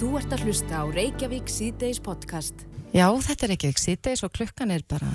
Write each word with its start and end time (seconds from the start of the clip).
Þú 0.00 0.10
ert 0.16 0.32
að 0.32 0.44
hlusta 0.48 0.80
á 0.80 0.84
Reykjavík 0.88 1.50
síðdeis 1.52 1.98
podcast. 2.02 2.62
Já, 2.96 3.06
þetta 3.22 3.44
er 3.46 3.50
Reykjavík 3.52 3.80
síðdeis 3.80 4.22
og 4.26 4.32
klukkan 4.34 4.72
er 4.74 4.84
bara 4.88 5.10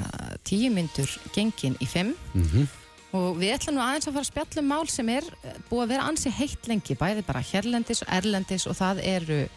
tíu 0.47 0.69
myndur 0.73 1.09
gengin 1.35 1.75
í 1.81 1.87
fimm 1.89 2.13
Mhm. 2.35 2.67
og 3.13 3.37
við 3.37 3.55
ætlum 3.57 3.75
nú 3.75 3.81
aðeins 3.81 4.07
að 4.07 4.13
fara 4.13 4.25
að 4.25 4.31
spjalla 4.31 4.61
um 4.61 4.67
mál 4.69 4.87
sem 4.89 5.09
er 5.09 5.23
eh, 5.43 5.53
búið 5.69 5.83
að 5.83 5.87
vera 5.89 6.03
ansi 6.09 6.29
heitt 6.31 6.67
lengi, 6.67 6.95
bæði 6.95 7.25
bara 7.25 7.41
hérlendis 7.41 8.01
og 8.03 8.09
erlendis 8.11 8.67
og 8.67 8.75
það 8.75 9.01
eru 9.03 9.47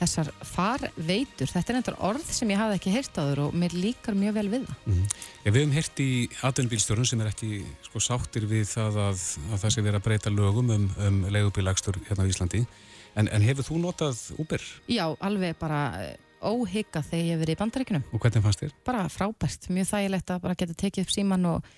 þessar 0.00 0.28
farveitur. 0.42 1.46
Þetta 1.48 1.70
er 1.72 1.76
eitthvað 1.80 2.00
orð 2.02 2.24
sem 2.34 2.48
ég 2.50 2.58
hafði 2.58 2.74
ekki 2.80 2.92
heyrt 2.92 3.14
áður 3.16 3.38
og 3.46 3.54
mér 3.54 3.70
líkar 3.72 4.14
mjög 4.18 4.34
vel 4.34 4.48
við 4.50 4.66
það. 4.66 5.04
Já, 5.44 5.50
við 5.50 5.60
hefum 5.62 5.72
heyrt 5.78 6.00
í 6.02 6.28
atvinnbílstjórun 6.42 7.06
sem 7.06 7.20
er 7.22 7.30
ekki 7.30 7.64
sko, 7.86 7.98
sáttir 8.02 8.44
við 8.50 8.66
það 8.74 8.98
að, 9.08 9.22
að 9.54 9.58
það 9.62 9.70
sé 9.70 9.82
verið 9.86 10.00
að 10.00 10.04
breyta 10.08 10.30
lögum 10.34 10.70
um, 10.74 10.90
um 10.98 11.22
leigubílagstur 11.30 11.94
hérna 12.10 12.26
á 12.26 12.30
Íslandi. 12.30 12.66
En, 13.14 13.28
en 13.30 13.42
hefur 13.46 13.68
þú 13.68 13.80
notað 13.82 14.20
Uber 14.42 14.62
Já, 14.90 15.04
alveg 15.22 15.56
bara 15.60 15.80
eh, 16.02 16.16
óhygga 16.44 17.02
þegar 17.06 17.24
ég 17.24 17.30
hef 17.34 17.42
verið 17.44 17.56
í 17.56 17.60
bandaríkunum. 17.62 18.04
og 18.12 18.20
hvernig 18.24 18.44
fannst 18.44 18.64
þér? 18.64 18.74
Bara 18.84 19.04
frábært, 19.12 19.68
mjög 19.70 19.90
þægilegt 19.92 20.32
að 20.34 20.42
bara 20.44 20.58
geta 20.58 20.74
tekið 20.82 21.06
upp 21.06 21.14
síman 21.14 21.46
og 21.52 21.68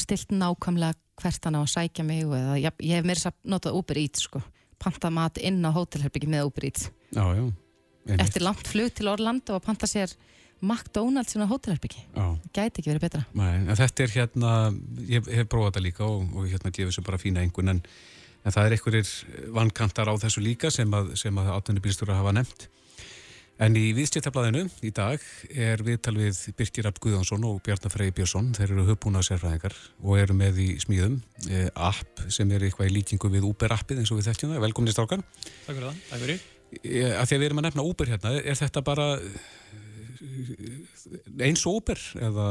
stilt 0.00 0.32
nákvæmlega 0.34 0.94
hvert 1.20 1.44
hann 1.48 1.58
á 1.58 1.62
að 1.62 1.72
sækja 1.72 2.04
mig 2.04 2.24
og 2.26 2.36
eða, 2.36 2.56
ég, 2.60 2.80
ég 2.84 3.00
hef 3.00 3.10
þess 3.10 3.30
að 3.30 3.36
notað 3.52 3.76
Uber 3.80 4.00
Eats 4.00 4.26
sko. 4.28 4.42
panta 4.78 5.10
mat 5.10 5.38
inn 5.38 5.62
á 5.64 5.70
hótelherbyggi 5.72 6.28
með 6.28 6.50
Uber 6.50 6.66
Eats. 6.68 6.90
Já, 7.14 7.24
já. 7.34 7.44
einmitt. 8.06 8.20
Eftir 8.20 8.44
langt 8.44 8.66
flug 8.68 8.90
til 8.94 9.08
Orlando 9.08 9.56
og 9.56 9.62
panta 9.64 9.88
sér 9.88 10.12
McDonalds 10.60 11.36
inn 11.36 11.44
á 11.44 11.48
hótelherbyggi. 11.48 12.02
Já. 12.16 12.26
Gæti 12.52 12.80
ekki 12.80 12.90
verið 12.92 13.06
betra. 13.06 13.22
Nei, 13.36 13.48
en 13.62 13.76
þetta 13.76 14.04
er 14.04 14.12
hérna, 14.14 14.52
ég 15.08 15.26
hef 15.28 15.48
prófað 15.52 15.72
þetta 15.72 15.84
líka 15.84 16.04
og, 16.08 16.28
og 16.36 16.46
hérna 16.48 16.72
gefur 16.72 16.92
þessu 16.92 17.04
bara 17.08 17.20
fína 17.20 17.42
engun 17.44 17.72
en, 17.74 17.82
en 18.46 18.54
það 18.54 18.68
er 18.68 18.76
einhverjir 18.76 19.12
vankantar 19.56 20.10
á 20.10 20.14
þessu 20.22 20.42
líka 20.44 20.70
sem 20.70 20.92
að, 20.94 21.14
sem 21.18 21.34
að 21.42 21.52
atvinnubílstjóra 21.56 22.20
hafa 22.20 22.34
nefnt. 22.36 22.68
En 23.56 23.72
í 23.72 23.86
viðstjættablaðinu 23.96 24.66
í 24.84 24.90
dag 24.92 25.22
er 25.56 25.80
viðtal 25.84 26.12
við 26.18 26.42
Birkir 26.58 26.84
Rapp 26.84 26.98
Guðjónsson 27.00 27.44
og 27.48 27.62
Bjarnar 27.64 27.92
Frey 27.94 28.12
Björnsson. 28.12 28.50
Þeir 28.56 28.74
eru 28.74 28.84
höfbúna 28.90 29.22
sérfræðingar 29.24 29.76
og 30.02 30.20
eru 30.20 30.36
með 30.36 30.60
í 30.60 30.66
smíðum 30.82 31.16
eh, 31.48 31.70
app 31.72 32.20
sem 32.28 32.52
er 32.52 32.66
eitthvað 32.66 32.90
í 32.90 32.96
líkingu 32.98 33.30
við 33.32 33.48
Uber 33.48 33.72
appið 33.78 34.02
eins 34.02 34.12
og 34.12 34.20
við 34.20 34.28
þekkjum 34.28 34.52
það. 34.52 34.64
Velkominni 34.66 34.92
strákar. 34.92 35.24
Takk 35.64 35.72
fyrir 35.72 35.86
það, 35.88 36.02
takk 36.10 36.24
fyrir. 36.26 36.44
Eh, 36.82 37.14
að 37.16 37.32
við 37.32 37.46
erum 37.48 37.62
að 37.62 37.68
nefna 37.70 37.86
Uber 37.88 38.12
hérna, 38.12 38.34
er 38.36 38.60
þetta 38.60 38.84
bara 38.84 39.08
eh, 39.16 40.74
eins 41.48 41.64
og 41.64 41.80
Uber 41.80 42.04
eða... 42.28 42.50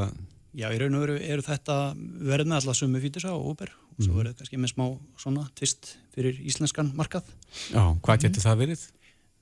Já, 0.56 0.70
í 0.72 0.78
raun 0.80 0.96
og 0.96 1.02
veru 1.06 1.16
eru 1.20 1.44
þetta 1.44 1.76
verið 1.96 2.48
með 2.48 2.58
alltaf 2.62 2.78
sumu 2.80 3.00
fítis 3.04 3.26
á 3.28 3.34
Uber 3.36 3.70
og 3.76 3.98
svo 4.04 4.12
Mhm. 4.14 4.18
verið 4.20 4.30
þetta 4.34 4.44
kannski 4.46 4.60
með 4.64 4.72
smá 4.74 4.86
svona 5.20 5.44
tvist 5.56 5.96
fyrir 6.16 6.38
íslenskan 6.48 6.94
markað. 6.96 7.24
Já, 7.74 7.84
hvað 8.02 8.22
getur 8.24 8.44
það 8.46 8.62
verið? 8.64 8.86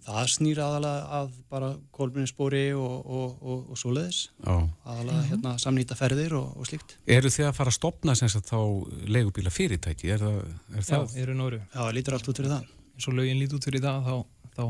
Það 0.04 0.26
snýr 0.34 0.60
aðalega 0.60 1.04
að 1.16 1.28
bara 1.50 1.68
kólminnispori 1.96 2.64
og, 2.76 3.06
og, 3.08 3.38
og, 3.42 3.60
og 3.72 3.78
svoleiðis. 3.80 4.18
Já. 4.44 4.56
Aðalega 4.86 5.22
hérna 5.30 5.54
samnýta 5.64 5.96
ferðir 5.96 6.34
og, 6.36 6.58
og 6.60 6.66
slíkt. 6.68 6.98
Eru 7.08 7.30
þið 7.32 7.48
að 7.48 7.54
fara 7.56 7.72
að 7.72 7.78
stopna 7.78 8.16
sem 8.20 8.28
sagt 8.34 8.50
þá 8.52 8.60
leigubíla 9.08 9.54
fyrirtæki? 9.54 10.10
Er 10.12 10.20
það? 10.26 10.42
Er 10.76 10.82
Já, 10.82 10.90
það? 10.90 11.16
raun 11.30 11.40
og 11.46 11.48
veru. 11.52 11.62
Já, 11.72 11.78
það 11.80 11.94
lítur 11.96 12.18
allt 12.18 12.28
út 12.34 12.42
fyrir 12.42 12.52
það. 12.52 12.68
Og 13.08 13.14
lögin 13.16 13.40
lít 13.40 13.54
út 13.56 13.64
fyrir 13.70 13.82
það, 13.86 14.10
þá, 14.10 14.16
þá, 14.58 14.64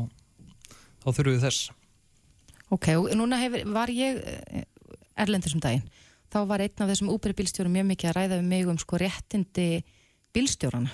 þá 1.02 1.08
þurfum 1.18 1.34
við 1.34 1.42
þess. 1.48 1.70
Ok, 2.78 2.88
og 2.96 3.10
núna 3.18 3.38
hefur, 3.42 3.66
var 3.74 3.90
ég 3.92 4.22
eh, 4.22 4.64
erlendur 5.18 5.50
sem 5.50 5.60
daginn. 5.66 5.82
Þá 6.34 6.38
var 6.50 6.64
einn 6.64 6.82
af 6.82 6.88
þessum 6.90 7.12
Uber 7.14 7.32
bílstjórum 7.38 7.74
mjög 7.76 7.86
mikið 7.92 8.10
að 8.10 8.16
ræða 8.18 8.38
við 8.40 8.48
mig 8.50 8.66
um 8.72 8.78
sko 8.82 8.98
réttindi 8.98 9.66
bílstjórana. 10.34 10.90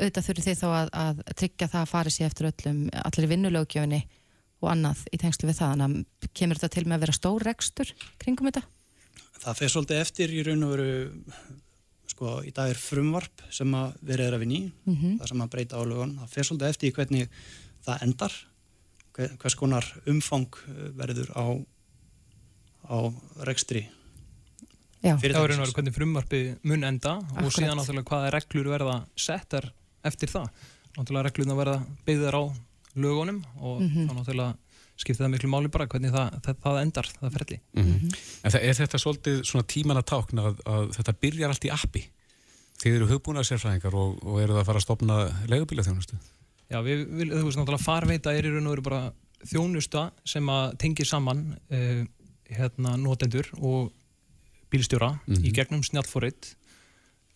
Auðvitað 0.00 0.26
þurfi 0.30 0.44
þið 0.46 0.58
þá 0.62 0.68
að, 0.80 0.90
að 1.02 1.20
tryggja 1.36 1.68
það 1.68 1.82
að 1.84 1.90
fari 1.90 2.12
sér 2.14 2.28
eftir 2.30 2.48
öllum, 2.48 2.78
allir 3.04 3.28
vinnulögjöfinni 3.34 3.98
og 4.62 4.68
annað 4.72 5.02
í 5.12 5.18
tengslu 5.20 5.50
við 5.50 5.58
það. 5.60 5.82
Að 5.84 6.30
kemur 6.40 6.60
þetta 6.60 6.72
til 6.78 6.86
með 6.88 6.96
að 6.96 7.04
vera 7.04 7.16
stór 7.18 7.44
rekstur 7.50 7.92
kringum 8.22 8.48
þetta? 8.48 8.62
Það 9.40 9.58
fer 9.60 9.72
svolítið 9.74 10.00
eftir 10.06 10.32
í 10.36 10.40
raun 10.46 10.64
og 10.66 10.72
veru, 10.74 10.88
sko, 12.12 12.32
í 12.48 12.52
dag 12.56 12.72
er 12.72 12.80
frumvarp 12.80 13.44
sem 13.52 13.76
að 13.76 13.94
verið 14.08 14.26
er 14.30 14.36
að 14.38 14.42
vinni, 14.46 14.62
mm 14.86 14.94
Mhm. 14.96 15.14
það 15.20 15.28
sem 15.34 15.44
að 15.44 15.52
breyta 15.54 15.76
álögun. 15.80 16.16
Það 16.20 16.32
fer 16.34 16.48
svolítið 16.48 16.68
eftir 16.72 16.92
hvernig 16.96 17.28
það 17.86 18.02
endar, 18.08 18.32
hver- 19.16 19.36
hvers 19.36 19.54
konar 19.56 19.84
umfang 20.06 20.48
eh, 20.68 20.90
verður 20.96 21.28
á, 21.36 21.44
á 22.88 22.96
rekstri. 23.48 23.84
Já. 25.02 25.14
Já, 25.16 25.36
og 25.40 25.72
hvernig 25.74 25.94
frumvarpi 25.96 26.40
mun 26.68 26.84
enda 26.84 27.14
og 27.18 27.38
Akkúrat. 27.38 27.54
síðan 27.56 27.78
náttúrulega 27.80 28.10
hvaða 28.10 28.32
reglur 28.34 28.66
verða 28.68 28.96
settar 29.16 29.70
eftir 30.04 30.28
það. 30.28 30.48
Náttúrulega 30.98 31.24
reglurna 31.30 31.56
verða 31.56 31.76
byggðar 32.06 32.36
á 32.36 32.42
lögunum 33.00 33.38
og 33.60 33.80
Mhm. 33.80 34.08
þá 34.08 34.12
náttúrulega 34.18 34.56
skiptir 35.00 35.24
það 35.24 35.32
miklu 35.32 35.48
máli 35.48 35.70
bara 35.72 35.86
hvernig 35.86 36.12
það, 36.12 36.40
það, 36.44 36.56
það 36.60 36.80
endar, 36.82 37.06
það 37.22 37.32
ferli. 37.32 37.60
Mhm. 37.74 38.14
En 38.44 38.50
það, 38.50 38.62
er 38.62 38.74
þetta 38.74 38.98
svolítið 39.00 39.38
svona 39.48 39.64
tíman 39.66 39.96
að 39.96 40.06
tákna 40.12 40.42
að, 40.50 40.60
að 40.66 40.90
þetta 40.98 41.14
byrjar 41.20 41.48
allt 41.48 41.64
í 41.64 41.70
appi? 41.72 42.02
Þið 42.80 42.94
eru 42.96 43.06
hugbúna 43.08 43.40
sérfræðingar 43.44 43.94
og, 43.94 44.20
og 44.24 44.40
eru 44.40 44.52
það 44.52 44.60
að 44.60 44.66
fara 44.66 44.78
að 44.78 44.84
stopna 44.84 45.16
leigubíla 45.48 45.84
þjónustu? 45.84 46.16
Já, 46.70 46.78
við, 46.84 47.06
við, 47.08 47.32
þú 47.32 47.44
veist 47.48 47.58
náttúrulega 47.58 47.84
farveita 47.84 48.32
er 48.36 48.44
í 48.44 48.52
raun 48.52 48.66
og 48.68 48.74
veru 48.76 48.82
bara 48.82 49.12
þjónusta 49.48 50.10
sem 50.24 50.46
að 50.52 50.76
tengir 50.78 51.06
saman 51.08 51.56
uh, 51.72 52.04
hérna 52.50 52.96
notendur 53.00 53.48
og 53.60 53.92
bílstjóra 54.70 55.12
Mhm. 55.26 55.44
í 55.44 55.52
gegnum 55.52 55.82
snjallfórit 55.86 56.54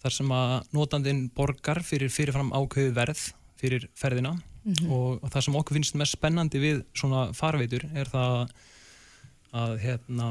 þar 0.05 0.13
sem 0.13 0.29
að 0.29 0.67
notandinn 0.77 1.31
borgar 1.35 1.83
fyrir 1.83 2.11
fyrirfram 2.13 2.53
ákveðu 2.53 2.93
verð 2.95 3.33
fyrir 3.61 3.89
ferðina 3.97 4.37
Mhm. 4.65 4.91
og, 4.91 5.23
og 5.23 5.31
það 5.31 5.43
sem 5.45 5.55
okkur 5.61 5.77
finnst 5.77 5.95
mest 6.01 6.17
spennandi 6.17 6.59
við 6.61 6.85
svona 6.97 7.35
farveitur 7.37 7.85
er 7.95 8.07
það 8.09 8.49
að 9.55 9.79
hérna 9.83 10.29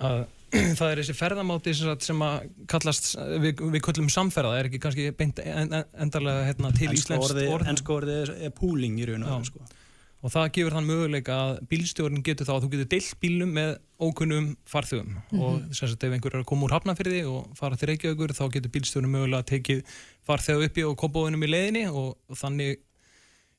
að 0.00 0.26
það 0.78 0.90
er 0.92 1.00
þessi 1.00 1.14
ferðamáti 1.18 1.72
sem, 1.74 1.88
sagt 1.88 2.04
sem 2.06 2.20
að 2.22 2.44
kallast, 2.70 3.08
við, 3.42 3.58
við 3.74 3.80
köllum 3.82 4.06
samferða, 4.12 4.52
það 4.52 4.58
er 4.60 4.68
ekki 4.68 4.78
kannski 4.84 5.06
beint 5.18 5.40
en, 5.42 5.72
en, 5.74 5.84
endarlega 6.04 6.44
hérna, 6.46 6.70
til 6.76 6.92
íslenskt 6.94 7.40
orð 7.50 7.66
enska 7.72 7.92
orðið 7.96 8.20
er, 8.22 8.30
er 8.46 8.52
pooling 8.54 9.00
í 9.02 9.08
raun 9.08 9.24
og 9.26 9.32
veru, 9.32 9.48
sko. 9.48 9.64
Og 10.24 10.32
það 10.32 10.46
gefur 10.56 10.74
þann 10.78 10.86
möguleika 10.88 11.34
að 11.36 11.58
bílstjórn 11.68 12.22
getur 12.24 12.48
þá 12.48 12.54
að 12.54 12.62
þú 12.64 12.70
getur 12.72 12.88
deilt 12.94 13.18
bílnum 13.20 13.50
með 13.58 13.72
ókunnum 14.00 14.46
farþugum 14.72 15.10
Mhm. 15.18 15.42
og 15.44 15.74
sem 15.76 15.88
sagt 15.90 16.06
ef 16.08 16.14
einhver 16.16 16.34
er 16.34 16.40
að 16.40 16.48
koma 16.48 16.64
úr 16.66 16.74
hafnafyrði 16.78 17.20
og 17.28 17.52
fara 17.58 17.76
til 17.76 17.90
Reykjavíkur 17.92 18.32
þá 18.32 18.44
getur 18.56 18.72
bílstjórn 18.72 19.10
mögulega 19.12 19.44
tekið 19.52 19.84
farþegu 20.24 20.64
uppi 20.70 20.86
og 20.88 20.96
kópáðunum 20.96 21.44
í 21.44 21.50
leiðinni 21.52 21.84
og, 21.92 22.16
þannig 22.32 22.80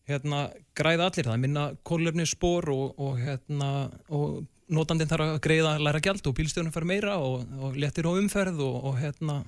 hérna 0.10 0.42
græða 0.78 1.08
allir, 1.10 1.30
það 1.30 1.40
minna 1.46 1.68
kólefni 1.86 2.26
spór 2.30 2.70
og, 2.74 3.00
og 3.02 3.16
hérna 3.22 3.70
og 4.10 4.44
notandinn 4.70 5.10
þarf 5.10 5.36
að 5.36 5.40
greiða 5.46 5.78
læra 5.82 6.02
gjald 6.02 6.26
og 6.26 6.36
bílstjórnum 6.38 6.74
fær 6.74 6.86
meira 6.90 7.16
og, 7.22 7.46
og 7.62 7.78
letir 7.78 8.10
á 8.10 8.14
umferð 8.18 8.60
og, 8.66 8.78
og 8.90 9.00
hérna 9.02 9.40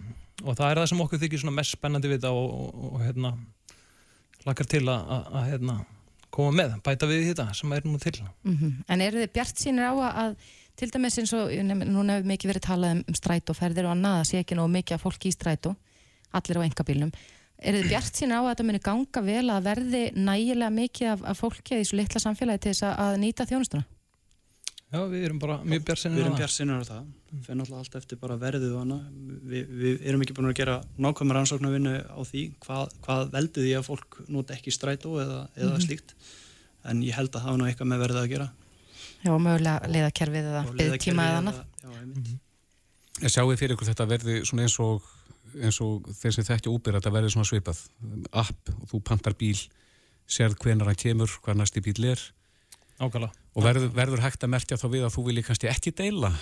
og 0.46 0.54
það 0.58 0.70
er 0.70 0.82
það 0.82 0.90
sem 0.92 1.02
okkur 1.02 1.22
þykir 1.24 1.46
mest 1.50 1.74
spennandi 1.78 2.10
við 2.12 2.20
þetta 2.22 2.32
og, 2.38 2.50
og, 2.54 2.90
og 2.94 3.02
hérna 3.02 3.32
lakar 4.46 4.70
til 4.70 4.84
að, 4.86 5.02
að, 5.18 5.24
að 5.34 5.48
hérna, 5.52 5.78
koma 6.34 6.54
með, 6.56 6.78
bæta 6.86 7.10
við 7.10 7.32
þetta 7.32 7.48
sem 7.58 7.74
er 7.74 7.88
nú 7.88 8.00
til. 8.02 8.16
Mm 8.44 8.84
En 8.88 9.02
eru 9.02 9.24
þið 9.24 9.34
bjart 9.34 9.58
sínir 9.58 9.90
á 9.90 9.94
að, 9.94 10.14
að 10.24 10.36
til 10.78 10.92
dæmis 10.94 11.18
eins 11.18 11.34
og, 11.34 11.52
núna 11.64 12.18
hefur 12.18 12.30
mikið 12.32 12.52
verið 12.52 12.68
talað 12.68 12.96
um, 12.96 13.04
um 13.08 13.18
strætóferðir 13.18 13.88
og 13.88 13.96
annað 13.96 14.20
að 14.20 14.28
sé 14.30 14.40
ekki 14.44 14.56
nóg 14.56 14.70
mikið 14.70 14.96
af 14.96 15.02
fólki 15.02 15.32
í 15.32 15.36
strætó, 15.36 15.76
allir 16.32 16.60
á 16.62 16.68
engabílnum. 16.68 17.12
Eru 17.58 17.82
þið 17.82 17.90
bjart 17.90 18.20
sínir 18.20 18.38
á 18.38 18.42
að 18.44 18.50
þetta 18.52 18.68
muni 18.68 18.80
ganga 18.86 19.22
vel 19.26 19.50
að 19.50 19.64
verði 19.66 20.04
nægilega 20.14 20.70
mikið 20.70 21.14
af, 21.16 21.24
af 21.32 21.40
fólki 21.42 21.74
í 21.74 21.80
þessu 21.82 21.98
litla 21.98 22.22
samfélagi 22.22 22.62
til 22.62 22.74
þess 22.74 22.86
að, 22.86 23.00
að 23.06 23.18
nýta 23.24 23.48
þjónustuna? 23.50 23.88
Já, 24.88 25.02
við 25.12 25.24
erum 25.28 25.40
bara 25.42 25.58
mjög 25.68 25.82
Við 25.84 25.90
á 25.92 26.20
erum 26.22 26.32
það. 26.32 26.38
bjartsinir 26.40 26.78
á 26.80 26.84
það. 26.88 27.08
Fyrir 27.44 27.58
náttúrulega 27.60 27.82
allt 27.84 27.96
eftir 28.00 28.20
bara 28.22 28.38
verðið 28.40 28.72
og 28.72 28.80
hana. 28.86 28.98
Vi, 29.52 29.64
við 29.82 30.06
erum 30.08 30.22
ekki 30.24 30.36
búin 30.38 30.48
að 30.48 30.56
gera 30.62 30.76
nákvæmur 31.04 31.36
rannsóknarvinnu 31.36 31.96
á 32.08 32.20
því 32.24 32.44
hvað, 32.64 32.94
hvað 33.04 33.32
veldur 33.34 33.66
því 33.68 33.74
að 33.76 33.84
fólk 33.90 34.18
nota 34.32 34.56
ekki 34.56 34.72
strætó 34.72 35.12
eða, 35.20 35.42
eða 35.60 35.74
Mhm. 35.76 35.84
slíkt. 35.84 36.14
En 36.88 37.02
ég 37.04 37.12
held 37.20 37.30
að 37.32 37.42
það 37.42 37.46
hafa 37.50 37.58
nú 37.58 37.68
eitthvað 37.68 37.90
með 37.92 38.00
verðið 38.06 38.22
að 38.24 38.30
gera. 38.32 38.48
Já, 39.26 39.32
mögulega 39.36 39.92
leiðakerfið 39.92 40.46
eða 40.48 40.62
Og 40.68 40.76
byggð 40.78 40.98
tíma 41.04 41.24
leiðakerfið 41.28 41.28
eða 41.28 41.38
annað. 41.42 41.60
Já, 41.84 41.90
einmitt. 42.00 42.40
En 43.22 43.30
sjáu 43.30 43.48
þið 43.52 43.58
fyrir 43.60 43.76
ykkur 43.76 43.90
þetta 43.92 44.08
verði 44.08 44.36
svona 44.46 44.62
eins 44.64 44.80
og, 44.80 45.02
eins 45.58 45.82
og 45.82 46.04
þeir 46.16 46.32
sem 46.38 46.44
þekkja 46.48 46.72
Uber, 46.72 46.94
þetta 46.94 47.12
verði 47.12 47.34
svona 47.34 47.50
svipað. 47.50 47.80
App 48.32 48.70
og 48.70 48.88
þú 48.88 49.04
pantar 49.04 49.34
bíl, 49.34 49.58
sérð 50.30 50.56
hvenar 50.64 50.86
hann 50.88 50.96
kemur, 50.96 51.28
hvað 51.44 51.58
næsti 51.60 51.82
bíl 51.84 52.06
er. 52.14 52.20
Ákala. 53.02 53.32
Og 53.58 53.66
verður, 53.66 53.90
verður 53.98 54.22
hægt 54.22 54.44
að 54.46 54.52
merkja 54.54 54.78
þá 54.78 54.88
við 54.94 55.04
að 55.08 55.16
þú 55.18 55.24
vilji 55.32 55.44
kannski 55.48 55.70
ekki 55.72 55.94
deila 55.98 56.30
Já, 56.30 56.38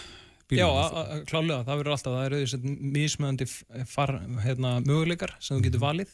bílnum? 0.52 0.76
a- 0.76 1.06
a- 1.16 1.24
klálega, 1.26 1.64
það 1.66 1.80
verður 1.80 1.94
alltaf, 1.96 2.14
það 2.14 2.26
eru 2.28 2.40
þessi 2.44 2.76
mismöðandi 2.98 3.48
far, 3.90 4.12
hérna, 4.44 4.74
möguleikar 4.86 5.32
sem 5.40 5.58
þú 5.58 5.64
getur 5.70 5.82
valið 5.86 6.12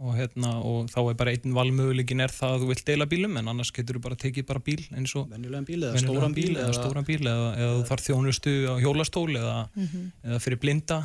og, 0.00 0.14
hérna, 0.18 0.52
og 0.64 0.86
þá 0.90 0.98
er 1.10 1.14
bara 1.20 1.30
einn 1.34 1.52
valmöguleikin 1.54 2.22
er 2.24 2.32
það 2.34 2.54
að 2.54 2.62
þú 2.64 2.68
vilt 2.70 2.84
deila 2.88 3.06
bílum 3.10 3.36
en 3.38 3.50
annars 3.52 3.70
getur 3.76 3.98
þú 3.98 4.02
bara 4.06 4.16
tekið 4.16 4.46
bara 4.48 4.62
bíl 4.66 4.80
eins 4.96 5.12
og 5.20 5.28
venjulegan 5.30 5.66
bíl 5.68 5.82
eða 5.84 6.00
stóran 6.02 6.34
bíl 6.34 6.48
eða, 6.54 6.64
eða- 6.64 6.78
stóran 6.80 7.06
bíl 7.10 7.20
eða, 7.20 7.50
eða 7.58 7.74
þú 7.76 7.84
þarf 7.90 8.06
þjónustu 8.08 8.54
á 8.70 8.74
hjólastól 8.82 9.30
eða, 9.38 9.58
Mhm. 9.76 10.06
eða 10.24 10.40
fyrir 10.46 10.60
blinda 10.64 10.98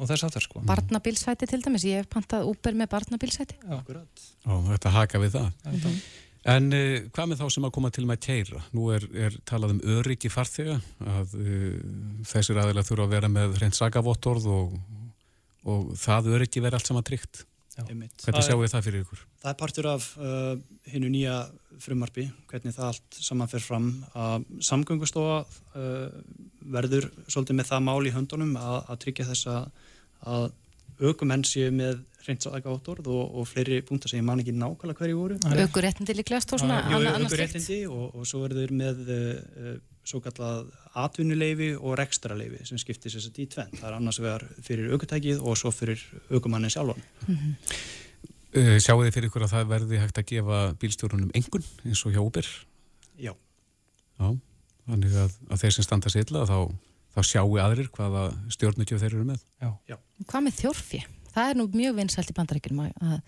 og 0.00 0.08
þess 0.08 0.24
aftur 0.26 0.42
sko 0.42 0.60
Barnabílsæti 0.64 1.46
til 1.46 1.60
dæmis, 1.62 1.84
ég 1.84 2.00
hef 2.02 2.08
pantað 2.08 2.48
Uber 2.48 2.72
með 2.72 2.88
barnabílsæti. 2.88 3.54
Já. 3.62 3.78
Akkurat. 3.80 4.08
Ó, 4.46 4.64
þetta 4.74 4.90
haka 4.90 5.18
við 5.18 5.30
það. 5.36 5.52
Mhm. 5.64 6.00
En 6.48 6.70
uh, 6.72 7.02
hvað 7.12 7.28
með 7.30 7.42
þá 7.42 7.52
sem 7.52 7.66
að 7.68 7.74
koma 7.76 7.90
til 7.92 8.06
með 8.08 8.16
að 8.16 8.24
keira? 8.24 8.62
Nú 8.76 8.86
er, 8.94 9.04
er 9.26 9.36
talað 9.48 9.74
um 9.74 9.82
öryggi 9.98 10.30
farþega 10.32 10.78
að 11.18 11.36
uh, 11.36 11.76
þessir 12.30 12.60
aðeila 12.62 12.84
þurfa 12.86 13.08
að 13.08 13.14
vera 13.16 13.30
með 13.32 13.58
hreint 13.58 13.76
sagavottorð 13.76 14.48
og, 14.54 14.78
og 15.68 15.90
það 16.00 16.30
öryggi 16.38 16.64
veri 16.64 16.78
allt 16.78 16.88
saman 16.88 17.06
tryggt. 17.06 17.44
Hvernig 17.80 18.44
sjáu 18.44 18.58
þið 18.60 18.72
það 18.72 18.86
fyrir 18.86 19.04
ykkur? 19.04 19.20
Það 19.40 19.50
er 19.52 19.58
partur 19.60 19.88
af 19.88 20.06
uh, 20.20 20.54
hinnu 20.90 21.10
nýja 21.12 21.36
frumarpi, 21.80 22.26
hvernig 22.50 22.74
það 22.76 22.88
allt 22.88 23.20
saman 23.24 23.48
fer 23.48 23.62
fram 23.64 23.86
að 24.12 24.48
samgöngustofa 24.66 25.38
uh, 25.44 26.08
verður 26.72 27.08
svolítið 27.26 27.60
með 27.60 27.70
það 27.70 27.86
mál 27.86 28.00
í 28.08 28.12
höndunum 28.16 28.56
að, 28.60 28.76
að 28.90 29.00
tryggja 29.04 29.28
þess 29.30 29.48
að 29.52 30.50
aukumenn 31.00 31.44
séu 31.48 31.70
með 31.74 32.00
reynsagáttorð 32.26 33.08
og, 33.10 33.36
og 33.40 33.46
fleiri 33.48 33.80
punktar 33.86 34.12
sem 34.12 34.20
ég 34.20 34.26
man 34.26 34.42
ekki 34.42 34.52
nákvæmlega 34.56 35.00
hverju 35.00 35.18
voru. 35.18 35.38
Aukur 35.64 35.86
réttindi 35.86 36.16
líklegast 36.18 36.52
og 36.54 36.62
svona 36.62 36.80
annað 36.82 37.14
annað 37.14 37.32
slíkt. 37.34 37.54
aukuréttindi 37.56 37.78
og, 37.88 38.18
og 38.18 38.28
svo 38.28 38.42
eru 38.46 38.58
þeir 38.58 38.74
með 38.76 39.00
uh, 39.14 39.70
svo 40.10 40.20
kallað 40.24 40.68
atvinnuleifi 41.00 41.70
og 41.78 41.96
rekstraleifi 42.00 42.66
sem 42.68 42.80
skiptir 42.82 43.14
sér 43.14 43.30
í 43.30 43.48
tvenn. 43.54 43.72
Það 43.78 43.88
er 43.88 43.96
annars 43.96 44.20
vegar 44.20 44.44
fyrir 44.66 44.92
aukutækið 44.94 45.40
og 45.40 45.58
svo 45.60 45.72
fyrir 45.74 46.02
aukumannin 46.30 46.72
sjálfan. 46.72 47.00
Uh, 48.50 48.76
sjáu 48.82 49.00
þið 49.00 49.14
fyrir 49.16 49.30
ykkur 49.30 49.46
að 49.46 49.54
það 49.54 49.72
verði 49.72 50.02
hægt 50.02 50.20
að 50.20 50.28
gefa 50.34 50.60
bílstjórunum 50.82 51.32
engun 51.38 51.66
eins 51.86 52.04
og 52.04 52.14
hjá 52.16 52.22
Uber? 52.24 52.52
Já. 53.20 53.32
Já, 54.20 54.28
þannig 54.90 55.18
að, 55.24 55.34
að 55.48 55.64
þeir 55.64 55.76
sem 55.76 55.86
standa 55.86 56.12
sér 56.12 56.26
illa 56.26 56.44
þá, 56.48 56.56
þá 57.14 57.20
sjáu 57.24 57.58
aðrir 57.62 57.88
hvaða 57.94 58.28
stjórnugjöf 58.52 59.04
þeir 59.04 59.14
eru 59.14 59.28
með. 59.32 59.44
Hvað 60.28 60.44
með 60.46 60.58
þjórfi? 60.60 61.00
Það 61.30 61.50
er 61.52 61.58
nú 61.60 61.66
mjög 61.72 61.96
vinsælt 62.00 62.30
í 62.32 62.36
bandaríkjum 62.36 62.80
að, 62.84 62.90
að, 63.00 63.20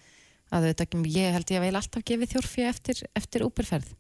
að 0.53 0.67
auðvitað, 0.69 1.07
ég 1.15 1.37
held 1.37 1.53
ég 1.55 1.61
að 1.61 1.67
vel 1.67 1.77
alltaf 1.81 2.05
gefið 2.11 2.33
þjórfi 2.35 2.65
eftir, 2.69 3.03
eftir 3.17 3.45
úperferð. 3.47 3.93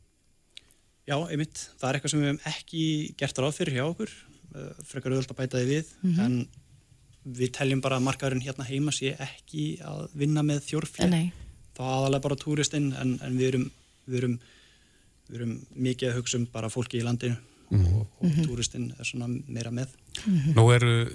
Já, 1.08 1.16
einmitt. 1.28 1.62
Það 1.80 1.88
er 1.88 1.98
eitthvað 1.98 2.12
sem 2.12 2.20
við 2.22 2.28
hefum 2.30 2.50
ekki 2.52 2.82
gert 3.18 3.38
ráð 3.42 3.54
fyrir 3.58 3.78
hjá 3.78 3.84
okkur. 3.88 4.12
Uh, 4.52 4.66
frekar 4.86 5.14
auðvitað 5.14 5.32
að 5.32 5.40
bæta 5.40 5.62
því 5.62 5.68
við. 5.70 5.92
Mhm. 6.02 6.20
En 6.26 7.38
við 7.38 7.52
teljum 7.54 7.80
bara 7.84 7.96
að 8.00 8.06
markaðurinn 8.08 8.42
hérna 8.44 8.66
heima 8.66 8.92
sé 8.94 9.14
ekki 9.22 9.66
að 9.86 10.08
vinna 10.18 10.42
með 10.46 10.64
þjórflér. 10.66 11.10
Nei. 11.12 11.32
þá 11.72 11.80
aðalega 11.88 12.22
bara 12.26 12.36
túristinn 12.36 12.90
en, 13.00 13.14
en 13.24 13.36
við, 13.38 13.46
erum, 13.48 13.62
við, 14.04 14.16
erum, 14.18 14.32
við 15.30 15.36
erum 15.38 15.52
mikið 15.86 16.10
að 16.10 16.16
hugsa 16.18 16.36
um 16.36 16.42
bara 16.52 16.68
fólki 16.68 16.98
í 17.00 17.04
landinu 17.06 17.38
og, 17.72 18.02
og 18.20 18.26
Mhm. 18.26 18.42
túristinn 18.44 18.90
er 19.00 19.08
svona 19.08 19.28
meira 19.48 19.70
með 19.72 19.88
Nú 20.52 20.66
eru 20.74 21.08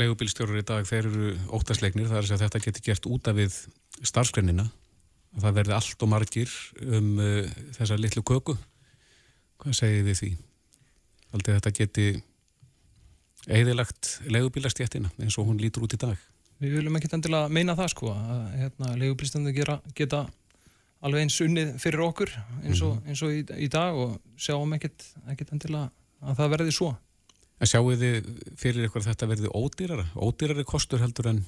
leigubílstjórar 0.00 0.60
í 0.60 0.66
dag, 0.66 0.86
þeir 0.88 1.08
eru 1.10 1.32
óttaslegnir, 1.56 2.08
það 2.10 2.22
er 2.22 2.34
að 2.34 2.44
þetta 2.44 2.62
geti 2.66 2.84
gert 2.86 3.08
út 3.10 3.30
af 3.30 3.38
við 3.38 3.56
starfsgreinina, 4.06 4.66
að 5.36 5.46
það 5.46 5.58
verði 5.60 5.76
allt 5.76 6.04
og 6.04 6.10
margir 6.10 6.56
um 6.86 7.12
uh, 7.20 7.52
þessa 7.78 8.00
litlu 8.00 8.24
köku. 8.26 8.56
Hvað 9.60 9.76
segir 9.76 10.06
við 10.08 10.20
því? 10.22 10.32
Aldrei 11.36 11.54
þetta 11.58 11.76
geti 11.76 12.08
eðilagt 13.48 14.18
leigubílastjættina 14.28 15.12
eins 15.20 15.38
og 15.40 15.48
hún 15.48 15.60
lítur 15.60 15.86
út 15.86 15.96
í 15.96 16.00
dag. 16.00 16.18
Við 16.60 16.76
viljum 16.76 16.98
ekki 16.98 17.08
endilega 17.16 17.48
meina 17.48 17.76
það 17.78 17.92
sko 17.94 18.10
að 18.12 18.40
hérna, 18.60 18.96
leigubilstöndu 19.00 19.52
geta 19.96 20.26
alveg 21.00 21.24
eins 21.24 21.38
unnið 21.40 21.70
fyrir 21.80 22.02
okkur 22.04 22.32
eins 22.66 22.82
og, 22.84 22.98
eins 23.08 23.22
og 23.24 23.32
í, 23.32 23.40
í 23.64 23.68
dag 23.72 23.96
og 23.96 24.18
sjáum 24.36 24.74
ekkit 24.76 25.54
endilega 25.54 25.88
að 26.20 26.42
það 26.42 26.52
verði 26.56 26.74
svo. 26.76 26.90
En 27.60 27.68
sjáu 27.68 27.90
þið 27.92 28.30
fyrir 28.56 28.86
ykkur 28.88 29.02
að 29.02 29.10
þetta 29.10 29.28
verði 29.28 29.50
ódýrara, 29.52 30.06
ódýrari 30.16 30.64
kostur 30.68 31.02
heldur 31.02 31.28
en 31.34 31.42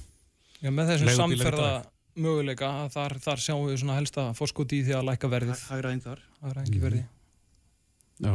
Já, 0.63 0.69
með 0.71 0.93
þessum 0.93 1.09
samferða 1.17 1.71
möguleika 2.13 2.69
að 2.83 2.93
þar, 2.93 3.15
þar 3.25 3.41
sjáum 3.41 3.65
við 3.67 3.79
svona 3.81 3.97
helsta 3.97 4.27
fórskóti 4.37 4.79
í 4.79 4.85
því 4.85 4.95
að 4.99 5.07
læka 5.09 5.29
verðið. 5.31 5.63
Hagraðing 5.71 6.03
þar. 6.05 6.21
Hagraðing 6.43 6.83
verði. 6.83 7.03
Já. 8.23 8.33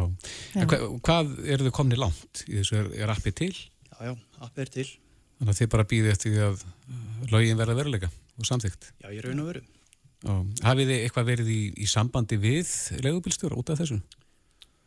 En 0.58 0.68
hva, 0.68 0.78
hvað 1.06 1.34
eru 1.46 1.68
þið 1.68 1.74
komni 1.78 1.98
langt 1.98 2.42
í 2.48 2.58
þessu? 2.58 2.80
Er, 2.80 2.90
er 3.04 3.12
appi 3.14 3.32
til? 3.38 3.52
Já, 3.54 4.10
já, 4.10 4.12
appið 4.44 4.64
er 4.64 4.72
til. 4.74 4.86
Þannig 5.38 5.54
að 5.54 5.60
þið 5.60 5.70
bara 5.74 5.86
býði 5.92 6.12
eftir 6.12 6.34
því 6.34 6.44
að 6.48 6.64
lögin 7.30 7.60
verða 7.60 7.76
veruleika 7.78 8.10
og 8.10 8.48
samþygt. 8.48 8.90
Já, 9.04 9.08
ég 9.14 9.22
raun 9.24 9.44
og 9.44 9.50
veru. 9.52 9.62
Já. 10.18 10.34
Hafið 10.66 10.90
þið 10.90 11.04
eitthvað 11.04 11.28
verið 11.30 11.52
í, 11.54 11.60
í 11.78 11.86
sambandi 11.88 12.40
við 12.42 12.72
leigubílstjóra 13.06 13.58
út 13.60 13.70
af 13.70 13.78
þessu? 13.78 14.00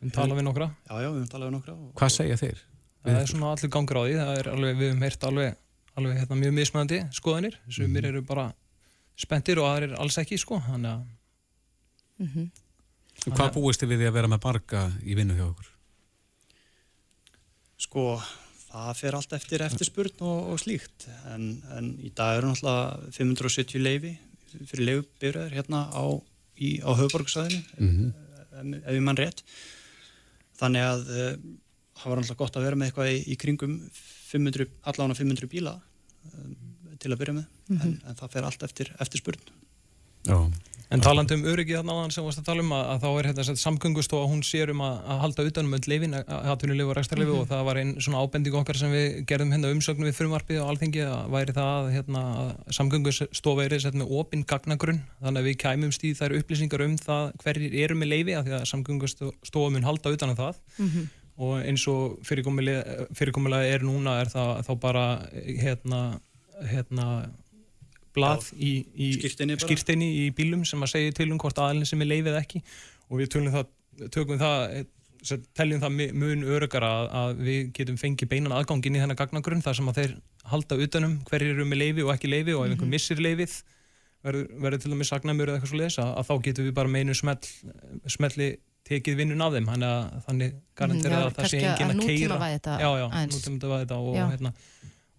Við 0.02 0.12
tala 0.12 0.36
við 0.36 0.44
nokkra. 0.44 0.68
Já, 0.90 0.94
já, 1.00 1.08
við 1.08 1.16
höfum 1.22 1.32
talað 1.32 1.48
við 1.48 1.56
nokkra. 1.56 1.78
Og, 1.78 1.90
Hvað 1.96 2.14
segja 2.18 2.38
þeir? 2.40 2.62
Það 3.02 3.18
er 3.20 3.26
svona 3.32 3.52
allir 3.56 3.70
gangur 3.74 3.98
á 3.98 4.02
því, 4.06 4.16
það 4.20 4.38
er 4.38 4.48
alveg, 4.52 4.76
við 4.78 4.90
höfum 4.92 5.02
heyrt 5.06 5.24
alveg, 5.26 5.56
alveg 5.98 6.18
hérna, 6.20 6.36
mjög 6.42 6.52
mismöðandi 6.58 6.98
skoðanir, 7.18 7.56
sumir 7.68 8.04
eru 8.12 8.22
bara 8.22 8.44
spenntir 9.18 9.58
og 9.58 9.66
aðrir 9.72 9.96
alls 9.98 10.18
ekki 10.22 10.38
sko, 10.38 10.60
þannig 10.68 10.92
að 10.94 11.02
Mhm. 12.22 12.50
Hvað 13.32 13.52
búist 13.54 13.80
þið 13.82 13.88
við 13.92 13.98
því 14.02 14.06
að 14.08 14.12
vera 14.14 14.28
með 14.28 14.40
barga 14.44 14.80
í 15.02 15.14
vinnu 15.18 15.34
hjá 15.34 15.42
okkur? 15.48 15.68
Sko, 17.82 18.04
það 18.70 18.90
fer 19.00 19.16
allt 19.18 19.32
eftir 19.36 19.64
eftirspurn 19.66 20.22
og, 20.22 20.52
og 20.52 20.60
slíkt. 20.62 21.06
En, 21.32 21.48
en 21.76 21.88
í 22.04 22.12
dag 22.14 22.38
eru 22.38 22.52
náttúrulega 22.52 23.10
570 23.16 23.82
leifi 23.82 24.12
fyrir 24.68 24.84
leifubyrðar 24.88 25.54
hérna 25.56 25.82
á, 25.90 26.04
í, 26.60 26.78
á 26.84 26.90
höfuborgsæðinu, 26.94 27.62
Mhm. 27.78 28.12
ef, 28.52 28.84
ef 28.84 28.92
ég 28.94 29.02
mann 29.02 29.16
rétt. 29.18 29.42
Þannig 30.60 30.86
að 30.86 31.12
uh, 31.16 31.36
það 32.02 32.10
var 32.12 32.20
náttúrulega 32.22 32.42
gott 32.44 32.56
að 32.60 32.66
vera 32.68 32.76
með 32.82 32.90
eitthvað 32.90 33.12
í, 33.14 33.22
í 33.32 33.38
kringum 33.40 33.78
500, 34.32 34.68
allan 34.92 35.14
500 35.18 35.50
bíla 35.52 35.76
um, 36.32 36.56
til 37.02 37.12
að 37.14 37.18
byrja 37.22 37.38
með. 37.40 37.46
en, 37.80 37.96
en 38.06 38.18
það 38.20 38.30
fer 38.36 38.44
allt 38.50 38.62
eftir 38.68 38.92
eftirspurn. 39.00 39.40
Já. 40.28 40.36
En 40.92 41.00
talandi 41.00 41.32
um 41.38 41.46
öryggi 41.48 41.72
þarna 41.72 41.94
áðan 41.96 42.10
sem 42.12 42.24
varst 42.26 42.42
að 42.42 42.48
tala 42.50 42.60
um 42.60 42.72
að, 42.76 42.82
að 42.92 42.98
þá 43.00 43.06
er 43.22 43.26
hérna 43.30 43.54
samgöngustofa, 43.62 44.26
hún 44.28 44.42
sér 44.44 44.70
um 44.74 44.82
að, 44.84 44.98
að 45.08 45.20
halda 45.22 45.44
utanum 45.48 45.76
öll 45.78 45.86
leifin, 45.88 46.16
hattunulegu 46.28 46.92
og 46.92 46.98
rekstarleifi 46.98 47.32
Mhm. 47.32 47.40
og 47.40 47.48
það 47.48 47.62
var 47.70 47.80
einn 47.80 47.92
svona 48.04 48.20
ábending 48.20 48.58
okkar 48.60 48.76
sem 48.76 48.92
við 48.92 49.06
gerðum 49.30 49.54
hérna 49.56 49.70
umsögnu 49.72 50.04
við 50.10 50.18
frumarpið 50.18 50.60
á 50.60 50.68
alþingi 50.68 51.00
að 51.06 51.32
væri 51.32 51.54
það 51.56 51.70
að 51.78 51.88
hérna, 51.96 52.22
að 52.42 52.52
samgöngustofa 52.76 53.64
er 53.64 53.76
sett 53.86 53.96
með 54.02 54.12
opinn 54.20 54.44
gagnagrunn 54.52 55.00
þannig 55.24 55.40
að 55.42 55.48
við 55.48 55.56
kæmumst 55.64 56.04
í 56.04 56.12
þær 56.20 56.36
upplýsingar 56.42 56.84
um 56.84 56.98
það 57.00 57.32
hverjir 57.40 57.78
eru 57.86 57.96
með 58.02 58.12
leifi 58.12 58.36
af 58.36 58.44
því 58.46 58.54
að 58.60 58.68
samgöngustofa 58.74 59.72
mun 59.72 59.88
halda 59.88 60.12
utanum 60.12 60.36
það 60.44 60.60
Mhm. 60.76 61.08
Og 61.42 61.60
eins 61.60 61.84
og 61.90 62.18
fyrirkomulega, 62.26 63.62
er 63.66 63.84
núna 63.86 64.18
er 64.22 64.30
það 64.32 64.64
þá 64.68 64.72
bara 64.82 65.04
hérna, 65.34 66.00
hérna 66.70 67.06
blað 68.14 68.48
Já, 68.52 68.56
í, 68.60 68.72
í 68.94 69.12
skírteini 69.16 69.56
bara. 69.56 69.66
skírteini 69.66 70.08
í 70.22 70.24
bílum 70.36 70.66
sem 70.68 70.82
að 70.84 70.94
segja 70.94 71.14
til 71.20 71.30
um 71.32 71.40
hvort 71.42 71.58
aðalinn 71.58 71.88
sem 71.88 72.02
er 72.04 72.12
leifið 72.12 72.40
ekki. 72.42 72.62
Og 73.08 73.22
við 73.22 73.32
tölum 73.34 73.54
það, 73.54 73.70
tökum 74.14 74.40
það 74.40 74.82
teljum 75.56 75.82
það 75.82 76.00
mun 76.18 76.42
örugara 76.50 76.90
að, 77.00 77.08
að 77.20 77.44
við 77.46 77.60
getum 77.78 77.98
fengið 78.00 78.30
beinan 78.32 78.56
aðgangin 78.56 78.96
í 78.98 79.02
þennan 79.02 79.18
gagnagrunn 79.18 79.62
þar 79.64 79.78
sem 79.78 79.90
að 79.92 80.00
þeir 80.00 80.16
halda 80.50 80.78
utanum 80.82 81.14
hverjir 81.28 81.54
eru 81.54 81.66
með 81.68 81.80
leifi 81.84 82.04
og 82.06 82.10
ekki 82.16 82.30
leifi 82.30 82.56
og 82.56 82.64
ef 82.66 82.74
einhver 82.74 82.90
missir 82.90 83.22
leifið 83.22 83.54
verður, 84.26 84.48
verður 84.64 84.82
til 84.82 84.92
dæmis 84.92 85.12
sagnamur 85.12 85.50
eða 85.50 85.60
eitthvað 85.60 85.72
svo 85.72 85.78
leiðis 85.78 85.98
að, 86.02 86.10
að 86.18 86.28
þá 86.28 86.34
getum 86.48 86.66
við 86.66 86.74
bara 86.78 86.92
meinu 86.96 87.16
smell, 87.18 87.38
smelli 88.10 88.48
tekið 88.88 89.18
vinnun 89.22 89.44
af 89.44 89.52
þeim 89.56 89.68
þannig 89.72 89.90
að 89.92 90.22
þannig 90.26 90.54
garantera 90.78 91.18
Já, 91.18 91.26
að 91.26 91.36
það 91.36 91.50
sé 91.52 91.58
að 91.62 91.82
engin 91.82 91.92
að 91.92 92.06
keira 92.08 92.38
já, 92.52 92.88
já, 92.98 93.04
aðeins. 93.08 93.36
nútímavæða 93.38 93.82
þetta 93.84 93.98
og, 94.02 94.16
Já. 94.16 94.24
hérna, 94.32 94.52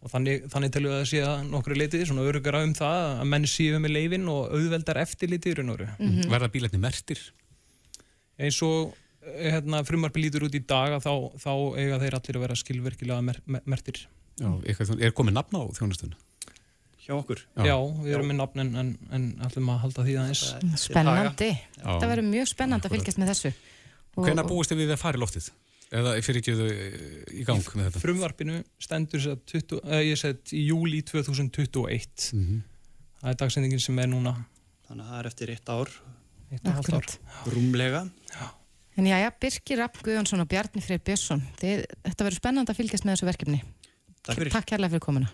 og 0.03 0.11
þannig, 0.11 0.47
þannig 0.51 0.73
telur 0.75 0.91
við 0.93 0.97
að 0.99 1.07
sé 1.13 1.21
að 1.23 1.45
nokkru 1.53 1.77
leitið 1.79 2.03
svona 2.09 2.25
örugara 2.27 2.63
um 2.67 2.73
það 2.75 3.05
að 3.21 3.29
menn 3.33 3.47
séu 3.47 3.79
með 3.79 3.95
leifin 3.95 4.27
og 4.33 4.51
auðveldar 4.57 4.99
eftirlitið 5.05 5.53
í 5.53 5.55
raun 5.61 5.71
og 5.73 5.79
veru. 5.79 5.87
Mhm. 5.99 6.27
Verða 6.33 6.51
bílarnir 6.51 6.83
mertir? 6.83 7.23
eins 8.41 8.57
og 8.65 8.93
eh, 9.23 9.51
hérna, 9.53 9.83
frumarpi 9.87 10.23
lítur 10.23 10.47
út 10.47 10.55
í 10.57 10.63
dag 10.65 10.95
að 10.97 11.05
þá, 11.05 11.13
þá 11.43 11.51
eiga 11.79 11.99
þeir 12.01 12.17
allir 12.17 12.39
að 12.39 12.45
vera 12.47 12.57
skilverkilega 12.59 13.21
mer, 13.25 13.39
mer, 13.45 13.61
mertir 13.69 14.03
Já, 14.41 14.49
eitthvað, 14.65 14.97
er 15.05 15.13
komið 15.13 15.35
nafn 15.37 15.59
á 15.61 15.63
þjónustunni? 15.77 16.17
Hjá 17.03 17.13
okkur. 17.17 17.41
já, 17.67 17.75
við 18.03 18.13
erum 18.15 18.29
með 18.31 18.37
nafn 18.39 18.61
en, 18.63 18.69
en, 18.79 18.91
en 19.11 19.23
ætlum 19.43 19.69
að 19.73 19.81
halda 19.83 20.05
því 20.07 20.13
aðeins 20.21 20.43
Spennandi. 20.79 21.49
Já. 21.75 21.89
Það 21.99 22.07
verður 22.13 22.27
mjög 22.29 22.47
spennandi 22.53 22.87
að 22.89 22.95
fylgjast 22.95 23.19
með 23.19 23.31
þessu. 23.33 23.51
Hvenær 24.23 24.47
búist 24.47 24.71
þið 24.71 24.79
við 24.83 24.93
að 24.95 25.01
fara 25.03 25.19
í 25.19 25.23
loftið? 25.23 25.49
Eða 25.93 26.13
fyrir 26.25 26.39
ekki 26.41 26.53
þau 26.57 26.69
í 27.37 27.43
gang 27.45 27.67
með 27.77 27.87
þetta? 27.89 27.99
frumvarpinu 28.01 28.55
stendur 28.81 29.21
sér 29.21 29.35
að 29.35 29.43
20, 29.51 29.81
eh, 29.83 29.99
ég 30.07 30.17
sett 30.17 30.53
í 30.55 30.63
júli 30.65 31.03
2021 31.05 32.31
Mhm. 32.33 32.63
það 33.21 33.29
er 33.29 33.37
dagsendingin 33.43 33.81
sem 33.83 33.99
er 33.99 34.07
núna 34.09 34.33
Þannig 34.87 35.03
að 35.05 35.11
það 35.11 35.19
er 35.19 35.27
eftir 35.29 35.51
eitt 35.53 35.69
ár, 35.69 35.89
eitt 36.51 36.67
og 36.67 36.73
halvt 36.79 36.93
ár 36.93 37.53
rúmlega. 37.53 38.01
En 38.97 39.05
já, 39.09 39.15
já, 39.17 39.29
Birkir 39.41 39.77
Rapp 39.79 39.95
Guðjónsson 40.05 40.41
og 40.43 40.47
Bjarni 40.51 40.81
Freyr 40.85 40.99
Björnsson. 41.01 41.41
Þetta 41.57 42.25
verður 42.27 42.37
spennandi 42.37 42.69
að 42.73 42.77
fylgjast 42.77 43.05
með 43.07 43.15
þessu 43.15 43.25
verkefni. 43.29 43.61
Takk 44.23 44.37
fyrir. 44.37 44.51
Takk 44.53 44.67
kærlega 44.69 44.91
fyrir 44.93 45.01
komuna. 45.01 45.29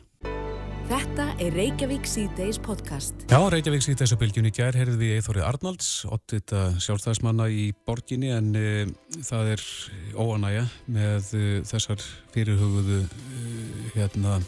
Þetta 0.90 1.26
er 1.38 1.54
Reykjavík 1.54 2.08
C-Days 2.10 2.58
podcast. 2.66 3.14
Já, 3.30 3.38
Reykjavík 3.54 3.84
sýtt 3.86 4.02
þessu 4.02 4.18
bylgjun 4.18 4.48
í 4.50 4.52
gær 4.56 4.74
heyrðu 4.78 4.96
við 4.98 5.12
Eithorið 5.20 5.46
Arnalds, 5.46 5.90
oddvita 6.10 6.64
sjálfstæðismanna 6.82 7.46
í 7.54 7.68
borginni 7.86 8.32
en 8.34 8.48
uh, 8.58 8.90
það 9.28 9.52
er 9.54 9.66
óanæja 10.18 10.64
með 10.90 11.30
uh, 11.38 11.46
þessar 11.70 12.02
fyrirhuguðu 12.34 13.04
uh, 13.06 13.92
hérna, 13.94 14.40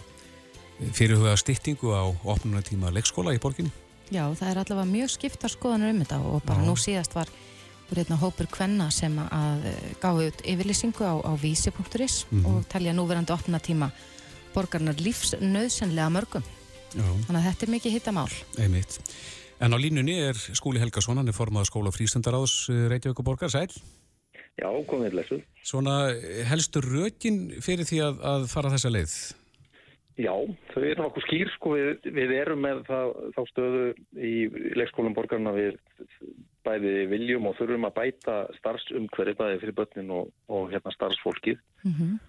fyrirhuga 0.97 1.35
styttingu 1.37 1.93
á 1.93 2.09
opnunatíma 2.09 2.89
leikskóla 2.95 3.35
í 3.37 3.41
borginni. 3.43 3.69
Já, 4.11 4.25
það 4.33 4.47
er 4.49 4.61
allavega 4.63 4.89
mjög 4.95 5.13
skiptar 5.13 5.53
skoðanur 5.53 5.93
um 5.93 6.01
þetta 6.01 6.21
og 6.25 6.41
bara 6.49 6.63
Já. 6.65 6.67
nú 6.71 6.73
síðast 6.79 7.13
var 7.15 7.29
úr 7.91 8.01
einna 8.01 8.17
hópur 8.17 8.47
kvenna 8.51 8.87
sem 8.91 9.13
að 9.23 9.65
eh, 9.69 9.85
gáðu 10.01 10.29
út 10.31 10.41
yfirlýsingu 10.47 11.03
á, 11.05 11.15
á 11.21 11.31
vísi.is 11.39 12.25
Mhm. 12.31 12.45
og 12.47 12.65
telja 12.71 12.95
núverandi 12.95 13.31
opna 13.35 13.59
tíma 13.59 13.91
borgarnar 14.55 14.99
lífsnauðsynlega 15.01 16.09
mörgum. 16.13 16.45
Já, 16.91 17.05
Þannig 17.27 17.39
að 17.39 17.47
þetta 17.47 17.65
er 17.67 17.73
mikið 17.75 17.95
hittamál. 17.97 18.29
einmitt. 18.59 18.99
En 19.61 19.73
á 19.73 19.77
línunni 19.77 20.15
er 20.19 20.37
Skúli 20.57 20.81
Helgason, 20.81 21.19
hann 21.21 21.29
er 21.29 21.37
formað 21.37 21.69
skóla 21.69 21.91
frístundaráðs 21.93 22.55
Reykjavík 22.91 23.21
borgar, 23.23 23.51
sæl. 23.53 23.69
Já, 24.59 24.67
komið 24.89 25.19
lesuð. 25.19 25.43
Svona 25.63 26.11
eh, 26.11 26.41
helstu 26.49 26.81
rökin 26.83 27.45
fyrir 27.63 27.87
því 27.87 28.01
að, 28.07 28.25
að 28.33 28.47
fara 28.51 28.73
þessa 28.73 28.91
leið? 28.91 29.13
Já, 30.21 30.33
þau 30.73 30.81
eru 30.83 31.05
nokkuð 31.05 31.23
skýr 31.25 31.51
sko, 31.55 31.75
við, 31.77 32.09
við 32.13 32.33
erum 32.35 32.59
með 32.61 32.81
það, 32.89 33.13
þá 33.37 33.41
stöðu 33.49 33.85
í 34.19 34.33
leikskólum 34.77 35.15
borgarna 35.15 35.53
við 35.55 35.77
bæði 36.67 37.07
viljum 37.09 37.47
og 37.49 37.55
þurfum 37.57 37.87
að 37.87 37.95
bæta 37.95 38.35
starfsumhverfi 38.59 39.37
bæði 39.39 39.61
fyrir 39.63 39.77
börnin 39.79 40.11
og, 40.13 40.33
og 40.51 40.69
hérna 40.73 40.93
starfsfólkið 40.97 41.61
Mm 41.85 42.19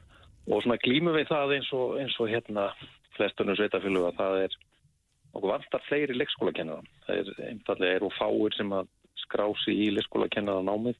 og 0.48 0.62
svona 0.62 0.80
glímum 0.82 1.14
við 1.16 1.30
það 1.30 1.56
eins 1.58 1.70
og, 1.76 1.96
eins 2.02 2.18
og 2.20 2.30
hérna 2.32 2.66
flestunum 3.16 3.56
sveitafjölu 3.58 4.06
að 4.08 4.18
það 4.18 4.40
er 4.46 4.58
okkur 5.32 5.52
vantar 5.52 5.86
fleiri 5.86 6.16
leikskólakennara. 6.16 6.82
Það 7.06 7.20
er 7.22 7.48
einfallega 7.50 7.98
eru 8.00 8.10
fáir 8.18 8.56
sem 8.56 8.72
að 8.74 8.90
skrási 9.22 9.76
í 9.86 9.90
leikskólakennara 9.94 10.64
námið 10.66 10.98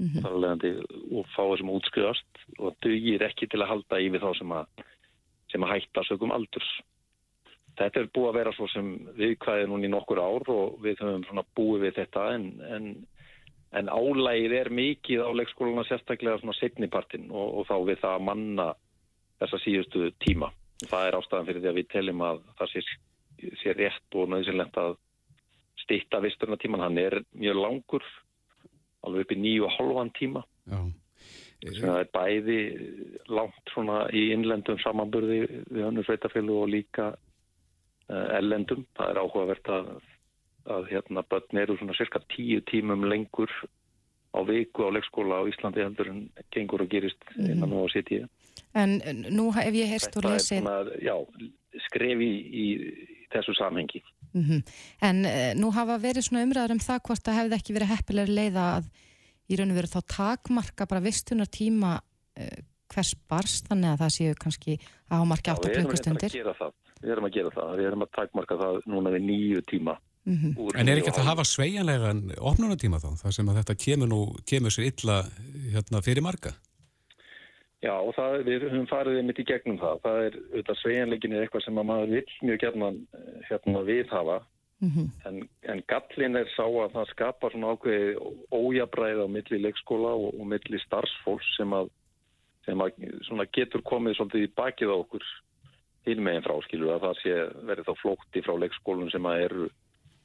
Mhm. 0.00 0.22
þar 0.24 0.32
alvegandi 0.32 0.70
og 1.12 1.26
fáir 1.36 1.58
sem 1.60 1.70
útskriðast 1.70 2.44
og 2.58 2.76
dugir 2.80 3.20
ekki 3.26 3.48
til 3.50 3.60
að 3.60 3.68
halda 3.68 3.98
í 4.00 4.08
við 4.08 4.22
þá 4.24 4.30
sem 4.38 4.54
að, 4.56 4.84
sem 5.52 5.66
að 5.66 5.72
hætta 5.74 6.04
sögum 6.08 6.32
aldurs. 6.32 6.70
Þetta 7.76 8.00
er 8.00 8.08
búið 8.08 8.30
að 8.30 8.38
vera 8.38 8.52
svo 8.56 8.68
sem 8.72 8.88
viðkvæði 9.18 9.66
núna 9.68 9.88
í 9.88 9.92
nokkur 9.92 10.22
ár 10.24 10.48
og 10.48 10.80
við 10.80 11.02
höfum 11.04 11.26
svona 11.28 11.44
búið 11.56 11.84
við 11.84 11.98
þetta 12.00 12.24
en, 12.34 12.46
en, 12.64 12.88
en 13.78 13.90
álægið 13.90 14.54
er 14.58 14.70
mikið 14.74 15.22
á 15.22 15.30
leikskóluna 15.38 15.84
sérstaklega 15.86 16.40
svona 16.40 16.56
setnipartin 16.58 17.28
og, 17.30 17.60
og 17.60 17.68
þá 17.68 17.76
við 17.86 18.00
það 18.02 18.16
að 18.16 18.24
manna 18.26 18.66
þessa 19.40 19.60
síðustu 19.64 20.10
tíma. 20.24 20.50
Það 20.80 21.06
er 21.06 21.18
ástæðan 21.18 21.46
fyrir 21.48 21.62
því 21.62 21.70
að 21.70 21.78
við 21.78 21.90
teljum 21.92 22.24
að 22.26 22.42
það 22.58 22.72
sé, 22.72 22.82
sé 23.62 23.74
rétt 23.76 24.18
og 24.18 24.32
nöðsynlegt 24.32 24.80
að 24.80 24.96
stýtta 25.84 26.22
visturna 26.24 26.58
tíman. 26.60 26.84
Hann 26.84 26.98
er 27.00 27.20
mjög 27.36 27.60
langur, 27.60 28.06
alveg 29.06 29.26
upp 29.26 29.34
í 29.36 29.40
nýju 29.44 29.68
og 29.68 29.76
hálfan 29.76 30.12
tíma. 30.18 30.44
Já. 30.70 30.80
það 31.60 31.98
er 32.00 32.08
bæði 32.14 32.60
langt 33.28 33.74
svona 33.74 34.04
í 34.16 34.30
innlendum 34.34 34.78
samanburði 34.80 35.42
við 35.68 35.82
önnur 35.88 36.06
sveitafélag 36.08 36.62
og 36.62 36.70
líka 36.72 37.10
ellendum. 38.08 38.86
Það 38.96 39.12
er 39.12 39.20
áhugavert 39.22 39.72
að, 39.72 39.90
að 40.66 40.88
hérna 40.92 41.22
börn 41.22 41.62
eru 41.62 41.76
svona 41.78 41.96
cirka 41.96 42.20
tíu 42.32 42.60
tímum 42.68 43.06
lengur 43.08 43.50
á 44.30 44.40
viku 44.46 44.86
á 44.86 44.90
leikskóla 44.94 45.42
á 45.42 45.48
Íslandi 45.50 45.82
heldur 45.82 46.10
en 46.12 46.20
gengur 46.54 46.84
og 46.84 46.90
gerist 46.90 47.18
innan 47.36 47.70
nú 47.70 47.82
á 47.82 47.88
sitt 47.90 48.10
En 48.74 49.00
eh, 49.02 49.14
nú 49.30 49.50
hef 49.54 49.74
ég 49.74 49.90
heyrst 49.90 50.16
og 50.16 50.28
lesið... 50.28 50.62
svona, 50.62 50.84
já, 51.02 51.16
skref 51.88 52.22
í, 52.22 52.30
í, 52.62 52.66
þessu 53.32 53.54
samhengi. 53.58 54.02
Mm 54.34 54.62
En 55.02 55.24
uh, 55.26 55.52
nú 55.58 55.70
hafa 55.74 55.98
verið 55.98 56.28
svona 56.28 56.44
umræður 56.46 56.76
um 56.76 56.82
það 56.82 57.02
hvort 57.08 57.24
það 57.24 57.38
hefði 57.38 57.56
ekki 57.56 57.74
verið 57.74 57.92
heppilega 57.94 58.36
leiða 58.36 58.66
að 58.76 58.90
í 59.50 59.58
raun 59.58 59.72
og 59.72 59.78
veru 59.80 59.90
þá 59.90 60.00
takmarka 60.14 60.86
bara 60.86 61.02
vistunar 61.02 61.50
tíma 61.50 61.96
uh, 61.98 62.60
hvers 62.94 63.14
barst 63.30 63.66
þannig 63.70 63.90
að 63.90 64.02
það 64.02 64.14
séu 64.18 64.36
kannski 64.38 64.76
ámarki 65.10 65.50
Já, 65.50 65.56
8 65.56 65.66
við 65.66 65.74
erum 65.74 65.90
reyndar 65.90 65.90
klukkustundir. 65.90 66.32
Við 67.00 67.12
erum 67.14 67.26
að 67.26 67.34
gera 67.34 67.50
það. 67.54 67.74
Við 67.78 67.90
erum 67.90 68.04
að 68.04 68.14
takmarka 68.18 68.60
það 68.60 68.80
núna 68.92 69.12
við 69.14 69.26
nýju 69.26 69.62
tíma. 69.70 69.96
Mm 70.28 70.56
úr 70.60 70.76
En 70.76 70.88
er 70.88 71.00
ekki 71.00 71.08
hægt 71.08 71.22
að 71.22 71.30
hafa 71.30 71.44
sveigjanlegan 71.48 72.34
opnunatíma 72.36 73.00
þá? 73.00 73.10
Það 73.22 73.36
sem 73.36 73.48
að 73.48 73.60
þetta 73.60 73.76
kemur 73.84 74.10
nú, 74.10 74.20
kemur 74.46 74.74
sér 74.74 74.90
illa 74.90 75.22
hérna, 75.72 76.02
fyrir 76.04 76.22
marga? 76.22 76.52
Já, 77.80 77.94
og 77.96 78.12
það, 78.12 78.42
við 78.44 78.66
höfum 78.68 78.88
farið 78.90 79.18
einmitt 79.18 79.40
í 79.40 79.48
gegnum 79.48 79.78
það. 79.80 80.00
Það 80.04 80.24
er 80.26 80.34
auðvitað 80.40 80.80
sveigjanleikin 80.82 81.32
er 81.32 81.44
eitthvað 81.46 81.64
sem 81.64 81.80
að 81.80 81.88
maður 81.88 82.10
vill 82.16 82.34
mjög 82.44 82.60
gerðan 82.66 82.98
hérna 83.48 83.84
viðhafa. 83.88 84.38
-hmm. 84.80 85.06
En, 85.28 85.48
en 85.72 85.82
gallin 85.88 86.36
er 86.36 86.48
sá 86.56 86.64
að 86.64 86.92
það 86.96 87.10
skapar 87.14 87.52
svona 87.52 87.72
ákveði 87.74 88.10
ójabræð 88.52 89.24
á 89.24 89.26
milli 89.28 89.62
leikskóla 89.64 90.12
og, 90.16 90.34
og 90.40 90.46
milli 90.46 90.80
starfsfólks 90.84 91.56
sem 91.56 91.72
að, 91.72 91.90
sem 92.66 92.80
að 92.80 93.04
svona 93.28 93.46
getur 93.52 93.82
komið 93.82 94.16
svolítið 94.16 94.46
í 94.46 94.52
bakið 94.56 94.92
á 94.92 94.96
okkur 94.96 95.26
hinmegin 96.08 96.46
fráskilu 96.46 96.90
að 96.94 97.04
það 97.04 97.20
sé 97.22 97.36
verið 97.68 97.88
þá 97.88 97.94
flótti 98.02 98.42
frá 98.44 98.54
leikskólum 98.56 99.10
sem 99.12 99.26
að 99.28 99.44
eru 99.46 99.68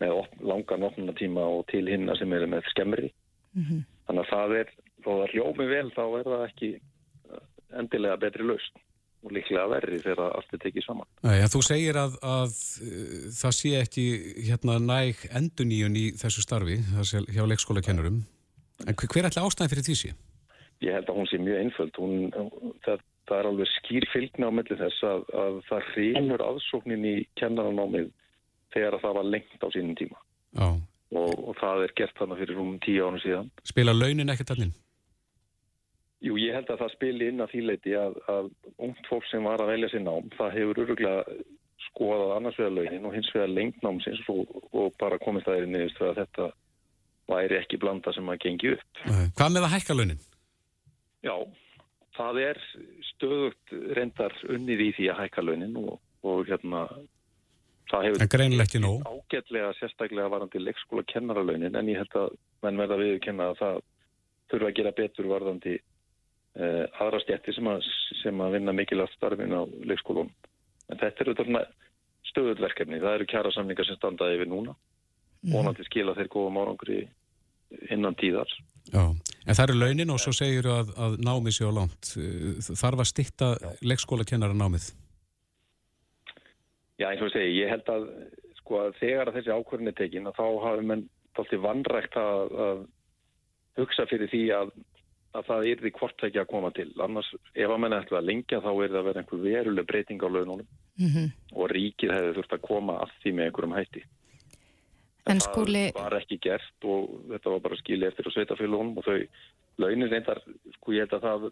með 0.04 0.24
langan 0.44 0.88
opnunatíma 0.90 1.44
og 1.58 1.68
til 1.72 1.86
hinna 1.88 2.16
sem 2.20 2.34
eru 2.36 2.50
með 2.52 2.68
skemmri. 2.74 3.12
Mhm. 3.56 3.84
Þannig 4.08 4.26
að 4.26 4.32
það 4.34 4.58
er, 4.60 4.74
þó 5.04 5.12
það 5.12 5.32
hljómi 5.34 5.70
vel, 5.70 5.86
þá 5.96 6.04
er 6.06 6.28
það 6.32 6.44
ekki 6.50 6.72
eh, 6.76 7.46
endilega 7.80 8.22
betri 8.22 8.46
lausn 8.46 8.84
og 9.26 9.34
líklega 9.34 9.66
verri 9.72 10.00
þegar 10.04 10.36
allt 10.38 10.54
er 10.54 10.62
tekið 10.62 10.86
saman. 10.86 11.08
Nei, 11.26 11.40
en 11.42 11.50
þú 11.50 11.62
segir 11.66 11.98
að, 11.98 12.18
að 12.22 12.54
uh, 12.86 13.16
það 13.34 13.56
sé 13.58 13.72
ekki 13.80 14.06
hérna, 14.46 14.78
næg 14.84 15.24
enduníun 15.34 15.98
í 15.98 16.06
þessu 16.20 16.46
starfi 16.46 16.78
hjá 17.34 17.42
leikskólakennurum. 17.50 18.22
En 18.86 18.94
hver, 18.94 19.10
hver 19.10 19.30
ætla 19.30 19.48
ástæðin 19.48 19.72
fyrir 19.72 19.88
því 19.88 19.98
sé? 19.98 20.14
Ég 20.84 20.94
held 20.98 21.10
að 21.10 21.18
hún 21.18 21.30
sé 21.32 21.40
mjög 21.42 21.62
einföld. 21.64 21.98
Hún, 21.98 22.70
það, 22.86 23.02
það 23.30 23.40
er 23.40 23.50
alveg 23.50 23.72
skýr 23.80 24.08
fylgna 24.12 24.52
á 24.52 24.58
milli 24.60 24.78
þess 24.84 25.08
að, 25.10 25.26
að 25.46 25.60
það 25.72 25.90
hrýnur 25.94 26.46
aðsóknin 26.46 27.10
í 27.10 27.16
kennaranámið 27.42 28.12
þegar 28.76 29.00
það 29.02 29.18
var 29.20 29.30
lengt 29.34 29.64
á 29.64 29.68
sínum 29.74 29.96
tíma. 29.98 30.20
Og, 31.16 31.32
og 31.36 31.54
það 31.60 31.86
er 31.86 31.94
gert 32.00 32.18
þarna 32.20 32.40
fyrir 32.40 32.58
rúmum 32.58 32.80
tíu 32.84 33.06
ánum 33.06 33.22
síðan. 33.24 33.52
Spila 33.68 33.96
launin 33.96 34.34
ekkert 34.34 34.56
allir? 34.56 34.74
Jú, 36.26 36.38
ég 36.42 36.56
held 36.56 36.70
að 36.74 36.82
það 36.82 36.94
spili 36.96 37.28
inn 37.30 37.44
að 37.44 37.52
því 37.52 37.62
leiti 37.70 37.94
að, 38.00 38.16
að 38.32 38.48
ungt 38.82 39.10
fólk 39.10 39.28
sem 39.30 39.46
var 39.46 39.62
að 39.62 39.74
velja 39.76 39.92
sér 39.92 40.06
nám, 40.06 40.30
það 40.38 40.56
hefur 40.56 40.82
öruglega 40.86 41.18
skoðað 41.90 42.32
annars 42.38 42.60
vegar 42.60 42.74
launin 42.74 43.06
og 43.06 43.14
hins 43.16 43.32
vegar 43.36 43.52
lengt 43.52 43.84
námsins 43.86 44.22
og, 44.32 44.56
og 44.74 44.96
bara 45.02 45.20
komist 45.22 45.50
að 45.52 45.68
niðurst 45.70 46.02
að 46.02 46.22
þetta 46.22 46.48
væri 47.30 47.60
ekki 47.60 47.80
blanda 47.82 48.14
sem 48.16 48.32
að 48.32 48.42
gengi 48.46 48.74
upp. 48.76 49.04
Hvað 49.38 49.54
með 49.54 49.68
að 49.68 49.76
hækka 49.76 49.98
launin? 49.98 50.24
Já, 51.26 51.36
það 52.18 52.42
er 52.44 52.62
stöðugt 53.12 53.76
reyndar 53.98 54.36
unnið 54.56 54.86
í 54.88 54.90
því 54.98 55.10
að 55.12 55.22
hækka 55.24 55.46
launin 55.46 55.78
og, 55.82 56.00
og 56.26 56.46
hérna 56.50 56.86
það 57.96 58.06
hefur 58.10 58.24
En 58.26 58.32
greinilega 58.36 58.68
ekki 58.70 58.82
nóg. 58.84 59.04
ágætlega 59.10 59.72
sérstaklega 59.80 60.30
varandi 60.36 60.62
leikskóla 60.62 61.04
kennaralaunin 61.12 61.76
en 61.80 61.90
ég 61.92 61.98
held 62.04 62.16
að 62.22 62.36
menn 62.64 62.80
verða 62.84 62.98
við 63.02 63.14
að 63.16 63.22
kenna 63.26 63.50
að 63.52 63.60
það 63.64 63.82
þurfa 64.52 64.70
að 64.72 64.76
gera 64.80 64.92
betur 65.00 65.30
varðandi 65.32 65.76
uh, 65.80 66.86
aðra 67.02 67.20
stjætti 67.24 67.56
sem, 67.58 67.68
að- 67.72 67.90
sem 68.22 68.42
að 68.46 68.54
vinna 68.60 68.74
mikilvægt 68.78 69.16
starfin 69.18 69.56
á 69.56 69.62
leikskólum. 69.90 70.30
En 70.92 71.00
þetta 71.02 71.24
er 71.24 71.32
auðvitað 71.32 71.50
svona 71.50 71.64
stöðuð 72.30 72.62
verkefni. 72.68 73.00
Það 73.02 73.16
eru 73.20 73.26
kjara 73.32 73.52
samlingar 73.56 73.88
sem 73.90 73.98
standaði 73.98 74.38
yfir 74.40 74.50
núna. 74.52 74.76
Vonandi 75.46 75.84
skila 75.86 76.14
þeir 76.18 76.30
góðum 76.34 76.58
árangri 76.62 77.00
innan 77.94 78.16
tíðar. 78.18 78.50
Já. 78.94 79.02
En 79.46 79.54
það 79.58 79.64
eru 79.70 79.78
launin 79.82 80.12
og 80.14 80.20
svo 80.22 80.32
segir 80.34 80.66
að, 80.70 80.92
að 80.98 81.18
námið 81.26 81.56
sé 81.58 81.66
á 81.66 81.72
langt. 81.74 82.12
Uh, 82.18 82.62
Þarf 82.78 83.02
að 83.04 83.10
stitta 83.12 83.50
leikskólakennara 83.82 84.54
námið? 84.58 84.92
Já, 86.96 87.10
eins 87.10 87.22
og 87.22 87.30
ég 87.30 87.36
segi, 87.36 87.56
ég 87.60 87.72
held 87.74 87.92
að, 87.92 88.10
sko, 88.62 88.82
að 88.86 89.00
þegar 89.02 89.32
að 89.32 89.40
þessi 89.40 89.56
ákvörðin 89.56 89.92
er 89.92 89.98
tekin 90.00 90.30
að 90.30 90.38
þá 90.40 90.46
hafi 90.64 90.90
menn 90.92 91.08
tólti 91.36 91.60
vannrægt 91.60 92.20
að, 92.20 92.54
að 92.66 92.84
hugsa 93.82 94.06
fyrir 94.08 94.32
því 94.32 94.44
að, 94.56 94.72
að 95.36 95.50
það 95.50 95.70
er 95.72 95.84
því 95.84 95.92
hvort 96.00 96.26
ekki 96.30 96.42
að 96.42 96.52
koma 96.54 96.72
til. 96.78 96.88
Annars, 97.04 97.32
ef 97.52 97.74
að 97.76 97.82
menn 97.84 97.98
ætla 97.98 98.22
að 98.22 98.30
lengja 98.30 98.62
þá 98.64 98.72
er 98.72 98.94
það 98.94 99.00
að 99.02 99.08
vera 99.10 99.24
einhver 99.24 99.44
veruleg 99.44 99.90
breyting 99.92 100.24
á 100.24 100.30
laununum 100.32 100.68
Mm 100.96 101.32
og 101.56 101.72
ríkið 101.72 102.12
hefði 102.12 102.32
þurft 102.36 102.54
að 102.56 102.62
koma 102.64 102.94
að 103.04 103.12
því 103.24 103.32
með 103.36 103.46
einhverjum 103.46 103.74
hætti. 103.76 104.02
En 105.26 105.40
það 105.40 105.46
skúli, 105.46 105.84
var 105.96 106.16
ekki 106.18 106.38
gert 106.44 106.88
og 106.88 107.06
þetta 107.32 107.54
var 107.54 107.62
bara 107.64 107.78
skilið 107.80 108.08
eftir 108.10 108.28
á 108.28 108.32
sveitafélagunum 108.36 109.00
og 109.00 109.06
þau 109.08 109.20
launin 109.84 110.12
reyndar, 110.12 110.42
sko 110.76 110.96
ég 110.96 111.06
held 111.06 111.16
að 111.18 111.26
það 111.26 111.48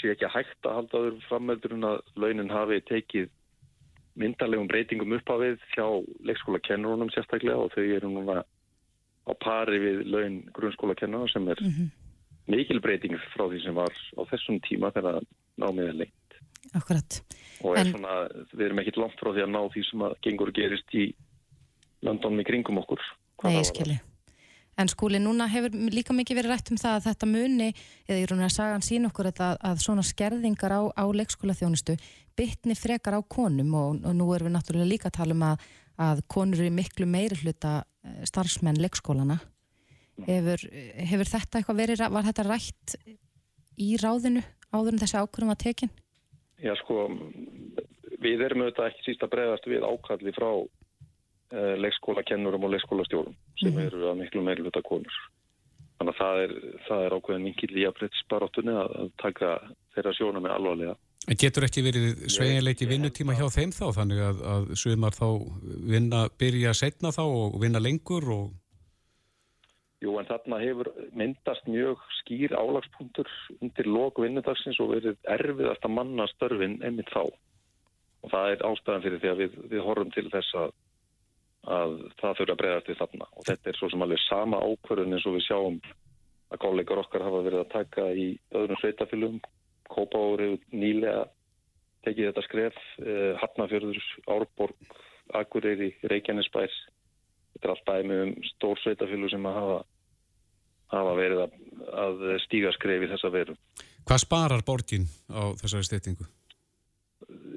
sé 0.00 0.12
ekki 0.12 0.28
að 0.28 0.34
hægt 0.36 0.68
að 0.68 0.76
halda 0.78 1.02
þau 1.02 1.26
frammeldur 1.26 1.74
en 1.76 1.88
að 1.90 1.98
launin 2.22 2.54
hafi 2.54 2.80
tekið 2.90 3.28
myndarlegum 4.16 4.68
breytingum 4.70 5.12
upp 5.18 5.32
á 5.32 5.36
við 5.42 5.56
hjá 5.74 5.86
leikskóla 6.28 6.60
kennurunum 6.64 7.10
sérstaklega 7.14 7.58
og 7.66 7.72
þau 7.74 7.84
eru 7.84 8.10
núna 8.12 8.42
á 9.26 9.32
pari 9.42 9.78
við 9.82 10.04
laun 10.08 10.38
grunnskóla 10.56 10.96
kennurunum 10.98 11.28
sem 11.32 11.48
er 11.52 11.62
mikil 12.46 12.80
breyting 12.80 13.16
frá 13.34 13.46
því 13.50 13.62
sem 13.64 13.74
var 13.76 13.92
á 13.92 14.22
þessum 14.30 14.60
tíma 14.64 14.92
þegar 14.94 15.20
námið 15.60 15.88
er 15.90 15.98
lengt 16.04 16.38
akkurat. 16.74 17.20
og 17.62 17.76
er 17.76 17.84
En- 17.86 17.92
svona, 17.92 18.14
við 18.54 18.66
erum 18.66 18.78
ekkit 18.82 19.00
langt 19.02 19.20
frá 19.20 19.32
því 19.32 19.42
að 19.44 19.54
ná 19.54 19.62
því 19.74 19.84
sem 19.90 20.00
að 20.06 20.16
gengur 20.22 20.52
gerist 20.52 20.94
í 20.94 21.06
landunum 22.02 22.40
í 22.40 22.44
kringum 22.44 22.78
okkur. 22.82 23.00
Nei, 23.44 23.56
ég 23.56 23.66
skilji. 23.68 24.00
En 24.76 24.90
skúli, 24.92 25.16
núna 25.22 25.46
hefur 25.48 25.72
líka 25.88 26.12
mikið 26.12 26.36
verið 26.36 26.52
rætt 26.52 26.70
um 26.72 26.78
það 26.80 26.98
að 26.98 27.06
þetta 27.06 27.28
muni, 27.30 27.68
eða 28.04 28.18
ég 28.20 28.30
raunar 28.30 28.50
að 28.50 28.56
sagan 28.58 28.84
sín 28.84 29.08
okkur 29.08 29.30
að, 29.30 29.56
að 29.64 29.80
svona 29.80 30.04
skerðingar 30.04 30.74
á, 30.76 30.80
á 30.92 31.04
leikskóla 31.16 31.56
þjónustu 31.56 31.96
bytni 32.36 32.76
frekar 32.76 33.16
á 33.16 33.20
konum 33.24 33.72
og, 33.72 34.04
og 34.04 34.16
nú 34.16 34.28
erum 34.36 34.50
við 34.50 34.56
náttúrulega 34.58 34.90
líka 34.90 35.08
að 35.08 35.16
tala 35.16 35.36
um 35.36 35.44
að, 35.48 35.66
að 36.08 36.24
konur 36.28 36.60
eru 36.60 36.68
í 36.68 36.76
miklu 36.76 37.08
meiri 37.08 37.38
hluta 37.40 37.78
eh, 38.04 38.20
starfsmenn 38.28 38.82
leikskólana 38.84 39.38
hefur, 40.24 40.62
hefur 41.08 41.30
þetta 41.32 41.60
eitthvað 41.60 41.80
verið 41.80 42.04
var 42.12 42.28
þetta 42.28 42.46
rætt 42.46 42.96
í 43.76 43.94
ráðinu 44.00 44.42
áður 44.72 44.94
en 44.94 45.02
þessi 45.02 45.20
ákvörðum 45.20 45.52
var 45.52 45.60
tekin? 45.60 45.92
Já 46.62 46.72
sko, 46.80 47.06
við 48.22 48.44
erum 48.46 48.64
auðvitað 48.64 48.90
ekki 48.90 49.04
síst 49.10 49.24
að 49.24 49.32
bregðast 49.34 49.68
við 49.68 49.84
ákalli 49.84 50.32
frá 50.36 50.48
leikskólakennurum 51.52 52.64
og 52.64 52.70
leikskólastjórum 52.74 53.34
sem 53.60 53.72
Mhm. 53.72 53.86
eru 53.86 54.10
að 54.10 54.18
miklu 54.22 54.42
meiri 54.42 54.62
hluta 54.62 54.82
konur. 54.82 55.16
Þannig 55.98 56.12
að 56.12 56.20
það 56.20 56.42
er, 56.44 56.52
það 56.88 57.04
er 57.06 57.14
ákveðin 57.16 57.42
mingill 57.42 57.76
í 57.76 57.84
að, 58.82 58.88
að 59.00 59.10
taka 59.22 59.60
þeirra 59.94 60.12
sjóna 60.12 60.40
með 60.40 60.56
alvarlega. 60.56 60.96
En 61.26 61.36
getur 61.40 61.64
ekki 61.66 61.82
verið 61.82 62.28
sveigjanleiki 62.30 62.86
vinnutíma 62.86 63.34
hjá 63.34 63.48
þeim 63.50 63.72
þá, 63.74 63.86
þannig 63.96 64.20
að, 64.22 64.42
að 64.46 64.68
sumar 64.76 65.10
þá 65.16 65.28
vinna, 65.90 66.28
byrja 66.38 66.74
setna 66.74 67.10
þá 67.10 67.24
og 67.24 67.60
vinna 67.60 67.80
lengur 67.82 68.28
og... 68.30 68.52
Jú, 70.04 70.12
en 70.20 70.28
þarna 70.28 70.60
hefur 70.60 70.90
myndast 71.16 71.66
mjög 71.66 71.98
skýr 72.20 72.52
álagspunktur 72.52 73.26
undir 73.64 73.88
lok 73.88 74.20
vinnudagsins 74.20 74.78
og 74.84 74.92
verið 74.92 75.16
erfiðast 75.24 75.88
að 75.88 75.94
manna 75.96 76.28
störfin 76.34 76.76
einmitt 76.84 77.08
þá. 77.10 77.24
Og 78.22 78.30
það 78.30 78.50
er 78.52 78.64
ástæðan 78.68 79.02
fyrir 79.06 79.22
því 79.22 79.32
að 79.32 79.40
við, 79.42 79.56
við 79.72 79.84
horfum 79.88 80.12
til 80.12 80.28
þess 80.30 80.54
að, 80.60 80.74
að 81.66 81.94
það 82.20 82.36
þurfa 82.40 82.54
að 82.54 82.60
breyðast 82.60 82.90
við 82.90 82.98
þarna. 83.00 83.28
Og 83.34 83.46
þetta 83.48 83.70
er 83.70 83.78
svo 83.78 83.88
sem 83.90 84.04
alveg 84.06 84.22
sama 84.24 84.60
ákvörðun 84.62 85.16
eins 85.16 85.26
og 85.26 85.36
við 85.36 85.46
sjáum 85.46 85.78
að 86.52 86.60
kollegar 86.62 87.02
okkar 87.02 87.24
hafa 87.26 87.42
verið 87.46 87.62
að 87.62 87.72
taka 87.72 88.06
í 88.14 88.26
öðrum 88.54 88.80
sveitafylgum. 88.82 89.40
Kópári 89.90 90.52
nýlega 90.74 91.26
tekið 92.06 92.30
þetta 92.30 92.44
skref, 92.46 92.78
eh, 93.02 93.34
Hafnafjörður, 93.40 93.98
Árborg, 94.30 94.96
Akureyri, 95.34 95.90
Reykjanesbær. 96.06 96.70
Þetta 97.56 97.68
er 97.68 97.74
allt 97.74 97.86
dæmi 97.90 98.22
um 98.22 98.32
stór 98.52 98.78
sveitafylgur 98.82 99.32
sem 99.32 99.46
að 99.48 99.58
hafa, 99.58 99.78
hafa 100.94 101.14
verið 101.18 101.44
að, 101.46 101.60
að 102.04 102.24
stíga 102.46 102.72
skref 102.76 103.06
í 103.06 103.10
þessa 103.14 103.32
veru. 103.34 103.56
Hvað 104.06 104.22
sparar 104.22 104.62
borgin 104.66 105.08
á 105.32 105.50
þessari 105.58 105.88
styrtingu? 105.88 106.28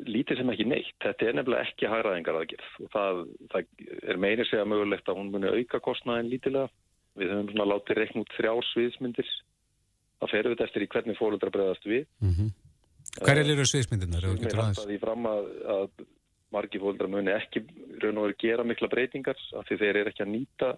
Lítið 0.10 0.40
sem 0.40 0.50
ekki 0.50 0.66
neitt. 0.66 0.96
Þetta 1.04 1.28
er 1.28 1.36
nefnilega 1.38 1.68
ekki 1.68 1.90
hægraðingar 1.92 2.40
aðgerð 2.40 2.70
og 2.86 2.92
það, 2.96 3.20
það 3.52 3.90
er 4.14 4.22
meiri 4.24 4.46
segja 4.50 4.66
mögulegt 4.66 5.12
að 5.12 5.20
hún 5.20 5.30
muni 5.34 5.52
auka 5.52 5.82
kostnaðin 5.86 6.32
lítilega. 6.32 6.72
Við 7.20 7.34
höfum 7.34 7.52
svona 7.52 7.70
látið 7.74 8.00
reikn 8.00 8.24
út 8.24 8.34
þrjár 8.38 8.66
sviðsmyndir. 8.72 9.34
Það 10.20 10.34
fer 10.34 10.50
við 10.50 10.64
eftir 10.66 10.86
í 10.86 10.90
hvernig 10.94 11.20
fólundra 11.20 11.54
bregðast 11.54 11.86
við. 11.90 12.08
Mm 12.24 12.34
-hmm. 12.38 12.56
Hverjar 13.20 13.52
eru 13.54 13.66
sviðsmyndirnar? 13.66 14.26
aðeins? 14.26 14.56
halda 14.56 14.88
því 14.90 14.98
fram 15.04 15.28
að, 15.30 15.46
að 15.76 16.08
margi 16.54 16.82
fólundra 16.82 17.10
muni 17.12 17.34
ekki 17.34 17.64
raun 18.02 18.18
og 18.18 18.26
veru 18.28 18.38
gera 18.42 18.66
mikla 18.66 18.90
breytingar 18.92 19.38
af 19.58 19.68
því 19.68 19.78
þeir 19.82 20.02
eru 20.02 20.12
ekki 20.14 20.26
að 20.26 20.34
nýta 20.34 20.72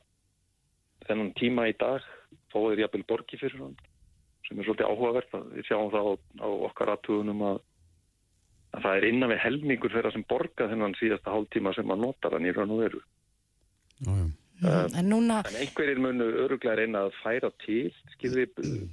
þennan 1.07 1.33
tíma 1.39 1.67
í 1.71 1.75
dag 1.79 2.03
er 2.59 2.83
jafnvel 2.83 3.07
borgi 3.07 3.39
fyrir 3.39 3.63
hann 3.63 3.75
sem 4.47 4.59
er 4.59 4.67
svolítið 4.67 4.89
áhugavert 4.91 5.35
við 5.55 5.67
sjáum 5.69 5.91
það 5.93 6.07
á, 6.07 6.13
á 6.43 6.49
okkar 6.67 6.93
aðtugunum 6.95 7.43
að, 7.47 7.61
að 8.71 8.85
það 8.85 8.97
er 8.97 9.07
innan 9.09 9.31
við 9.33 9.41
helmingur 9.45 9.93
þeirra 9.93 10.11
sem 10.15 10.27
borga 10.29 10.69
þennan 10.71 10.95
síðasta 10.99 11.33
hálftíma 11.33 11.73
sem 11.75 11.91
að 11.91 12.05
nota 12.05 12.31
hann 12.31 12.47
í 12.47 12.53
raun 12.55 12.75
og 12.75 12.85
veru. 12.85 13.01
Já, 14.01 14.11
já. 14.11 14.29
Mm, 14.61 14.93
en 14.93 15.07
núna, 15.09 15.39
En 15.49 15.57
einhverjir 15.57 15.97
munu 15.97 16.25
öruglega 16.43 16.75
reyna 16.77 17.07
að 17.07 17.15
færa 17.23 17.49
til, 17.63 17.89
skilði, 18.13 18.43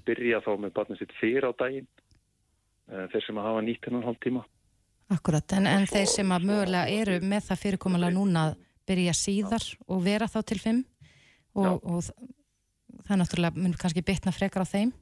byrja 0.06 0.40
þá 0.40 0.54
með 0.62 0.70
barnið 0.78 1.02
sitt 1.02 1.12
fyrir 1.20 1.44
á 1.44 1.52
daginn, 1.60 1.88
eh, 2.88 3.04
þeir 3.12 3.24
sem 3.26 3.40
að 3.40 3.48
hafa 3.50 3.64
nýtt 3.66 3.84
hennan 3.84 4.06
hálftíma. 4.06 4.44
akkurat, 5.08 5.52
en, 5.56 5.66
en 5.66 5.86
þeir 5.88 6.06
sem 6.06 6.32
að 6.32 6.44
mögulega 6.44 6.88
eru 6.88 7.20
með 7.24 7.46
það 7.48 7.60
fyrirkomulega 7.62 8.12
núna 8.12 8.40
að 8.48 8.56
byrja 8.88 9.14
síðar 9.16 9.64
og 9.88 10.02
vera 10.04 10.28
þá 10.28 10.40
til 10.44 10.58
fimm 10.60 10.82
og, 11.56 11.84
og 11.84 12.02
það 13.04 13.14
er 13.14 13.20
náttúrulega 13.22 13.62
mun 13.62 13.76
kannski 13.80 14.04
bitna 14.04 14.34
frekar 14.36 14.64
á 14.64 14.68
þeim 14.68 14.92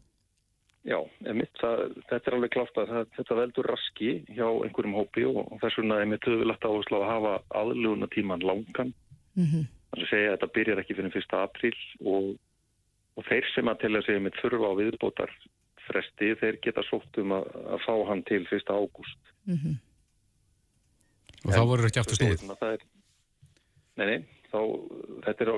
Já, 0.87 1.01
emitt, 1.27 1.51
það, 1.59 1.81
þetta 2.07 2.31
er 2.31 2.35
alveg 2.37 2.53
klátt 2.55 2.77
að 2.79 2.91
þetta 3.17 3.37
veldur 3.41 3.67
raski 3.73 4.11
hjá 4.31 4.47
einhverjum 4.47 4.95
hópi 5.01 5.25
og, 5.27 5.41
og 5.43 5.59
þess 5.63 5.81
vegna 5.81 5.97
er 5.99 6.11
mér 6.13 6.21
töðulegt 6.23 6.67
áherslu 6.69 7.01
að 7.01 7.09
hafa 7.11 7.33
aðluguna 7.63 8.09
tíman 8.15 8.47
langan. 8.47 8.93
mm 9.35 9.65
Þannig 9.87 10.03
að 10.03 10.11
segja 10.11 10.29
að 10.29 10.35
þetta 10.35 10.53
byrjar 10.55 10.81
ekki 10.83 10.95
fyrir 10.99 11.17
1. 11.19 11.35
apríl 11.41 11.77
og, 12.13 12.25
og 13.17 13.27
þeir 13.29 13.47
sem 13.55 13.69
að 13.71 13.85
að 13.87 14.07
segja 14.07 14.23
með 14.25 14.39
þurfa 14.43 14.71
á 14.71 14.79
viðbótar 14.81 15.35
fresti, 15.87 16.31
þeir 16.41 16.59
geta 16.65 16.83
sótt 16.87 17.21
um 17.23 17.35
að, 17.37 17.47
að 17.75 17.85
fá 17.87 17.95
hann 18.11 18.23
til 18.27 18.43
1. 18.45 18.67
ágúst. 18.67 19.31
-hmm. 19.47 19.77
Og 21.47 21.55
þá 21.55 21.63
voru 21.71 21.87
ekki 21.87 22.03
aftur 22.03 22.19
snúið. 22.19 22.43
Nei, 23.97 24.07
nei, 24.07 24.19
þá, 24.57 24.61
þetta 25.27 25.45
er 25.45 25.53
á, 25.53 25.57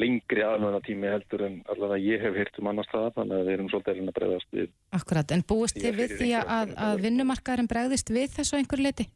lengri 0.00 0.44
aðluna 0.46 0.82
tími 0.86 1.12
heldur 1.12 1.46
en 1.46 1.60
allavega 1.70 2.02
ég 2.06 2.24
hef 2.24 2.40
heyrt 2.40 2.60
um 2.62 2.72
annar 2.72 2.88
staða, 2.88 3.14
þannig 3.20 3.36
að 3.38 3.46
við 3.46 3.56
erum 3.58 3.70
svolítið 3.72 4.02
að 4.02 4.12
bregðast 4.18 4.58
við. 4.58 4.74
Akkurat, 4.98 5.36
en 5.36 5.46
búist 5.52 5.78
þið 5.78 6.02
við 6.02 6.18
því 6.18 6.34
að, 6.40 6.76
að 6.88 7.06
vinnumarkaðurinn 7.06 7.70
bregðist 7.70 8.12
við 8.16 8.36
þessu 8.38 8.56
á 8.56 8.60
einhverju 8.60 8.88
leiti? 8.88 9.10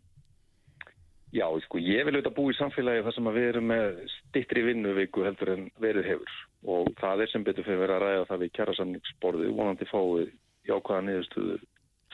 Já, 1.35 1.49
sko, 1.65 1.81
ég 1.83 2.07
vil 2.07 2.15
auðvitað 2.15 2.37
búa 2.37 2.53
í 2.53 2.57
samfélagi 2.61 3.03
þar 3.03 3.15
sem 3.17 3.29
að 3.29 3.37
við 3.41 3.49
erum 3.51 3.71
með 3.73 3.87
stittri 4.13 4.63
vinnuviku 4.69 5.25
heldur 5.27 5.51
en 5.57 5.65
verið 5.83 6.13
hefur 6.13 6.35
og 6.71 6.91
það 7.01 7.25
er 7.25 7.31
sem 7.33 7.45
betur 7.45 7.67
fyrir 7.67 7.91
að 7.91 8.05
ræða 8.05 8.27
það 8.29 8.43
við 8.45 8.53
kjærasamningsborði 8.59 9.49
vonandi 9.59 9.89
fáið 9.91 10.29
jákvæða 10.69 11.01
niðurstöðu 11.09 11.57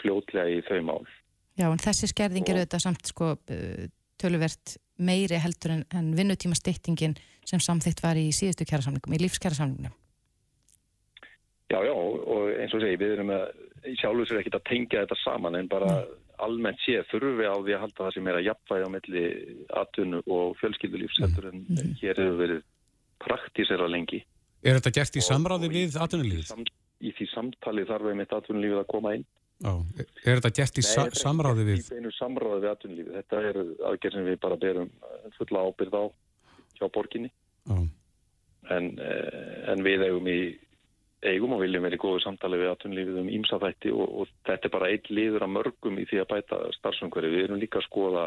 fljótlega 0.01 0.55
í 0.55 0.63
þau 0.65 0.81
mál. 0.89 1.05
Já, 1.61 1.67
en 1.69 1.83
þessi 1.85 2.09
skerðing 2.09 2.49
er 2.49 2.63
auðvitað 2.63 2.85
samt 2.87 3.13
sko 3.13 3.35
uh, 3.37 3.85
töluvert 4.21 4.77
meiri 5.01 5.39
heldur 5.41 5.73
en, 5.79 5.85
en 5.97 6.13
vinnutíma 6.17 6.55
styttingin 6.59 7.15
sem 7.49 7.61
samþygt 7.63 8.03
var 8.05 8.19
í 8.21 8.29
síðustu 8.37 8.67
kjærasamningum, 8.69 9.15
í 9.17 9.21
lífskjærasamningum. 9.25 9.95
Já, 11.71 11.79
já, 11.87 11.93
og 11.95 12.49
eins 12.59 12.73
og 12.75 12.83
segi, 12.83 12.99
við 12.99 13.13
erum 13.15 13.31
að 13.31 13.45
sjálfur 14.01 14.27
sér 14.27 14.41
ekkit 14.43 14.57
að 14.59 14.65
tengja 14.67 15.05
þetta 15.05 15.19
saman 15.23 15.55
en 15.61 15.69
bara 15.71 15.93
almennt 16.43 16.81
sé 16.83 16.99
þurfi 17.13 17.47
á 17.47 17.55
því 17.63 17.75
að 17.77 17.83
halda 17.85 18.01
það 18.01 18.15
sem 18.17 18.29
er 18.33 18.39
að 18.41 18.47
jafnvægi 18.49 18.87
á 18.89 18.95
milli 18.97 19.23
atvinnu 19.83 20.23
og 20.35 20.57
fjölskyldulífs 20.61 21.21
heldur 21.23 21.47
en 21.53 21.63
hér 22.01 22.19
hefur 22.19 22.39
verið 22.41 22.63
praktísera 23.23 23.87
lengi. 23.93 24.23
Er 24.65 24.81
þetta 24.81 24.93
gert 24.99 25.17
í 25.17 25.23
Og- 25.23 25.29
samráði 25.31 25.69
og 25.71 25.73
í- 25.73 25.77
við 25.87 25.99
atvinnulífið? 26.05 26.73
Í 27.01 27.13
því 27.17 27.27
samtali 27.33 27.85
þarf 27.89 28.11
einmitt 28.11 28.35
atvinnulífið 28.37 28.81
að 28.83 28.91
koma 28.91 29.15
inn. 29.17 29.25
Já. 29.61 29.73
Er 30.25 30.41
þetta 30.41 30.53
gert 30.57 30.79
í 30.81 30.85
sa 30.85 31.05
þetta 31.05 31.19
er 31.19 31.21
samráði 31.21 31.65
ekki 31.65 31.69
við? 31.69 31.81
Í 31.81 31.95
beinu 31.97 32.13
samráði 32.17 32.63
við 32.63 32.71
atvinnulífið. 32.71 33.17
Þetta 33.19 33.41
er 33.51 33.59
aðgerð 33.91 34.17
sem 34.17 34.29
við 34.31 34.41
bara 34.41 34.59
berum 34.61 34.89
eh, 34.89 35.27
fulla 35.37 35.65
ábyrð 35.69 35.97
á 36.01 36.05
hjá 36.79 36.87
borginni. 36.95 37.31
En, 38.71 38.91
eh, 39.05 39.57
en 39.73 39.85
við 39.85 40.07
eigum 40.09 40.31
í 40.33 40.41
eigum 41.21 41.53
og 41.53 41.61
viljum 41.61 41.85
verið 41.85 41.99
í 41.99 42.01
góðu 42.01 42.23
samtali 42.25 42.63
við 42.63 42.71
atvinnulífið 42.71 43.21
um 43.21 43.33
ímsa 43.37 43.59
þætti 43.61 43.93
og, 43.93 44.07
og 44.23 44.31
þetta 44.49 44.69
er 44.69 44.73
bara 44.73 44.89
eitt 44.89 45.11
liður 45.13 45.45
af 45.45 45.53
mörgum 45.53 46.01
í 46.01 46.07
því 46.09 46.23
að 46.23 46.31
bæta 46.33 46.61
starfsumhverfi. 46.79 47.35
Við 47.35 47.45
erum 47.45 47.61
líka 47.61 47.83
að 47.83 47.89
skoða 47.91 48.27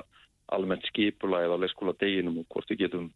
almennt 0.53 0.85
skipulagið 0.91 1.55
á 1.55 1.61
leikskóla 1.63 1.95
deginum 1.97 2.43
og 2.43 2.49
hvort 2.53 2.69
við 2.69 2.85
getum 2.85 3.09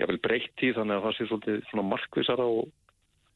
jável 0.00 0.20
breytt 0.24 0.54
því 0.56 0.72
þannig 0.78 0.96
að 0.96 1.04
það 1.04 1.16
sé 1.18 1.26
svolítið 1.28 1.82
markvisara 1.90 2.46
og, 2.48 2.70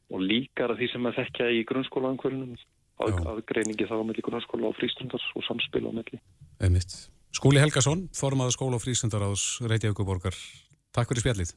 og 0.09 0.23
líkara 0.25 0.77
því 0.79 0.89
sem 0.89 1.05
að 1.05 1.19
þekkja 1.19 1.51
í 1.53 1.61
grunnskólaumhverfinum 1.69 2.55
að, 3.01 3.11
Já. 3.11 3.25
aðgreiningi 3.33 3.87
þá 3.89 3.95
á 3.99 4.03
milli 4.07 4.23
grunnskóla 4.25 4.69
og 4.69 4.77
frístundar 4.79 5.23
og 5.35 5.43
samspil 5.47 5.85
á 5.87 5.91
milli. 5.91 6.21
Einmitt. 6.63 6.95
Skúli 7.35 7.59
Helgason, 7.59 8.05
formaður 8.15 8.55
skóla 8.55 8.77
og 8.79 8.83
frísundaráðs 8.85 9.59
Reykjavíkuborgar. 9.67 10.37
Takk 10.95 11.11
fyrir 11.11 11.25
spjallið. 11.25 11.51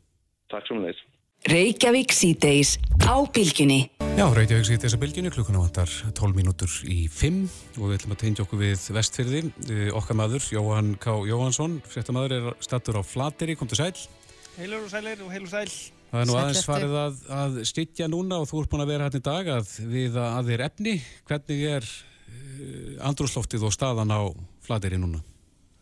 Takk 0.50 0.66
sem 0.66 0.80
leis. 0.82 0.98
Reykjavík 1.46 2.10
síðdeis 2.10 2.72
á 3.06 3.14
bylginni. 3.30 3.84
Já, 4.18 4.26
Reykjavík 4.34 4.66
sýtt 4.66 4.82
þessa 4.82 4.98
bylginu, 4.98 5.30
klukkuna 5.30 5.60
vantar 5.62 5.86
12 6.18 6.34
mínútur 6.34 6.72
í 6.90 7.04
5 7.06 7.78
og 7.78 7.84
við 7.84 7.94
ætlum 8.00 8.14
að 8.16 8.22
tengja 8.24 8.42
okkur 8.42 8.62
við 8.64 8.88
vestfyrði. 8.96 9.42
Eh, 9.70 9.92
Okkar 9.94 10.18
maður, 10.18 10.42
Jóhann 10.50 10.96
K. 10.98 11.14
Jóhannsson, 11.30 11.78
fréttamaður 11.86 12.34
er 12.34 12.48
stattur 12.66 12.98
á 12.98 13.02
Flateri, 13.06 13.54
kom 13.54 13.70
til 13.70 13.78
sæl. 13.78 13.94
Heilur 14.58 14.88
og 14.88 14.90
sælir 14.90 15.22
og 15.22 15.30
heilur 15.30 15.52
sæl. 15.52 15.70
Það 16.08 16.20
er 16.20 16.28
nú 16.28 16.36
aðeins 16.40 16.64
farið 16.64 16.94
að, 16.96 17.16
að 17.36 17.56
stytja 17.68 18.06
núna 18.08 18.38
og 18.40 18.48
þú 18.48 18.62
ert 18.62 18.70
búin 18.72 18.84
að 18.84 18.92
vera 18.94 19.08
hérna 19.08 19.20
í 19.20 19.26
dag 19.26 19.50
að 19.58 19.72
við 19.92 20.20
að 20.24 20.52
þér 20.52 20.62
efni. 20.68 20.94
Hvernig 21.28 21.64
er 21.76 21.88
uh, 21.88 22.94
andrúsloftið 23.10 23.66
og 23.68 23.74
staðan 23.76 24.14
á 24.14 24.20
Flateri 24.64 25.00
núna? 25.00 25.20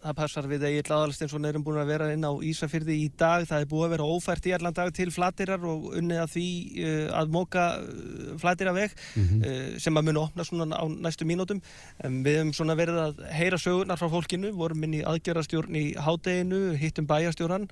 Það 0.07 0.15
passar 0.21 0.47
við 0.47 0.65
Egil 0.69 0.93
Aðalsteinsson 0.95 1.47
erum 1.49 1.65
búin 1.67 1.81
að 1.83 1.89
vera 1.91 2.07
inn 2.15 2.23
á 2.23 2.31
Ísafyrði 2.47 2.95
í 3.03 3.07
dag. 3.19 3.43
Það 3.49 3.65
er 3.65 3.71
búið 3.73 3.87
að 3.87 3.93
vera 3.97 4.09
ófært 4.15 4.45
í 4.47 4.53
allan 4.55 4.77
dag 4.77 4.93
til 4.95 5.09
flatirar 5.11 5.65
og 5.67 5.89
unnið 5.99 6.21
að 6.23 6.35
því 6.37 6.45
uh, 6.79 7.09
að 7.19 7.33
móka 7.35 7.65
uh, 7.81 8.29
flatiraveg 8.39 8.95
uh, 8.95 9.57
sem 9.83 9.99
að 9.99 10.07
muni 10.07 10.21
opna 10.23 10.47
svona 10.47 10.79
á 10.79 10.85
næstu 10.87 11.27
mínútum. 11.27 11.59
Um, 11.99 12.21
við 12.23 12.39
hefum 12.39 12.53
svona 12.55 12.77
verið 12.79 13.01
að 13.03 13.25
heyra 13.35 13.59
sögurnar 13.59 13.99
frá 13.99 14.07
fólkinu, 14.13 14.53
vorum 14.55 14.87
inn 14.87 14.95
í 15.01 15.05
aðgerastjórn 15.11 15.79
í 15.81 15.87
hádeginu, 15.99 16.61
hittum 16.79 17.09
bæjastjóran 17.11 17.67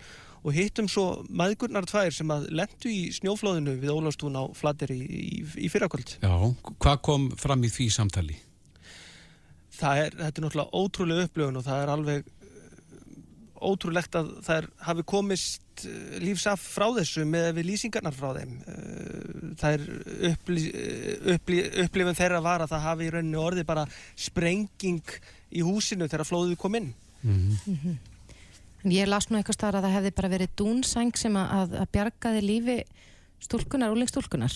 og 0.44 0.56
hittum 0.56 0.88
svo 0.90 1.06
maðgurnar 1.30 1.86
tvær 1.88 2.10
sem 2.12 2.32
að 2.34 2.48
lendu 2.50 2.90
í 2.90 3.04
snjóflóðinu 3.14 3.76
við 3.78 3.94
Ólafstún 3.94 4.34
á 4.34 4.44
flatiri 4.58 4.98
í, 4.98 5.22
í, 5.38 5.38
í 5.68 5.70
fyrrakvöld. 5.72 6.18
Já, 6.18 6.34
hvað 6.82 6.98
kom 7.06 7.30
fram 7.38 7.62
í 7.62 7.70
því 7.72 7.88
samtali? 7.94 8.40
Það 9.78 10.00
er, 10.04 10.16
þetta 10.22 10.40
er 10.40 10.46
náttúrulega 10.46 10.80
ótrúlega 10.80 11.28
upplöfun 11.28 11.60
og 11.60 11.66
það 11.66 11.82
er 11.82 11.92
alveg 11.94 12.30
uh, 12.30 13.68
ótrúlegt 13.70 14.18
að 14.20 14.32
þær 14.46 14.68
hafi 14.88 15.06
komist 15.14 15.84
uh, 15.88 16.16
lífsaf 16.24 16.64
frá 16.74 16.86
þessu 16.98 17.26
með 17.28 17.50
við 17.58 17.68
lýsingarnar 17.72 18.16
frá 18.16 18.32
þeim. 18.38 18.56
Uh, 18.64 19.52
það 19.60 19.76
er 19.76 19.86
uppli, 20.32 20.64
uppli, 21.36 21.60
upplifin 21.84 22.20
þeirra 22.20 22.42
var 22.44 22.64
að 22.64 22.74
það 22.74 22.88
hafi 22.88 23.08
í 23.08 23.14
rauninu 23.14 23.44
orði 23.44 23.68
bara 23.68 23.86
sprenging 24.16 25.16
í 25.54 25.62
húsinu 25.64 26.10
þegar 26.10 26.28
flóðið 26.28 26.58
kom 26.60 26.80
inn. 26.80 26.92
Mm 27.24 27.56
-hmm. 27.64 28.02
Ég 28.92 29.08
las 29.08 29.30
nú 29.30 29.38
eitthvað 29.38 29.56
starf 29.56 29.78
að 29.78 29.86
það 29.86 29.94
hefði 29.96 30.10
bara 30.18 30.28
verið 30.28 30.56
dúnsæng 30.60 31.16
sem 31.16 31.36
að, 31.40 31.72
að 31.80 31.90
bjargaði 31.94 32.40
lífi 32.44 32.78
stúlkunar, 33.40 33.94
úlingstúlkunar. 33.94 34.52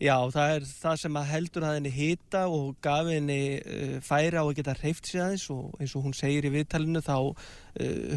Já, 0.00 0.14
það 0.32 0.50
er 0.54 0.64
það 0.64 1.00
sem 1.02 1.16
heldur 1.28 1.64
að 1.68 1.74
henni 1.76 1.90
hýta 1.92 2.46
og 2.48 2.70
gaf 2.80 3.08
henni 3.10 3.40
uh, 3.60 3.98
færi 4.00 4.40
á 4.40 4.44
að 4.46 4.54
geta 4.56 4.74
hreift 4.78 5.10
sig 5.10 5.20
aðeins 5.20 5.44
og 5.52 5.74
eins 5.76 5.92
og 5.92 6.06
hún 6.06 6.14
segir 6.16 6.48
í 6.48 6.52
viðtalinu 6.54 7.02
þá 7.04 7.16
uh, 7.20 7.34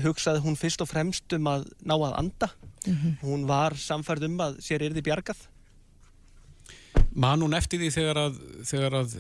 hugsaði 0.06 0.46
hún 0.46 0.56
fyrst 0.56 0.84
og 0.86 0.88
fremst 0.88 1.36
um 1.36 1.50
að 1.52 1.66
ná 1.84 1.98
að 1.98 2.16
anda. 2.22 2.50
Mm 2.86 2.96
-hmm. 2.96 3.18
Hún 3.28 3.44
var 3.52 3.76
samfærd 3.76 4.24
um 4.24 4.40
að 4.40 4.62
sér 4.64 4.82
er 4.82 4.96
þið 4.96 5.08
bjargað. 5.10 5.44
Man 7.14 7.42
hún 7.42 7.54
eftir 7.54 7.80
því 7.80 7.92
þegar 7.92 8.18
að, 8.18 8.40
þegar 8.64 8.94
að 8.94 9.18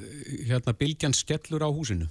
hérna, 0.47 0.73
bylgjan 0.73 1.13
skellur 1.13 1.67
á 1.67 1.69
húsinu? 1.69 2.07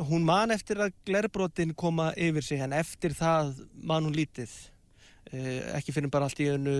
Hún 0.00 0.24
man 0.24 0.50
eftir 0.50 0.80
að 0.80 0.94
glerbrotin 1.04 1.74
koma 1.74 2.12
yfir 2.16 2.42
sig 2.42 2.60
en 2.60 2.72
eftir 2.72 3.12
það 3.12 3.68
man 3.74 4.04
hún 4.04 4.16
lítið. 4.16 4.71
Eh, 5.30 5.60
ekki 5.78 5.94
fyrir 5.94 6.10
bara 6.12 6.26
allt 6.26 6.40
í 6.42 6.48
önnu 6.50 6.72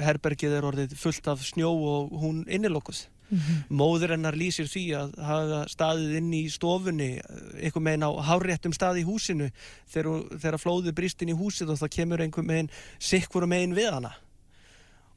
herbergið 0.00 0.54
er 0.56 0.66
orðið 0.68 0.92
fullt 0.96 1.26
af 1.28 1.42
snjó 1.44 1.72
og 1.74 2.12
hún 2.22 2.44
innilokkuð. 2.48 3.08
Mm 3.30 3.38
-hmm. 3.38 3.58
móður 3.70 4.10
hennar 4.10 4.34
lýsir 4.34 4.66
því 4.66 4.84
að 4.98 5.10
hafa 5.22 5.58
staðið 5.68 6.16
inn 6.18 6.32
í 6.34 6.50
stofunni 6.50 7.20
einhver 7.62 7.82
meginn 7.82 8.02
á 8.02 8.10
háréttum 8.10 8.72
stað 8.74 8.98
í 8.98 9.04
húsinu. 9.06 9.50
Þegar, 9.86 10.38
þegar 10.38 10.58
flóðu 10.58 10.92
brist 10.92 11.22
inn 11.22 11.28
í 11.28 11.38
húsið 11.38 11.70
og 11.70 11.78
það 11.78 11.94
kemur 11.94 12.20
einhver 12.20 12.42
meginn 12.42 12.70
sikkvuru 12.98 13.46
meginn 13.46 13.74
við 13.74 13.90
hana. 13.92 14.14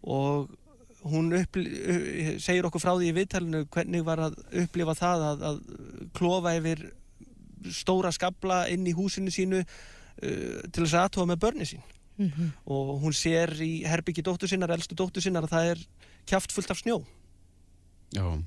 Og 0.03 0.49
hún 1.03 1.33
upplif, 1.33 1.71
segir 2.43 2.65
okkur 2.65 2.81
frá 2.81 2.93
því 2.97 3.09
í 3.09 3.17
viðtælinu 3.17 3.65
hvernig 3.65 4.05
var 4.05 4.19
að 4.19 4.33
upplifa 4.51 4.93
það 4.93 5.19
að, 5.29 5.43
að 5.49 5.57
klofa 6.13 6.55
yfir 6.55 6.93
stóra 7.71 8.11
skabla 8.11 8.67
inn 8.67 8.87
í 8.87 8.93
húsinu 8.93 9.31
sínu 9.31 9.63
uh, 9.63 10.61
til 10.71 10.83
þess 10.83 10.93
aðtóa 10.93 11.25
með 11.25 11.39
börni 11.39 11.65
sín 11.65 11.83
mm 12.17 12.29
-hmm. 12.29 12.49
og 12.65 13.01
hún 13.01 13.13
sér 13.13 13.53
í 13.61 13.83
herbyggi 13.85 14.21
dóttur 14.21 14.49
sinnar, 14.49 14.71
elstu 14.71 14.95
dóttur 14.95 15.21
sinnar 15.21 15.43
að 15.43 15.53
það 15.55 15.69
er 15.71 15.79
kjáft 16.25 16.51
fullt 16.51 16.71
af 16.71 16.77
snjó. 16.77 17.03
Já. 18.13 18.43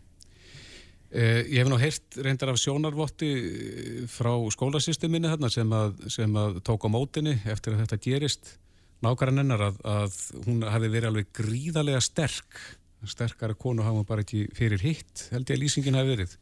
Eh, 1.11 1.45
Ég 1.49 1.59
hef 1.59 1.69
nú 1.69 1.79
heyrt 1.79 2.17
reyndar 2.17 2.49
af 2.49 2.59
sjónarvotti 2.59 3.31
eh, 3.33 4.07
frá 4.07 4.33
skólasysteminu 4.51 5.29
hérna 5.29 5.51
sem 5.51 5.71
að, 5.71 6.09
sem 6.11 6.33
að 6.37 6.61
tók 6.63 6.85
á 6.87 6.89
mótinni 6.89 7.41
eftir 7.45 7.75
að 7.75 7.87
þetta 7.87 8.03
gerist. 8.03 8.59
Nákvæmlega 9.03 9.37
nennar 9.37 9.61
að, 9.61 9.77
að 9.85 10.13
hún 10.47 10.63
hafi 10.63 10.89
verið 10.89 11.09
alveg 11.09 11.27
gríðarlega 11.33 12.01
sterk. 12.01 12.59
Sterkara 13.07 13.55
konu 13.55 13.83
hafa 13.83 14.03
bara 14.05 14.21
ekki 14.21 14.49
fyrir 14.57 14.81
hitt 14.83 15.29
held 15.31 15.47
ég 15.51 15.57
að 15.57 15.63
lýsingin 15.63 15.95
hafi 15.95 16.09
verið 16.17 16.37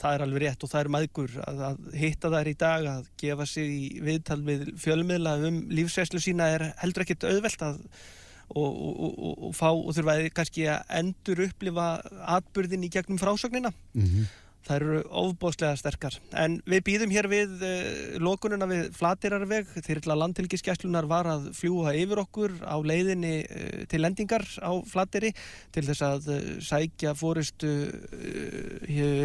það 0.00 0.16
er 0.16 0.24
alveg 0.26 0.42
rétt 0.44 0.64
og 0.64 0.72
það 0.72 0.80
er 0.80 0.92
maðgur 0.96 1.36
að, 1.44 1.60
að 1.68 1.98
hitta 2.00 2.32
þær 2.32 2.50
í 2.50 2.56
dag 2.62 2.88
að 2.94 3.10
gefa 3.20 3.46
sig 3.48 3.70
í 3.70 3.84
viðtal 4.06 4.40
við 4.46 4.64
fjölmiðla 4.80 5.36
um 5.48 5.60
lífsveislu 5.70 6.22
sína 6.24 6.50
er 6.56 6.66
heldur 6.80 7.06
ekkert 7.06 7.28
auðvelt 7.28 7.66
að 7.68 7.80
og, 8.50 8.66
og, 8.66 8.94
og, 8.98 9.34
og 9.46 9.52
fá 9.54 9.68
og 9.70 9.92
þurfaði 9.94 10.30
kannski 10.34 10.64
að 10.72 10.94
endur 10.98 11.44
upplifa 11.44 11.90
atbyrðin 12.34 12.88
í 12.88 12.90
gegnum 12.90 13.20
frásögnina. 13.20 13.70
Mm 13.94 14.06
-hmm 14.06 14.30
það 14.66 14.76
eru 14.76 15.00
ofbóðslega 15.22 15.78
sterkar. 15.78 16.16
En 16.36 16.58
við 16.68 16.82
býðum 16.86 17.14
hér 17.14 17.28
við 17.30 17.64
uh, 17.64 18.18
lokununa 18.22 18.68
við 18.70 18.90
Flatirarveg 18.96 19.70
þeirrla 19.86 20.16
landtilgiskeslunar 20.20 21.08
var 21.10 21.30
að 21.30 21.48
fljúa 21.56 21.94
yfir 21.96 22.22
okkur 22.22 22.56
á 22.64 22.76
leiðinni 22.84 23.34
uh, 23.44 23.80
til 23.90 24.02
lendingar 24.04 24.44
á 24.60 24.72
Flatiri 24.90 25.32
til 25.74 25.84
þess 25.88 26.04
að 26.06 26.30
uh, 26.34 26.52
sækja 26.64 27.14
fóristu 27.18 27.70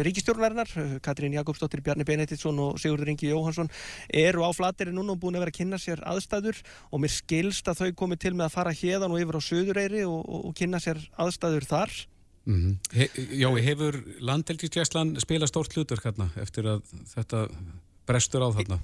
ríkistjórnarinnar 0.06 1.00
Katrín 1.04 1.36
Jakobsdóttir, 1.36 1.82
Bjarni 1.84 2.06
Benediktsson 2.08 2.58
og 2.62 2.80
Sigurður 2.80 3.12
Ingi 3.12 3.30
Jóhansson 3.30 3.70
eru 4.08 4.44
á 4.46 4.50
Flatiri 4.56 4.94
núna 4.94 5.14
og 5.14 5.22
búin 5.22 5.36
að 5.36 5.46
vera 5.46 5.54
að 5.54 5.60
kynna 5.60 5.80
sér 5.80 6.02
aðstæður. 6.06 6.60
Og 6.90 7.02
mér 7.02 7.12
skilst 7.12 7.68
að 7.70 7.82
þau 7.82 7.96
komi 8.02 8.20
til 8.20 8.34
með 8.34 8.48
að 8.48 8.56
fara 8.56 8.76
hérðan 8.76 9.14
og 9.14 9.22
yfir 9.22 9.40
á 9.40 9.46
Suðureyri 9.48 10.04
og, 10.08 10.20
og, 10.24 10.44
og 10.50 10.58
kynna 10.58 10.82
sér 10.82 11.02
aðstæður 11.20 11.68
þar 11.68 11.96
Mm 12.46 12.54
-hmm. 12.54 12.96
He, 12.96 13.08
já, 13.42 13.48
hefur 13.58 14.04
landhelgisgæslan 14.20 15.20
spila 15.20 15.46
stórt 15.46 15.72
hlutur 15.74 15.98
hérna 15.98 16.30
eftir 16.36 16.64
að 16.64 16.82
þetta 17.14 17.48
brestur 18.06 18.42
á 18.42 18.48
þarna? 18.54 18.78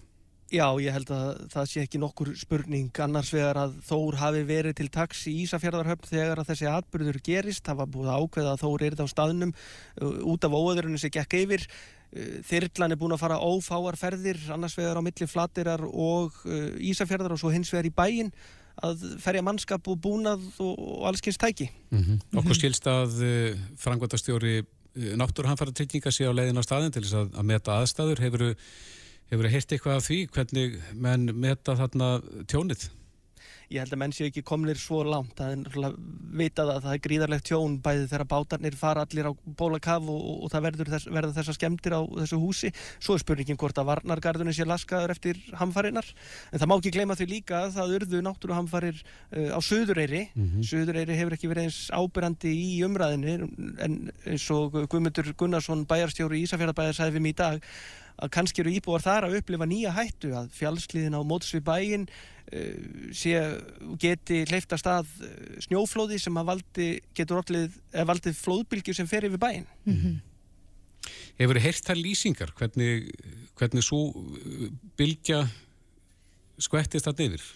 Já, 0.52 0.66
ég 0.84 0.92
held 0.92 1.08
að 1.08 1.28
það 1.48 1.68
sé 1.70 1.80
ekki 1.80 1.98
nokkur 2.02 2.34
spurning 2.36 2.98
annars 3.00 3.30
vegar 3.32 3.56
að 3.56 3.78
Þór 3.88 4.18
hafi 4.20 4.42
verið 4.44 4.74
til 4.76 4.88
taks 4.92 5.22
í 5.30 5.32
Ísafjörðarhöfn 5.46 6.10
þegar 6.10 6.42
að 6.42 6.50
þessi 6.50 6.68
atbyrður 6.68 7.18
gerist, 7.24 7.64
það 7.64 7.78
var 7.78 7.88
búið 7.94 8.10
ákveða 8.12 8.52
að 8.52 8.60
Þór 8.60 8.82
er 8.84 8.92
þetta 8.92 9.06
á 9.08 9.14
staðnum 9.14 9.54
uh, 9.54 10.18
út 10.28 10.44
af 10.44 10.52
óöðurinu 10.52 11.00
sem 11.00 11.14
gekk 11.14 11.38
yfir 11.38 11.64
uh, 11.64 12.36
Þyrlan 12.44 12.92
er 12.92 13.00
búin 13.00 13.16
að 13.16 13.22
fara 13.24 13.40
ófáar 13.40 13.96
ferðir 13.96 14.42
annars 14.52 14.76
vegar 14.76 15.00
á 15.00 15.06
milli 15.06 15.30
flatirar 15.30 15.86
og 15.88 16.36
uh, 16.44 16.76
Ísafjörðar 16.84 17.32
og 17.32 17.40
svo 17.40 17.54
hins 17.54 17.72
vegar 17.72 17.88
í 17.88 17.94
bæin 17.96 18.34
að 18.80 19.04
ferja 19.22 19.42
mannskap 19.44 19.88
og 19.88 19.98
búnað 20.02 20.44
og, 20.62 20.72
og 20.78 21.08
allskynst 21.10 21.40
tæki. 21.40 21.70
Mm 21.90 22.02
-hmm. 22.02 22.38
Okkur 22.40 22.56
skilst 22.56 22.86
að 22.86 23.20
uh, 23.22 23.58
frangværtastjóri 23.76 24.62
uh, 24.62 25.14
náttúrhanfara 25.16 25.72
trygginga 25.72 26.10
sé 26.10 26.24
á 26.24 26.32
leiðin 26.32 26.60
á 26.60 26.64
staðin 26.64 26.92
til 26.92 27.02
þess 27.02 27.14
að, 27.14 27.28
að 27.36 27.44
meta 27.44 27.78
aðstæður. 27.80 28.20
Hefur 28.20 28.54
þau 29.30 29.48
heirt 29.48 29.72
eitthvað 29.72 29.96
af 29.96 30.06
því 30.08 30.18
hvernig 30.28 30.80
menn 30.94 31.30
meta 31.34 31.76
þarna 31.76 32.20
tjónið? 32.46 32.90
Ég 33.72 33.82
held 33.82 33.94
að 33.94 34.00
menn 34.02 34.14
séu 34.14 34.28
ekki 34.28 34.42
komnir 34.46 34.78
svo 34.80 35.02
langt. 35.06 35.38
Það 35.38 35.52
er 35.52 35.94
vitað 36.38 36.72
að 36.74 36.80
það 36.86 36.96
er 36.96 37.02
gríðarlegt 37.06 37.46
tjón 37.48 37.78
bæði 37.84 38.08
þegar 38.10 38.24
bátarnir 38.32 38.76
fara 38.78 39.04
allir 39.06 39.28
á 39.28 39.32
bólakaf 39.58 40.08
og, 40.12 40.18
og, 40.18 40.36
og 40.44 40.52
það 40.52 40.66
verður 40.66 40.90
þess, 40.94 41.08
verða 41.16 41.36
þessar 41.38 41.58
skemmtir 41.58 41.96
á 41.96 42.00
þessu 42.02 42.40
húsi. 42.42 42.72
Svo 43.02 43.16
er 43.16 43.24
spurningin 43.24 43.60
hvort 43.60 43.80
að 43.80 43.88
varnargarðunni 43.92 44.54
sé 44.56 44.66
laskaður 44.68 45.14
eftir 45.16 45.40
hamfarinnar 45.60 46.10
en 46.52 46.62
það 46.62 46.70
má 46.70 46.76
ekki 46.76 46.94
gleyma 46.96 47.18
því 47.18 47.28
líka 47.30 47.62
að 47.62 47.78
það 47.78 47.96
urðu 47.98 48.22
náttúruhamfarir 48.28 49.00
uh, 49.00 49.50
á 49.56 49.58
Suðureyri. 49.62 50.26
Mm 50.34 50.46
-hmm. 50.48 50.68
Suðureyri 50.68 51.18
hefur 51.18 51.38
ekki 51.38 51.50
verið 51.52 51.68
eins 51.70 51.80
ábyrrandi 51.92 52.52
í 52.52 52.84
umræðinni 52.86 53.34
en 53.82 53.98
eins 54.26 54.50
og 54.52 54.76
Guðmundur 54.84 55.32
Gunnarsson 55.36 55.86
bæjarstjóru 55.88 56.38
í 56.38 56.44
Ísafjörðabæðar 56.46 56.98
sæði 57.00 57.18
við 57.18 57.26
mig 57.26 57.36
í 57.36 57.40
dag 57.42 57.60
að 58.22 58.32
kannski 58.36 58.62
eru 58.62 58.74
íbúar 58.76 59.02
þar 59.02 59.28
að 59.28 59.38
upplifa 59.40 59.68
nýja 59.68 59.94
hættu 59.96 60.32
að 60.36 60.52
fjallsliðin 60.56 61.16
á 61.16 61.20
mótsvið 61.26 61.64
bæin 61.66 62.06
sé, 63.16 63.38
geti 64.02 64.42
hleyft 64.50 64.74
að 64.74 64.82
stað 64.82 65.14
uh, 65.24 65.30
snjóflóði 65.66 66.18
sem 66.22 66.36
að 66.40 66.50
valdi, 66.50 66.90
getur 67.16 67.40
orðlið, 67.40 67.78
valdið 68.10 68.36
flóðbylgjur 68.40 68.98
sem 68.98 69.08
fer 69.10 69.28
yfir 69.28 69.40
bæin. 69.42 69.66
Mm 69.86 69.96
-hmm. 70.02 70.20
Hefur 71.40 71.58
þið 71.58 71.66
heyrt 71.66 71.88
það 71.88 72.02
lýsingar? 72.04 72.52
Hvernig, 72.58 73.10
hvernig 73.58 73.84
svo 73.84 74.02
bylgja 74.96 75.42
skvettist 76.62 77.08
það 77.08 77.22
neyður? 77.22 77.46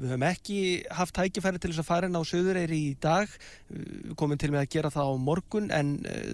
Við 0.00 0.08
höfum 0.08 0.24
ekki 0.24 0.58
haft 0.90 1.18
hækifæri 1.20 1.60
til 1.60 1.70
þess 1.70 1.82
að 1.82 1.88
fara 1.90 2.08
inn 2.08 2.16
á 2.16 2.22
söðureyri 2.24 2.78
í 2.78 2.94
dag, 2.98 3.28
við 3.68 4.14
komum 4.16 4.40
til 4.40 4.50
með 4.50 4.64
að 4.64 4.70
gera 4.72 4.90
það 4.94 5.10
á 5.12 5.14
morgun 5.20 5.68
en 5.70 5.90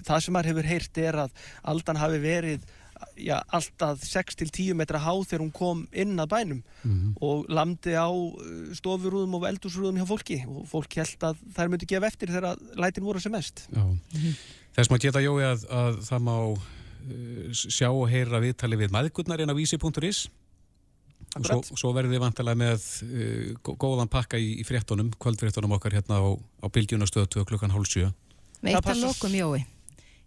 það 0.07 0.23
sem 0.25 0.37
maður 0.37 0.51
hefur 0.53 0.69
heyrt 0.71 1.01
er 1.03 1.19
að 1.25 1.31
aldan 1.73 1.99
hafi 1.99 2.21
verið 2.23 2.69
já, 3.19 3.37
alltaf 3.55 4.03
6-10 4.05 4.75
metra 4.79 5.01
há 5.03 5.13
þegar 5.23 5.43
hún 5.45 5.53
kom 5.55 5.85
inn 5.93 6.19
að 6.19 6.31
bænum. 6.33 6.63
Mm 6.83 6.95
-hmm. 6.95 7.13
og 7.21 7.47
landi 7.49 7.95
á 7.95 8.09
uh, 8.09 8.73
stofurúðum 8.75 9.35
og 9.39 9.47
eldúsrúðum 9.51 9.99
hjá 10.01 10.07
fólki. 10.07 10.39
Og 10.47 10.67
fólk 10.69 10.95
held 10.97 11.23
að 11.23 11.37
þær 11.55 11.69
myndi 11.69 11.87
gefa 11.87 12.07
eftir 12.07 12.29
þegar 12.29 12.57
lætin 12.75 13.05
voru 13.05 13.21
sem 13.21 13.33
mest. 13.33 13.69
Mm 13.71 13.99
-hmm. 14.13 14.35
Þess 14.77 14.91
maður 14.91 15.03
geta 15.03 15.21
jói 15.21 15.43
að, 15.43 15.67
að 15.71 15.95
það 16.09 16.21
má 16.23 16.37
uh, 16.53 16.59
sjá 17.53 17.89
og 17.91 18.09
heyra 18.09 18.41
viðtali 18.41 18.77
við 18.77 18.91
maðgurnar 18.91 19.41
en 19.41 19.51
á 19.51 19.55
vísi.is 19.55 20.29
og 21.37 21.45
svo, 21.45 21.63
svo 21.77 21.93
verður 21.93 22.15
við 22.15 22.23
vantilega 22.23 22.57
með 22.57 22.85
uh, 23.05 23.75
góðan 23.77 24.09
pakka 24.09 24.39
í, 24.39 24.61
í 24.61 24.65
fréttonum 24.65 25.11
kvöldfréttonum 25.21 25.75
okkar 25.77 25.93
hérna 25.93 26.23
á, 26.25 26.27
á 26.65 26.67
Bilgjunastöðu 26.73 27.45
klukkan 27.45 27.71
hálf 27.71 27.91
7 27.91 28.13
Með 28.63 28.75
eitt 28.75 28.89
að 28.91 29.03
lokum 29.05 29.35
jói 29.35 29.67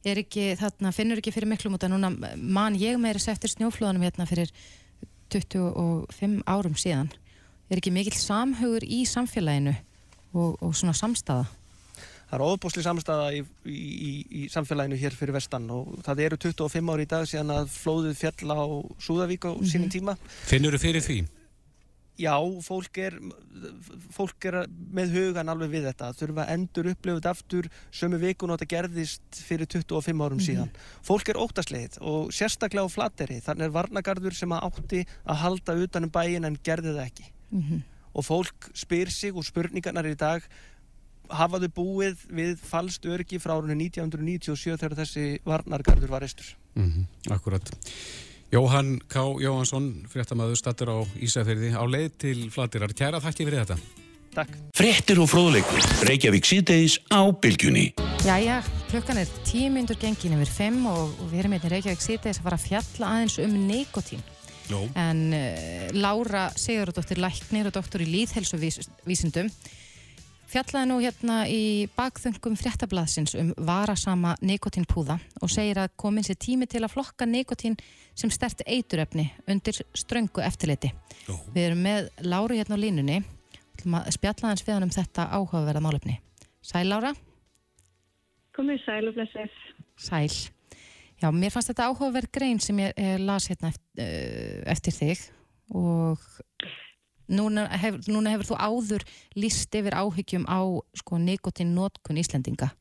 ekki, 0.05 0.55
þarna, 0.59 0.91
finnur 0.95 1.21
ekki 1.21 1.33
fyrir 1.33 1.49
miklum 1.51 1.77
út 1.77 1.85
að 1.85 1.93
núna 1.93 2.35
man 2.37 2.77
ég 2.79 2.97
meira 3.01 3.19
eftir 3.19 3.53
snjóflóðanum 3.53 4.05
hérna 4.05 4.25
fyrir 4.29 4.51
25 5.31 6.43
árum 6.49 6.75
síðan 6.75 7.11
er 7.69 7.79
ekki 7.79 7.93
mikill 7.93 8.17
samhugur 8.17 8.83
í 8.83 9.03
samfélaginu 9.07 9.75
og, 10.33 10.57
og 10.59 10.75
svona 10.75 10.97
samstaða 10.97 11.47
Það 12.31 12.37
er 12.37 12.43
ofbúsli 12.47 12.81
samstaða 12.85 13.23
í, 13.35 13.39
í, 13.67 13.73
í, 13.75 14.11
í 14.39 14.41
samfélaginu 14.47 14.95
hér 14.95 15.15
fyrir 15.19 15.35
vestan 15.35 15.65
og 15.75 15.97
það 16.05 16.21
eru 16.29 16.37
25 16.39 16.93
ári 16.93 17.03
í 17.03 17.09
dag 17.11 17.25
síðan 17.27 17.51
að 17.57 17.73
flóðið 17.73 18.21
fjall 18.21 18.55
á 18.55 18.63
Súðavík 19.03 19.47
á 19.47 19.51
mm 19.51 19.59
-hmm. 19.59 19.71
sínum 19.71 19.89
tíma 19.91 20.15
Finnur 20.47 20.77
þú 20.77 20.79
fyrir 20.79 21.03
því? 21.03 21.17
Já, 22.19 22.35
fólk 22.63 22.97
er, 23.01 23.17
fólk 24.13 24.47
er 24.49 24.57
með 24.93 25.13
hugan 25.15 25.51
alveg 25.51 25.71
við 25.71 25.87
þetta, 25.89 26.11
þurfa 26.17 26.45
að 26.45 26.53
endur 26.55 26.89
upplöfut 26.91 27.29
aftur 27.31 27.69
sömu 27.91 28.19
vikun 28.21 28.51
og 28.51 28.59
þetta 28.59 28.75
gerðist 28.75 29.41
fyrir 29.47 29.69
25 29.71 30.25
árum 30.25 30.41
síðan. 30.41 30.69
Mm 30.69 30.75
-hmm. 30.75 31.05
Fólk 31.07 31.29
er 31.29 31.41
óttaslegið 31.41 31.97
og 32.01 32.33
sérstaklega 32.33 32.85
á 32.85 32.89
flatteri, 32.89 33.39
þannig 33.41 33.65
er 33.65 33.77
varnagarður 33.77 34.35
sem 34.35 34.51
að 34.51 34.65
átti 34.67 35.05
að 35.25 35.41
halda 35.43 35.77
utanum 35.83 36.11
bæin 36.11 36.45
en 36.45 36.57
gerði 36.63 36.95
það 36.95 37.05
ekki. 37.05 37.31
Mm 37.51 37.61
-hmm. 37.61 37.81
Og 38.13 38.25
fólk 38.25 38.71
spyr 38.73 39.09
sig 39.09 39.35
og 39.35 39.45
spurningarnar 39.45 40.05
í 40.05 40.15
dag, 40.15 40.41
hafaðu 41.29 41.69
búið 41.69 42.17
við 42.29 42.57
falst 42.57 43.05
örgi 43.05 43.39
frá 43.39 43.55
árunni 43.55 43.87
1997 43.87 44.77
þegar 44.77 44.97
þessi 44.99 45.39
varnargarður 45.45 46.09
var 46.09 46.21
reistur. 46.21 46.57
Mm 46.75 46.91
-hmm. 46.91 47.31
Akkurat. 47.31 47.71
Jóhann 48.51 48.99
K. 49.07 49.21
Jóhansson, 49.39 49.85
fréttamaður, 50.11 50.57
statur 50.59 50.89
á 50.91 50.97
Ísafjörði 51.23 51.69
á 51.71 51.87
leið 51.87 52.09
til 52.19 52.39
Flatirar. 52.51 52.91
Kæra 52.91 53.21
þakki 53.23 53.45
fyrir 53.47 53.61
þetta. 53.63 53.77
Takk. 54.35 54.57
Frettir 54.75 55.21
og 55.23 55.29
fróðleikur. 55.31 55.87
Reykjavík 56.07 56.49
síðdeis 56.49 56.97
á 57.07 57.23
Bilgjunni. 57.31 57.93
Jæja, 58.27 58.57
klukkan 58.91 59.21
er 59.23 59.31
tíu 59.47 59.71
myndur 59.71 59.95
gengin 59.99 60.35
yfir 60.35 60.51
fimm 60.51 60.83
og 60.91 61.15
við 61.31 61.45
erum 61.45 61.55
hérna 61.55 61.71
í 61.71 61.73
Reykjavík 61.77 62.03
síðdeis 62.03 62.41
að 62.41 62.49
fara 62.49 62.59
að 62.59 62.67
fjalla 62.67 63.13
aðeins 63.15 63.39
um 63.39 63.55
nikotín. 63.69 64.27
Jó. 64.67 64.83
En 64.99 65.23
uh, 65.31 65.87
Lára 65.95 66.49
Sigurðardóttir 66.59 67.23
Læknir 67.23 67.71
og 67.71 67.75
doktor 67.79 68.03
í 68.03 68.09
líðhelsuvísindum 68.11 69.47
fjallaði 70.51 70.89
nú 70.89 70.97
hérna 71.01 71.37
í 71.49 71.87
bakþöngum 71.95 72.57
fréttablaðsins 72.59 73.35
um 73.39 73.51
varasama 73.67 74.33
nikotínpúða 74.43 75.17
og 75.41 75.51
segir 75.51 75.79
að 75.81 75.93
komin 76.03 76.25
sér 76.27 76.39
tími 76.41 76.67
til 76.69 76.83
að 76.83 76.93
flokka 76.95 77.27
nikotín 77.29 77.77
sem 78.17 78.31
stert 78.33 78.63
eituröfni 78.67 79.29
undir 79.49 79.79
ströngu 79.95 80.43
eftirliti. 80.43 80.91
Jó. 81.27 81.37
Við 81.55 81.67
erum 81.69 81.83
með 81.85 82.09
Láru 82.27 82.57
hérna 82.59 82.75
á 82.75 82.83
línunni 82.83 83.21
að 83.81 84.11
spjalla 84.17 84.51
hans 84.51 84.65
við 84.65 84.75
hann 84.75 84.87
um 84.87 84.93
þetta 84.93 85.29
áhugaverða 85.31 85.83
málefni. 85.83 86.19
Sæl 86.61 86.85
Lára? 86.89 87.13
Komið 88.55 88.83
sæl 88.83 89.07
og 89.09 89.15
blessið. 89.15 89.55
Sæl. 89.97 90.51
Já, 91.21 91.29
mér 91.31 91.53
fannst 91.53 91.71
þetta 91.71 91.87
áhugaverð 91.89 92.31
grein 92.33 92.59
sem 92.61 92.77
ég, 92.81 92.93
ég 92.97 93.21
las 93.23 93.47
hérna 93.49 93.71
eftir, 93.71 94.63
eftir 94.73 94.95
þig 94.97 95.27
og 95.77 96.19
núna, 97.27 97.67
hef, 97.81 97.97
núna 98.07 98.33
hefur 98.33 98.51
þú 98.51 98.57
áður 98.59 99.05
líst 99.35 99.75
yfir 99.75 99.93
áhyggjum 99.93 100.45
á 100.47 100.59
sko, 100.97 101.17
nikotín 101.17 101.75
nótkun 101.75 102.17
Íslendinga. 102.21 102.71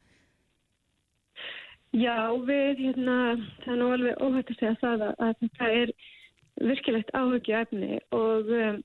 Já, 1.91 2.31
við, 2.47 2.85
hérna, 2.85 3.17
það 3.65 3.73
er 3.73 3.79
nú 3.81 3.91
alveg 3.91 4.21
óhætt 4.23 4.53
að 4.53 4.61
segja 4.61 4.77
það 4.79 5.01
að, 5.09 5.15
að 5.27 5.33
þetta 5.41 5.71
er 5.81 5.93
virkilegt 6.61 7.11
áhyggjuefni 7.17 7.99
og, 8.15 8.53
um, 8.55 8.79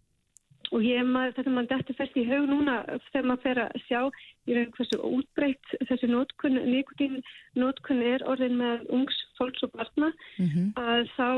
og 0.71 0.85
ég 0.85 1.05
maður, 1.05 1.35
þetta 1.37 1.53
maður 1.53 1.69
dætti 1.73 1.95
fyrst 1.99 2.17
í 2.17 2.25
haug 2.29 2.47
núna 2.49 2.79
þegar 3.11 3.27
maður 3.29 3.43
fer 3.43 3.61
að 3.65 3.77
sjá 3.85 3.99
í 4.45 4.57
raun 4.57 4.73
hversu 4.77 4.99
útbreytt 5.11 5.75
þessi 5.89 6.09
nótkun, 6.09 6.57
nikotín 6.65 7.19
nótkun 7.53 8.01
er 8.01 8.25
orðin 8.25 8.57
með 8.57 8.89
ungs 8.97 9.21
fólks 9.37 9.65
og 9.67 9.75
barna 9.77 10.11
Mm 10.39 10.49
-hmm. 10.49 10.67
að 10.75 11.09
þá 11.15 11.29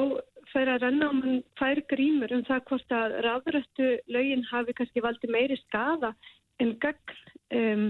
fer 0.54 0.72
að 0.72 0.84
renna 0.86 1.12
um 1.12 1.22
hann 1.26 1.40
fær 1.60 1.82
grímur 1.92 2.34
um 2.36 2.44
það 2.48 2.66
hvort 2.70 2.98
að 2.98 3.16
ráðrættu 3.26 3.94
lögin 4.14 4.44
hafi 4.52 4.76
kannski 4.78 5.04
valdi 5.06 5.30
meiri 5.32 5.58
skada 5.66 6.14
en 6.64 6.76
gagn 6.82 7.18
um, 7.54 7.88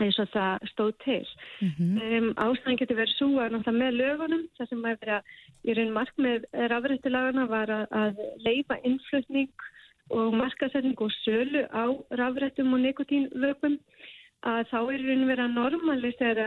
eins 0.00 0.18
og 0.22 0.30
það 0.34 0.68
stóð 0.72 0.92
til. 1.04 1.26
Mm 1.60 1.70
Um, 2.20 2.28
ástæðan 2.36 2.78
getur 2.78 2.96
verið 2.96 3.22
að 3.22 3.52
náttúrulega 3.52 3.78
með 3.78 3.98
lögunum, 4.00 4.44
það 4.58 4.68
sem 4.68 4.84
að 4.84 4.96
vera 5.00 5.18
í 5.64 5.74
raun 5.74 5.92
markmið 5.92 6.44
rafrættulagana 6.72 7.46
var 7.46 7.70
að, 7.70 7.84
að 7.90 8.20
leifa 8.46 8.76
innflutning 8.84 9.50
og 10.10 10.34
markasetning 10.34 11.00
og 11.00 11.12
sölu 11.24 11.62
á 11.70 11.84
rafrættum 12.18 12.72
og 12.74 12.80
nikotínvöpum 12.80 13.78
að 14.42 14.62
þá 14.70 14.78
er 14.80 15.04
raun 15.04 15.26
verið 15.28 15.44
að 15.44 15.56
normalisera 15.58 16.46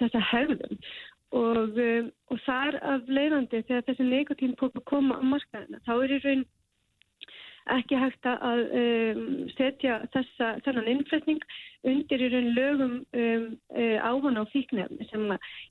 þessa 0.00 0.20
hegðum 0.32 0.80
og, 1.36 1.76
um, 1.76 2.12
og 2.32 2.38
þar 2.46 2.78
af 2.94 3.08
leiðandi 3.08 3.64
þegar 3.66 3.84
þessi 3.88 4.06
nikotínpóku 4.08 4.84
koma 4.88 5.18
á 5.20 5.22
markaðina 5.22 5.82
þá 5.84 5.92
er 5.96 6.14
í 6.16 6.22
raun 6.24 6.46
ekki 7.68 7.98
hægt 8.00 8.26
að 8.28 8.62
um, 8.80 9.24
setja 9.56 9.98
þessa, 10.14 10.54
þennan 10.64 10.90
innflutning 10.94 11.42
undir 11.88 12.24
í 12.24 12.30
raun 12.32 12.52
lögum 12.56 12.94
um, 13.12 13.48
uh, 13.76 13.96
áhana 14.00 14.44
á 14.44 14.52
fíknefni 14.52 15.08
sem 15.10 15.26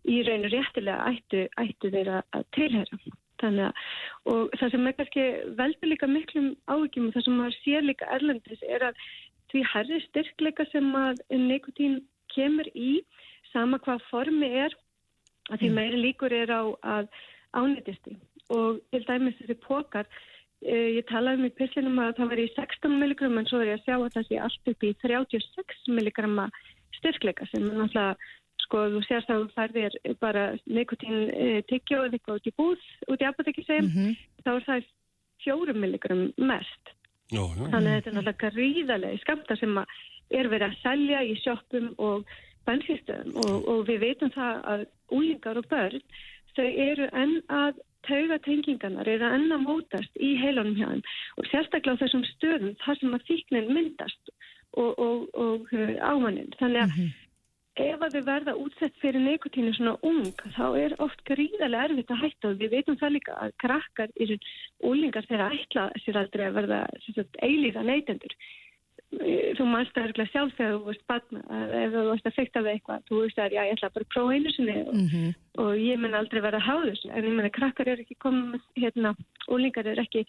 í 0.05 0.19
raun 0.27 0.49
réttilega 0.51 1.13
ættu, 1.13 1.47
ættu 1.57 1.93
þeirra 1.93 2.21
að 2.37 2.45
tilhera. 2.57 3.01
Að, 3.45 3.67
og 4.25 4.53
það 4.57 4.71
sem 4.73 4.87
er 4.89 4.93
kannski 4.97 5.23
veldur 5.59 5.91
líka 5.91 6.07
miklum 6.09 6.47
áhyggjum 6.73 7.09
og 7.09 7.13
það 7.13 7.25
sem 7.27 7.35
maður 7.37 7.57
sér 7.61 7.85
líka 7.85 8.07
erlendis 8.15 8.63
er 8.65 8.87
að 8.87 9.01
því 9.51 9.61
herri 9.73 9.99
styrkleika 10.07 10.65
sem 10.71 10.87
að 10.97 11.21
nikotín 11.43 11.99
kemur 12.33 12.67
í, 12.73 13.03
sama 13.53 13.77
hvað 13.85 14.01
formi 14.09 14.49
er, 14.65 14.73
að 15.51 15.59
því 15.61 15.69
meiri 15.73 16.01
líkur 16.01 16.33
er 16.33 16.51
á 16.51 16.63
að 16.83 17.07
ánætisti 17.57 18.17
og 18.53 18.81
til 18.91 19.03
dæmis 19.07 19.37
þessi 19.41 19.59
pókar 19.67 20.07
Uh, 20.57 20.97
ég 20.97 21.05
talaði 21.05 21.37
um 21.37 21.45
í 21.45 21.53
pillinum 21.53 21.99
að 22.01 22.15
það 22.17 22.29
var 22.31 22.39
í 22.41 22.47
16 22.55 22.93
mg 22.97 23.19
en 23.27 23.45
svo 23.45 23.59
er 23.61 23.67
ég 23.69 23.75
að 23.77 23.83
sjá 23.85 23.93
að 23.93 24.13
það 24.15 24.23
sé 24.25 24.37
allt 24.41 24.69
upp 24.71 24.85
í 24.87 24.89
36 25.03 25.91
mg 25.93 26.47
styrkleika 26.97 27.45
sem 27.51 27.67
er 27.67 27.75
náttúrulega, 27.77 28.15
sko, 28.63 28.81
þú 28.95 29.01
sérst 29.05 29.29
að 29.29 29.43
þú 29.43 29.51
færðir 29.53 29.97
bara 30.17 30.45
nikotín 30.65 31.29
uh, 31.29 31.59
tyggjó 31.69 31.99
eða 32.07 32.17
eitthvað 32.17 32.39
út 32.39 32.49
í 32.49 32.55
búð, 32.57 32.87
út 33.05 33.21
í 33.21 33.27
apotekki 33.29 33.67
segjum, 33.67 33.91
Mhm. 33.91 34.17
þá 34.41 34.49
er 34.55 34.65
það 34.71 34.89
4 35.45 35.77
mg 35.77 36.17
mest. 36.41 36.93
Jó, 37.29 37.43
já. 37.53 37.63
Þannig 37.69 37.91
að 37.91 37.97
þetta 37.99 38.09
er 38.09 38.17
náttúrulega 38.17 38.51
gríðarlega 38.57 39.21
skamta 39.21 39.59
sem 39.61 39.77
er 40.41 40.49
verið 40.49 40.67
að 40.71 40.81
selja 40.81 41.21
í 41.21 41.37
sjoppum 41.43 41.93
og 42.01 42.25
bensinstöðum 42.67 43.37
og, 43.43 43.57
og 43.71 43.83
við 43.89 44.03
veitum 44.05 44.33
það 44.35 44.63
að 44.73 44.87
úlingar 45.17 45.59
og 45.61 45.69
börn, 45.71 46.01
þau 46.57 46.67
eru 46.67 47.09
enn 47.13 47.37
að 47.53 47.83
tauga 48.07 48.39
tengingarnar 48.45 49.09
eru 49.09 49.29
enn 49.35 49.51
að 49.51 49.63
mótast 49.65 50.19
í 50.23 50.33
heilunum 50.39 50.77
hjá 50.77 50.87
þeim 50.89 51.05
og 51.37 51.49
sérstaklega 51.51 51.99
á 51.99 52.01
þessum 52.03 52.25
stöðum 52.33 52.75
þar 52.83 52.99
sem 53.01 53.15
að 53.17 53.25
fíknin 53.29 53.71
myndast 53.73 54.35
og, 54.77 54.91
og, 54.95 55.23
og 55.33 55.71
uh, 55.73 55.95
ámannin. 56.03 56.53
Þannig 56.59 56.83
að 56.85 56.93
ef 57.77 58.01
að 58.01 58.15
þau 58.15 58.23
verða 58.25 58.53
útsett 58.57 58.95
fyrir 59.01 59.21
nikotínu 59.21 59.73
svona 59.75 59.97
ung, 60.07 60.31
þá 60.55 60.65
er 60.79 60.95
oft 61.03 61.19
gríðarlega 61.29 61.91
erfitt 61.91 62.13
að 62.13 62.23
hætta 62.23 62.51
og 62.51 62.61
við 62.61 62.73
veitum 62.73 62.97
það 63.01 63.13
líka 63.17 63.35
að 63.43 63.57
krakkar 63.63 64.13
eru 64.25 64.37
úlingar 64.89 65.27
þegar 65.29 65.57
ætla 65.59 65.89
sér 66.03 66.21
aldrei 66.23 66.47
að 66.47 66.57
verða 66.61 66.79
eilíða 67.45 67.85
neytendur. 67.85 68.33
Eh, 69.07 69.53
Þú 69.57 69.63
mannst 69.71 69.93
það 69.95 70.09
örgulega 70.09 70.29
sjálf 70.33 70.55
þegar 70.57 70.73
þú 70.75 70.79
varst 70.85 71.03
barn, 71.07 71.37
að 71.47 71.69
ef 71.79 71.93
þú 71.93 72.01
varst 72.09 72.25
að 72.27 72.33
fykta 72.35 72.61
við 72.65 72.71
eitthvað, 72.75 73.03
þú 73.07 73.19
veist 73.23 73.37
að 73.39 73.53
já, 73.55 73.61
ég 73.63 73.77
ætla 73.77 73.89
bara 73.95 74.03
að 74.05 74.11
prófa 74.13 74.33
einu 74.35 74.51
sinni 74.51 74.75
og, 74.83 74.93
Mhm. 74.97 75.35
og 75.63 75.69
ég 75.79 75.97
mun 76.01 76.13
aldrei 76.19 76.41
vera 76.43 76.59
að 76.59 76.83
þessu, 76.91 77.09
en 77.15 77.23
ég 77.23 77.31
menna 77.37 77.49
krakkar 77.49 77.87
er 77.87 78.01
ekki 78.03 78.17
komið 78.19 78.61
hérna, 78.75 79.15
úlingar 79.47 79.87
er 79.87 79.95
ekki 80.03 80.25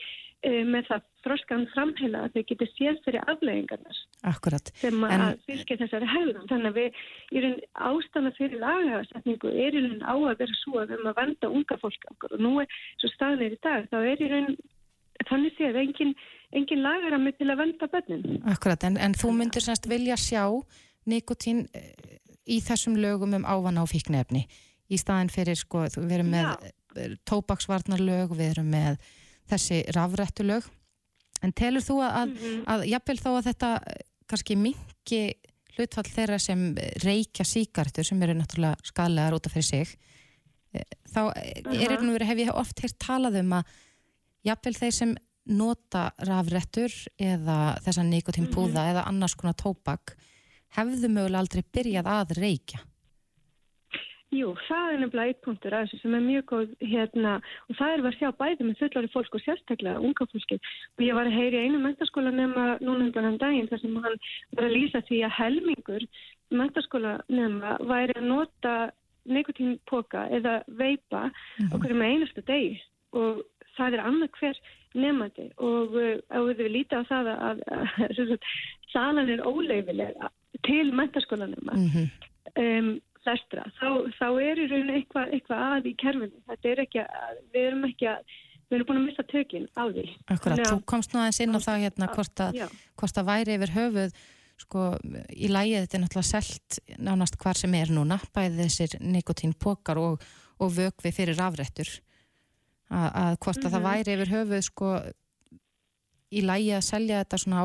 uh, 0.47 0.63
með 0.65 0.87
það 0.87 1.03
þroskan 1.27 1.67
framheila 1.75 2.23
að 2.23 2.33
þau 2.39 2.45
getur 2.53 2.71
séð 2.79 3.03
fyrir 3.05 3.25
afleggingarnar 3.27 3.99
Akkurat. 4.23 4.71
sem 4.79 5.05
En- 5.05 5.21
að 5.27 5.39
fylgja 5.49 5.77
þessari 5.83 6.07
hegðun. 6.15 6.47
Þannig 6.49 6.71
að 6.71 6.79
við, 6.79 6.93
í 7.35 7.39
raun 7.43 7.61
ástæðan 7.75 8.37
fyrir 8.39 8.59
lagasetningu 8.63 9.49
er 9.59 9.73
í 9.75 9.83
raun 9.83 10.03
á 10.07 10.15
að 10.15 10.39
vera 10.39 10.55
svo 10.63 10.79
að 10.79 10.87
við 10.89 10.95
erum 11.01 11.11
að 11.13 11.19
venda 11.19 11.51
unga 11.51 11.77
fólk 11.83 12.03
og 12.31 12.39
nú 12.39 12.61
er 12.63 12.67
svo 13.03 13.09
staðan 13.11 13.43
er 13.43 13.51
í 13.51 13.61
dag, 13.61 13.91
þá 13.91 13.99
er 14.07 14.17
í 14.23 14.31
raun 14.31 14.57
þannig 15.29 15.53
séð 15.59 15.75
engin, 15.83 16.15
engin 16.57 16.83
lagarami 16.83 17.33
til 17.37 17.51
að 17.53 17.61
venda 17.63 17.89
bönnin. 17.93 18.39
Akkurat, 18.49 18.85
en, 18.89 18.97
en 18.97 19.15
þú 19.19 19.33
myndir 19.37 19.65
semst 19.65 19.89
vilja 19.91 20.17
sjá 20.17 20.45
nikotín 21.09 21.67
eh, 21.77 21.93
í 22.49 22.61
þessum 22.65 22.97
lögum 23.01 23.37
um 23.37 23.45
ávana 23.49 23.85
og 23.85 23.91
fíknefni 23.93 24.47
í 24.89 24.97
staðin 25.01 25.29
fyrir, 25.33 25.59
sko, 25.61 25.85
við 25.99 26.17
erum 26.19 26.33
með 26.33 26.69
eh, 26.97 27.15
tóbaksvarnarlög, 27.29 28.33
við 28.37 28.55
erum 28.55 28.71
með 28.73 28.97
þessi 29.49 29.83
rafrættulög 29.97 30.69
en 31.45 31.53
telur 31.53 31.85
þú 31.85 32.01
að, 32.03 32.13
að, 32.23 32.29
Mhm. 32.33 32.63
að 32.67 32.87
jafnvel 32.93 33.19
þá 33.19 33.31
að 33.35 33.45
þetta 33.51 33.73
eh, 33.87 34.03
kannski 34.29 34.57
mingi 34.57 35.23
hlutfall 35.77 36.09
þeirra 36.11 36.39
sem 36.43 36.63
reykja 37.05 37.45
síkartur 37.47 38.05
sem 38.05 38.23
eru 38.23 38.35
náttúrulega 38.35 38.77
skalegar 38.83 39.37
út 39.37 39.47
af 39.47 39.53
fyrir 39.55 39.69
sig 39.69 39.93
þá 41.09 41.21
er 41.39 41.93
Aha. 41.95 42.03
nú 42.03 42.13
verið, 42.13 42.29
hef 42.29 42.41
ég 42.43 42.51
oft 42.55 42.83
heyrt 42.83 42.99
talað 43.01 43.39
um 43.41 43.55
að 43.61 43.71
jafnvel 44.49 44.75
þeir 44.77 44.93
sem 44.97 45.15
nota 45.49 46.11
rafrettur 46.29 46.93
eða 47.19 47.79
þessa 47.85 48.05
nikotínpúða 48.05 48.91
eða 48.93 49.07
annars 49.09 49.35
konar 49.35 49.57
tóbak 49.57 50.15
hefðu 50.77 51.09
mögulega 51.09 51.41
aldrei 51.43 51.63
byrjað 51.75 52.07
að 52.13 52.37
reykja. 52.43 52.81
Jú, 54.29 54.51
það 54.69 54.91
er 54.93 54.99
nefnilega 55.01 55.31
eitt 55.33 55.39
punktur 55.41 55.73
að 55.73 55.87
þessu 55.87 55.99
sem 56.03 56.15
er 56.19 56.21
mjög 56.21 56.43
góð 56.51 56.73
hérna 56.85 57.31
og 57.41 57.79
það 57.79 57.93
er 57.95 58.03
að 58.11 58.17
sjá 58.19 58.29
bæði 58.37 58.67
með 58.69 58.81
fullari 58.83 59.09
fólk 59.15 59.39
og 59.39 59.41
sérstaklega 59.41 60.03
unga 60.05 60.27
fólki 60.29 60.59
og 60.59 61.01
ég 61.07 61.17
var 61.17 61.31
að 61.31 61.39
heyri 61.39 61.63
einu 61.65 61.79
mentaskóla 61.81 62.33
nema 62.37 62.67
núna 62.85 63.07
undan 63.07 63.25
hann 63.25 63.39
daginn 63.41 63.71
þar 63.71 63.81
sem 63.81 63.97
hann 63.97 64.19
var 64.53 64.67
að 64.69 64.75
lýsa 64.77 65.01
því 65.09 65.23
að 65.25 65.37
helmingur 65.39 66.05
mentaskóla 66.61 67.15
nema 67.33 67.79
væri 67.89 68.19
að 68.21 68.29
nota 68.29 68.75
nikotínpoka 69.29 70.27
eða 70.37 70.59
veipa 70.77 71.31
Mhm. 71.33 71.73
okkur 71.73 71.95
með 71.97 72.13
einastu 72.13 72.45
degi 72.45 72.81
og 73.17 73.41
það 73.79 73.95
er 73.97 74.05
annað 74.05 74.31
hver 74.41 74.57
nefnandi 75.03 75.49
og 75.65 75.97
ef 75.99 76.49
við 76.59 76.73
lítið 76.77 77.03
á 77.03 77.11
það 77.11 77.31
að, 77.35 77.63
að, 77.69 77.93
að 78.07 78.35
salan 78.93 79.31
er 79.33 79.45
óleifilega 79.47 80.31
til 80.67 80.89
mentaskólanema 80.97 81.77
mm 81.77 81.89
-hmm. 81.95 82.09
um, 82.65 82.91
flestra, 83.25 83.65
þá, 83.79 83.89
þá 84.19 84.29
er 84.43 84.61
í 84.63 84.67
rauninu 84.71 84.97
eitthvað 84.99 85.33
eitthva 85.37 85.61
að 85.77 85.91
í 85.91 85.95
kerfinu. 86.01 86.43
Þetta 86.49 86.71
er 86.71 86.83
ekki 86.85 87.03
að, 87.05 87.37
við 87.53 87.69
erum 87.69 87.85
ekki 87.89 88.09
að 88.13 88.37
við 88.69 88.77
erum 88.77 88.89
búin 88.89 89.01
að 89.01 89.07
missa 89.09 89.25
tökinn 89.29 89.69
á 89.73 89.85
því. 89.89 90.05
Akkurat, 90.29 90.65
þú 90.69 90.81
komst 90.85 91.15
nú 91.15 91.21
aðeins 91.23 91.41
inn 91.41 91.57
á 91.57 91.61
það 91.65 91.85
hérna 91.85 92.11
hvort 92.13 92.43
að, 92.45 92.59
hvort 93.01 93.21
að 93.21 93.31
væri 93.31 93.57
yfir 93.57 93.73
höfuð 93.77 94.19
sko 94.59 94.85
í 95.33 95.49
lægið 95.53 95.85
þetta 95.85 95.97
er 95.97 96.03
náttúrulega 96.03 96.29
selt 96.33 96.79
nánast 96.99 97.39
hvar 97.41 97.59
sem 97.59 97.75
er 97.79 97.93
núna 97.95 98.19
bæði 98.35 98.65
þessir 98.65 98.97
nikotínpokar 99.01 100.01
og, 100.03 100.25
og 100.59 100.73
vögvi 100.75 101.13
fyrir 101.15 101.41
afrættur 101.41 101.93
að, 102.89 103.37
hvort 103.45 103.65
að 103.65 103.73
það 103.73 103.81
mhm. 103.81 103.89
væri 103.89 104.15
yfir 104.17 104.33
höfuð 104.35 104.63
sko 104.67 104.93
í 106.29 106.45
lægið 106.45 106.77
að 106.79 106.87
selja 106.89 107.23
þetta 107.23 107.41
svona 107.43 107.65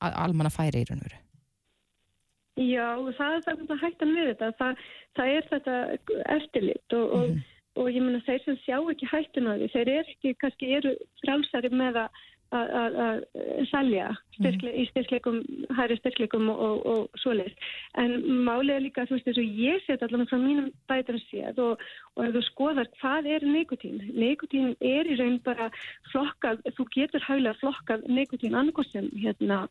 á 0.00 0.06
almanna 0.24 0.52
færi 0.52 0.82
í 0.82 0.88
raun 0.88 1.02
og 1.02 1.08
veru. 1.08 1.20
Já, 2.60 2.88
það 3.16 3.36
er 3.36 3.44
það 3.46 3.62
að 3.74 3.82
hættan 3.84 4.12
við 4.16 4.28
þetta. 4.30 4.50
Það, 4.58 4.84
það 5.16 5.32
er 5.36 5.48
þetta 5.50 5.76
eftirlit 6.36 6.96
og, 6.96 7.06
mm 7.14 7.22
-hmm. 7.22 7.38
og, 7.74 7.82
og 7.84 7.90
ég 7.94 8.04
menna 8.04 8.22
þeir 8.26 8.42
sem 8.44 8.58
sjá 8.64 8.76
ekki 8.78 9.10
hættun 9.10 9.48
á 9.48 9.52
því, 9.54 9.70
þeir 9.74 9.92
eru 9.94 10.14
ekki, 10.14 10.34
kannski 10.42 10.72
eru 10.78 10.94
frálsari 11.22 11.70
með 11.72 12.02
að 12.04 12.20
að 12.50 13.20
salja 13.70 14.10
styrkle, 14.34 14.72
í 14.74 14.86
styrkleikum, 14.90 15.40
hæri 15.76 15.96
styrkleikum 16.00 16.48
og, 16.50 16.60
og, 16.60 16.86
og 16.92 17.20
svoleiðis. 17.22 17.56
En 18.00 18.16
er 18.78 18.84
líka, 18.84 19.06
þú 19.08 19.16
veist, 19.16 19.28
þess 19.28 19.42
að 19.42 19.60
ég 19.64 19.84
set 19.86 20.04
allavega 20.04 20.30
frá 20.30 20.40
mínum 20.42 20.70
að 20.90 21.20
séð 21.28 21.60
og, 21.64 21.84
og 22.16 22.24
ef 22.26 22.34
þú 22.36 22.44
skoðar 22.48 22.90
hvað 23.00 23.30
er 23.36 23.46
nikotín, 23.46 24.00
nikotín 24.16 24.72
er 24.80 25.10
í 25.10 25.18
raun 25.20 25.38
bara 25.46 25.70
flokkað, 26.10 26.64
þú 26.76 26.88
getur 26.96 27.26
hæglega 27.28 27.60
flokkað 27.60 28.08
nikotín 28.10 28.56
annarkostum 28.58 29.10
hérna 29.14 29.62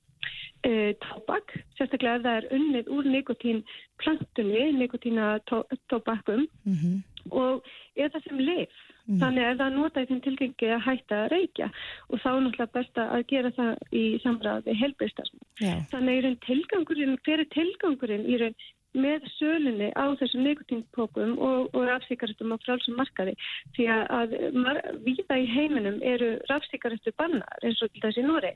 e, 0.63 0.93
tóbak, 1.03 1.55
sérstaklega 1.77 2.23
það 2.23 2.39
er 2.39 2.49
unnið 2.59 2.93
úr 2.95 3.09
nikotín 3.11 3.63
plantunni, 3.99 4.69
nikotína 4.79 5.37
tó, 5.49 5.63
tóbakum 5.91 6.47
mm 6.63 6.77
-hmm. 6.79 7.01
og 7.31 7.65
það 8.13 8.23
sem 8.23 8.39
leif 8.39 8.85
Mm. 9.09 9.19
Þannig 9.23 9.45
er 9.49 9.55
það 9.57 9.75
nota 9.75 10.01
í 10.03 10.09
þeim 10.09 10.19
tilgengi 10.21 10.67
að 10.69 10.83
hætta 10.85 11.21
að 11.23 11.29
reykja 11.33 11.69
og 12.09 12.19
þá 12.21 12.27
er 12.29 12.41
náttúrulega 12.45 12.73
best 12.77 12.99
að 13.01 13.23
gera 13.31 13.51
það 13.55 13.95
í 13.97 14.03
samræði 14.21 14.75
helbriðstastum. 14.83 15.45
Yeah. 15.63 15.79
Þannig 15.93 16.19
er 16.19 16.35
tilgangurinn, 16.45 17.15
hver 17.25 17.41
er 17.41 17.49
tilgangurinn 17.55 18.27
í 18.29 18.37
raun 18.43 18.59
með 18.97 19.25
sölunni 19.37 19.89
á 19.93 20.05
þessum 20.17 20.45
nikotínpókum 20.45 21.35
og, 21.37 21.69
og 21.77 21.83
rafsíkaretum 21.89 22.53
á 22.53 22.57
frálsum 22.63 22.97
markaði 22.97 23.35
því 23.77 23.85
að, 23.93 24.05
að 24.17 24.37
mar, 24.57 24.79
viða 25.05 25.37
í 25.37 25.45
heiminum 25.49 25.99
eru 26.01 26.31
rafsíkaretu 26.49 27.13
bannar 27.17 27.65
eins 27.65 27.81
og 27.85 27.93
þessi 28.01 28.25
Nóri 28.25 28.55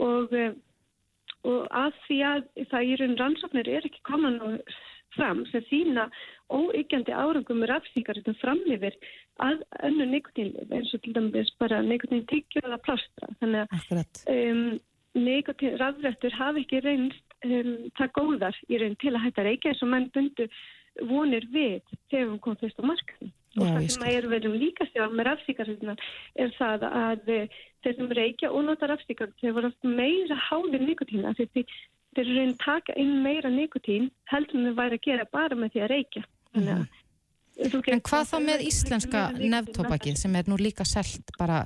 og, 0.00 0.32
og 1.44 1.66
að 1.68 2.00
því 2.06 2.20
að 2.30 2.46
það 2.70 2.92
í 2.92 2.96
raun 3.02 3.18
rannsóknir 3.20 3.72
er 3.76 3.88
ekki 3.90 4.04
koman 4.08 4.40
og 4.44 4.78
fram 5.16 5.44
sem 5.52 5.64
þýna 5.68 6.08
óyggjandi 6.48 7.12
árangum 7.12 7.60
með 7.60 7.74
rafsíkaretum 7.74 8.36
framlifir 8.40 8.96
að 9.44 9.62
önnu 9.86 10.08
nikotínlif 10.12 10.74
eins 10.74 10.92
og 10.94 11.02
til 11.04 11.14
dæmis 11.16 11.54
bara 11.60 11.80
nikotín 11.86 12.26
tyggjur 12.30 12.66
eða 12.68 12.80
plástra. 12.86 13.30
Þannig 13.40 13.76
að 13.78 14.28
um, 14.34 14.64
nikotín 15.18 15.78
rafrættur 15.80 16.36
hafi 16.38 16.64
ekki 16.64 16.82
reynst 16.84 17.38
um, 17.44 17.74
það 17.98 18.14
góðar 18.18 18.60
í 18.68 18.82
raun 18.82 18.98
til 19.02 19.14
að 19.14 19.24
hætta 19.26 19.46
reykja 19.46 19.72
eins 19.72 19.84
og 19.86 19.92
menn 19.94 20.10
bundu 20.14 20.48
vonir 21.08 21.46
við 21.52 21.82
þegar 22.10 22.30
hún 22.32 22.40
kom 22.42 22.56
fyrst 22.58 22.80
á 22.82 22.84
markaðin 22.90 23.34
og 23.58 23.66
það 23.66 23.86
sem 23.92 24.04
að 24.04 24.16
er 24.16 24.26
verið 24.30 24.48
um 24.50 24.56
líka 24.60 24.86
stjálf 24.88 25.14
með 25.14 25.28
rafsíkarnar 25.28 26.02
er 26.42 26.50
það 26.56 26.86
að 26.88 27.30
eh, 27.34 27.58
þeir 27.84 27.96
sem 27.96 28.10
reykja 28.18 28.50
og 28.52 28.66
nota 28.66 28.88
rafsíkar 28.90 29.32
þeir 29.40 29.54
voru 29.56 29.70
meira 29.86 30.38
hálir 30.48 30.84
nikotína 30.84 31.34
þeir, 31.38 31.50
þeir 32.16 32.24
eru 32.24 32.36
raun 32.38 32.54
taka 32.62 32.96
inn 33.00 33.14
meira 33.24 33.50
nikotín 33.52 34.10
heldur 34.32 34.60
en 34.60 34.70
þau 34.70 34.78
væri 34.82 34.98
að 34.98 35.06
gera 35.06 35.28
bara 35.32 35.58
með 35.58 35.74
því 35.74 35.84
að 35.84 35.92
reykja. 35.94 36.24
Þannig 36.52 36.74
að 36.74 36.82
mm. 36.82 36.97
En 37.58 38.02
hvað 38.06 38.28
þá 38.30 38.36
með 38.44 38.64
íslenska 38.68 39.24
nefntópakið 39.34 40.18
sem 40.20 40.36
er 40.38 40.46
nú 40.46 40.58
líka 40.60 40.86
selt 40.86 41.32
bara, 41.38 41.64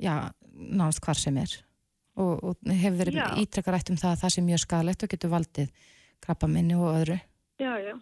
já, 0.00 0.32
náðast 0.54 1.04
hvar 1.04 1.20
sem 1.20 1.36
er 1.42 1.52
og, 2.16 2.32
og 2.40 2.70
hefur 2.70 2.98
verið 3.02 3.20
ítrekkar 3.42 3.78
ætt 3.78 3.92
um 3.92 4.00
það 4.00 4.14
að 4.14 4.22
það 4.22 4.34
sé 4.34 4.44
mjög 4.46 4.62
skalett 4.64 5.04
og 5.04 5.12
getur 5.12 5.32
valdið 5.34 5.86
krabbaminni 6.24 6.76
og 6.78 6.90
öðru. 6.94 7.18
Já, 7.60 7.72
já. 7.82 7.94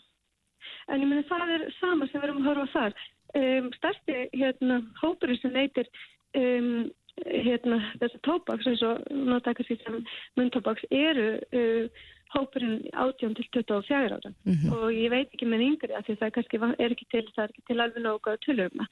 En 0.90 1.02
ég 1.02 1.08
menna 1.08 1.26
það 1.28 1.54
er 1.56 1.66
sama 1.78 2.08
sem 2.08 2.20
við 2.20 2.28
erum 2.28 2.42
að 2.42 2.48
horfa 2.50 2.66
þar. 2.72 2.96
Um, 3.32 3.68
Stærsti 3.78 4.16
hérna, 4.36 4.80
hópurinn 5.00 5.40
sem 5.40 5.54
neytir 5.56 5.88
um, 6.36 6.90
hérna, 7.24 7.78
þessar 8.00 8.24
tópaks 8.28 8.68
eins 8.68 8.82
og 8.86 9.02
náttúrulega 9.10 9.78
sem 9.84 10.00
muntópaks 10.38 10.84
eru 10.92 11.28
uh, 11.40 12.02
hópurinn 12.32 12.76
átjón 12.92 13.34
til 13.36 13.46
24 13.52 14.16
ára 14.16 14.30
mm 14.44 14.52
-hmm. 14.52 14.72
og 14.72 14.92
ég 14.92 15.10
veit 15.10 15.30
ekki 15.32 15.46
með 15.46 15.64
yngri 15.68 15.92
að 15.94 16.04
því 16.06 16.14
það 16.20 16.34
kannski 16.34 16.56
er 16.78 16.90
ekki 16.90 17.06
til, 17.10 17.26
það 17.34 17.44
er 17.44 17.50
ekki 17.50 17.66
til 17.66 17.80
alveg 17.80 18.02
nága 18.02 18.36
tölurma. 18.44 18.84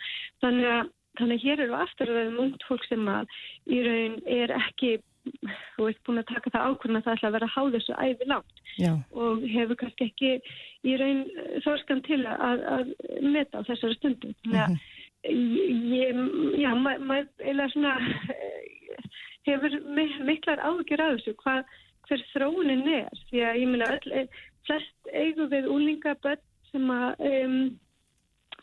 Þannig 0.43 0.67
að, 0.77 0.85
þannig 1.19 1.37
að 1.37 1.45
hér 1.45 1.61
eru 1.61 1.75
aftur 1.75 2.09
að 2.09 2.19
vera 2.19 2.39
mungt 2.39 2.63
fólk 2.69 2.85
sem 2.89 3.09
að 3.09 3.25
í 3.67 3.79
raun 3.87 4.17
er 4.27 4.51
ekki 4.51 5.01
þú 5.77 5.87
veist 5.87 6.03
búin 6.07 6.23
að 6.23 6.31
taka 6.33 6.51
það 6.53 6.67
ákvörðan 6.69 6.99
að 6.99 7.05
það 7.05 7.17
ætla 7.17 7.29
að 7.29 7.35
vera 7.37 7.49
að 7.49 7.55
há 7.57 7.63
þessu 7.75 7.95
æfi 8.05 8.27
langt 8.31 8.57
Já. 8.79 8.93
og 9.23 9.43
hefur 9.55 9.77
kannski 9.83 10.05
ekki 10.09 10.31
í 10.91 10.97
raun 11.01 11.21
þorskan 11.65 12.03
til 12.09 12.21
að, 12.27 12.65
að 12.77 12.87
meta 13.35 13.61
á 13.61 13.67
þessari 13.69 13.99
stundum. 13.99 14.35
Þannig 14.43 14.61
að 14.65 14.71
-hmm. 14.71 14.81
ég, 15.93 16.09
já, 16.63 16.71
maður 16.75 17.29
eða 17.53 17.69
svona 17.75 17.95
hefur 19.49 19.77
miklar 20.29 20.65
ágjur 20.65 21.05
af 21.05 21.17
þessu 21.19 21.37
hvað 21.45 21.65
hver 22.11 22.27
þróunin 22.35 22.87
er. 22.99 23.23
Því 23.31 23.45
að 23.47 23.61
ég 23.63 23.71
minna 23.71 23.93
öll, 23.95 24.13
eh, 24.19 24.43
flest 24.67 25.15
eigum 25.15 25.51
við 25.53 25.71
úlingaböld 25.71 26.43
sem 26.71 26.91
að 26.95 27.25
um, 27.31 27.59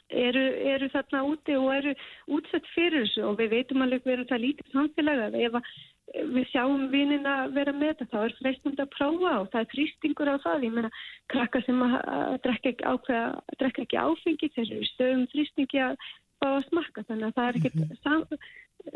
eru, 0.10 0.46
eru 0.74 0.90
þarna 0.94 1.24
úti 1.28 1.58
og 1.58 1.70
eru 1.76 1.94
útsett 2.38 2.68
fyrir 2.76 3.06
þessu. 3.06 3.24
Og 3.28 3.38
við 3.42 3.54
veitum 3.56 3.84
alveg 3.84 4.08
verið 4.08 4.30
það 4.32 4.44
lítið 4.46 4.74
samfélag 4.76 5.24
að 5.26 5.40
ef 5.44 5.60
að 5.60 5.72
við 6.16 6.46
sjáum 6.54 6.86
vinina 6.92 7.34
vera 7.52 7.74
með 7.76 7.98
þetta 7.98 8.08
þá 8.14 8.20
er 8.22 8.36
freistund 8.38 8.80
að 8.80 8.94
prófa 8.94 9.34
og 9.42 9.50
það 9.52 9.60
er 9.64 9.72
frýstingur 9.74 10.32
á 10.32 10.36
það. 10.46 10.64
Ég 10.68 10.78
meina 10.78 10.92
krakka 11.34 11.64
sem 11.66 11.84
að, 11.84 11.98
að 12.14 12.38
drekka 12.46 12.72
ekki, 12.72 12.88
ákveða, 12.88 13.26
drekka 13.60 13.84
ekki 13.84 14.00
áfengi 14.04 14.52
þessu 14.56 14.80
stöðum 14.94 15.28
frýstingi 15.34 15.84
að 15.84 15.98
fá 16.40 16.48
að 16.54 16.66
smakka. 16.70 17.06
Þannig 17.10 17.28
að 17.28 17.38
það 17.38 17.50
er 17.50 17.60
ekki 17.60 17.74
mm 17.74 17.84
-hmm. 17.84 18.02
sam, 18.04 18.26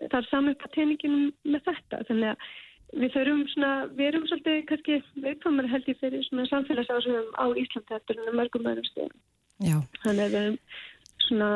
það 0.07 0.19
er 0.21 0.29
samverka 0.31 0.73
teiningin 0.75 1.17
með 1.43 1.67
þetta. 1.67 2.03
Þannig 2.07 2.31
að 2.31 2.51
við 2.91 3.13
þurfum 3.15 3.43
svona, 3.54 3.71
við 3.95 4.10
erum 4.10 4.25
svolítið 4.30 4.58
kannski 4.69 4.97
viðkvæmur 5.23 5.69
held 5.71 5.88
ég 5.91 5.99
fyrir 6.01 6.25
svona 6.27 6.47
samfélagsásum 6.49 7.30
á 7.39 7.45
Íslandi 7.62 7.97
eftir 7.97 8.19
mörgum 8.36 8.67
öðrum 8.71 8.88
stegum. 8.89 9.21
Já. 9.62 9.77
Þannig 10.04 10.38
að 10.41 10.58
svona, 11.27 11.49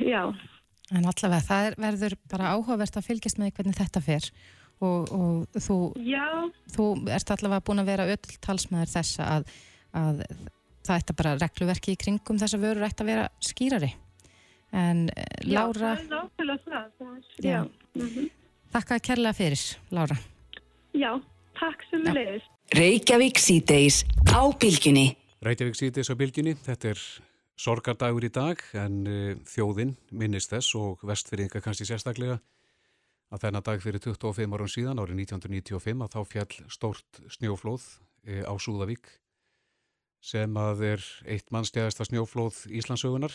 já. 0.00 0.22
En 0.92 1.08
allavega, 1.08 1.44
það 1.46 1.68
er, 1.68 1.76
verður 1.86 2.16
bara 2.30 2.54
áhugavert 2.56 2.98
að 2.98 3.08
fylgjast 3.08 3.40
með 3.40 3.54
hvernig 3.56 3.78
þetta 3.78 4.02
fer 4.04 4.28
og, 4.82 5.12
og 5.14 5.60
þú, 5.62 5.76
já. 6.04 6.26
þú 6.74 6.88
ert 7.12 7.32
allavega 7.36 7.64
búin 7.66 7.82
að 7.82 7.92
vera 7.92 8.08
öll 8.12 8.36
talsmaður 8.44 8.92
þessa 8.92 9.28
að, 9.36 9.54
að 9.96 10.24
það 10.82 10.98
ætti 10.98 11.16
bara 11.20 11.36
regluverki 11.40 11.94
í 11.94 12.00
kringum 12.00 12.40
þess 12.40 12.58
að 12.58 12.66
vörur 12.66 12.88
ætti 12.88 13.04
að 13.04 13.12
vera 13.12 13.28
skýrari. 13.44 13.92
En 14.72 15.06
Lára... 15.44 15.44
Já, 15.44 15.62
það 15.76 16.04
er 16.04 16.12
náttúrulega 16.12 16.62
það. 16.66 16.92
það 16.98 17.48
já. 17.48 17.58
Mm 17.94 18.08
-hmm. 18.08 18.30
Þakka 18.72 18.98
kærlega 19.04 19.36
fyrir, 19.36 19.64
Lára. 19.92 20.16
Já, 20.92 21.16
takk 21.56 21.84
sem 21.88 22.02
við 22.04 22.18
leiðist. 22.18 22.48
Reykjavík 22.76 23.38
síðdeis 23.40 24.02
á 24.28 24.44
bylginni. 24.60 25.12
Reykjavík 25.44 25.78
síðdeis 25.78 26.10
á 26.12 26.14
bylginni, 26.20 26.52
þetta 26.60 26.92
er 26.92 27.00
sorgardagur 27.62 28.26
í 28.26 28.30
dag 28.32 28.60
en 28.76 28.98
uh, 29.08 29.32
þjóðinn 29.48 29.94
minnist 30.12 30.52
þess 30.52 30.76
og 30.76 31.04
vestfyrringa 31.08 31.62
kannski 31.64 31.86
sérstaklega 31.88 32.38
að 33.32 33.46
þennan 33.46 33.64
dag 33.64 33.80
fyrir 33.80 34.04
25 34.04 34.56
árum 34.56 34.68
síðan 34.68 35.00
árið 35.00 35.22
1995 35.24 36.04
að 36.04 36.12
þá 36.12 36.20
fjall 36.34 36.68
stórt 36.76 37.22
snjóflóð 37.38 37.88
uh, 37.88 38.44
á 38.44 38.54
Súðavík 38.60 39.08
sem 40.22 40.60
að 40.60 40.84
er 40.92 41.08
eitt 41.24 41.48
mannstjæðasta 41.50 42.06
snjóflóð 42.06 42.66
Íslandsögunar. 42.70 43.32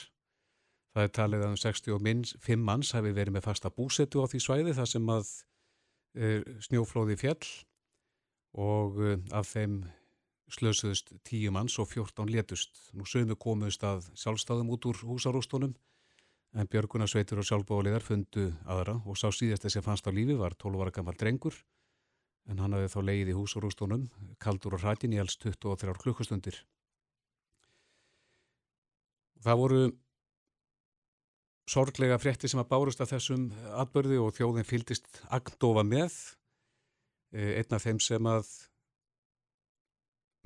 Það 0.95 1.03
er 1.03 1.15
talið 1.17 1.43
að 1.43 1.51
um 1.51 1.59
65 1.59 2.61
manns 2.63 2.93
hafi 2.95 3.11
verið 3.17 3.35
með 3.35 3.49
fasta 3.49 3.73
búsetu 3.73 4.21
á 4.23 4.29
því 4.29 4.45
svæði 4.45 4.77
þar 4.77 4.89
sem 4.93 5.09
að 5.11 5.27
Eh, 5.27 5.46
snjóflóði 6.65 7.17
fjall 7.19 7.45
og 8.57 8.99
eh, 9.03 9.17
af 9.35 9.49
þeim 9.51 9.81
slösuðust 10.47 11.11
tíu 11.27 11.51
manns 11.51 11.75
og 11.81 11.89
fjórtán 11.91 12.31
létust. 12.31 12.71
Nú 12.95 13.05
sögum 13.05 13.33
við 13.33 13.41
komuðust 13.43 13.83
að 13.83 14.07
sjálfstæðum 14.15 14.71
út 14.73 14.87
úr 14.87 15.01
húsarústónum 15.09 15.75
en 16.57 16.69
Björgunarsveitur 16.71 17.41
og 17.41 17.47
sjálfbóliðar 17.49 18.05
fundu 18.05 18.47
aðra 18.65 18.95
og 19.03 19.19
sá 19.19 19.27
síðast 19.35 19.65
þess 19.67 19.81
að 19.81 19.89
fannst 19.89 20.07
á 20.07 20.11
lífi 20.15 20.37
var 20.39 20.55
12 20.55 20.85
ára 20.85 20.95
gammal 20.95 21.17
drengur 21.19 21.57
en 22.47 22.61
hann 22.63 22.73
hafði 22.73 22.93
þá 22.93 22.99
leið 23.09 23.31
í 23.33 23.35
húsarústónum 23.35 24.07
kaldur 24.39 24.77
og 24.77 24.85
hrætin 24.85 25.13
í 25.13 25.19
alls 25.19 25.35
23 25.43 25.99
klukkustundir. 25.99 26.61
Það 29.43 29.59
voru 29.59 29.81
sorglega 31.67 32.17
frétti 32.21 32.49
sem 32.49 32.61
að 32.61 32.69
bárust 32.71 33.01
af 33.03 33.11
þessum 33.11 33.49
atbörði 33.75 34.21
og 34.23 34.33
þjóðin 34.37 34.67
fylgist 34.67 35.21
agndofa 35.33 35.83
með. 35.87 36.15
Eh, 37.35 37.59
einn 37.59 37.75
af 37.75 37.83
þeim 37.83 37.99
sem 38.03 38.29
að 38.29 38.47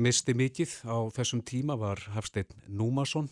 misti 0.01 0.33
mikið 0.33 0.73
á 0.89 0.97
þessum 1.13 1.43
tíma 1.45 1.77
var 1.77 2.01
Hafstein 2.15 2.49
Númason 2.65 3.29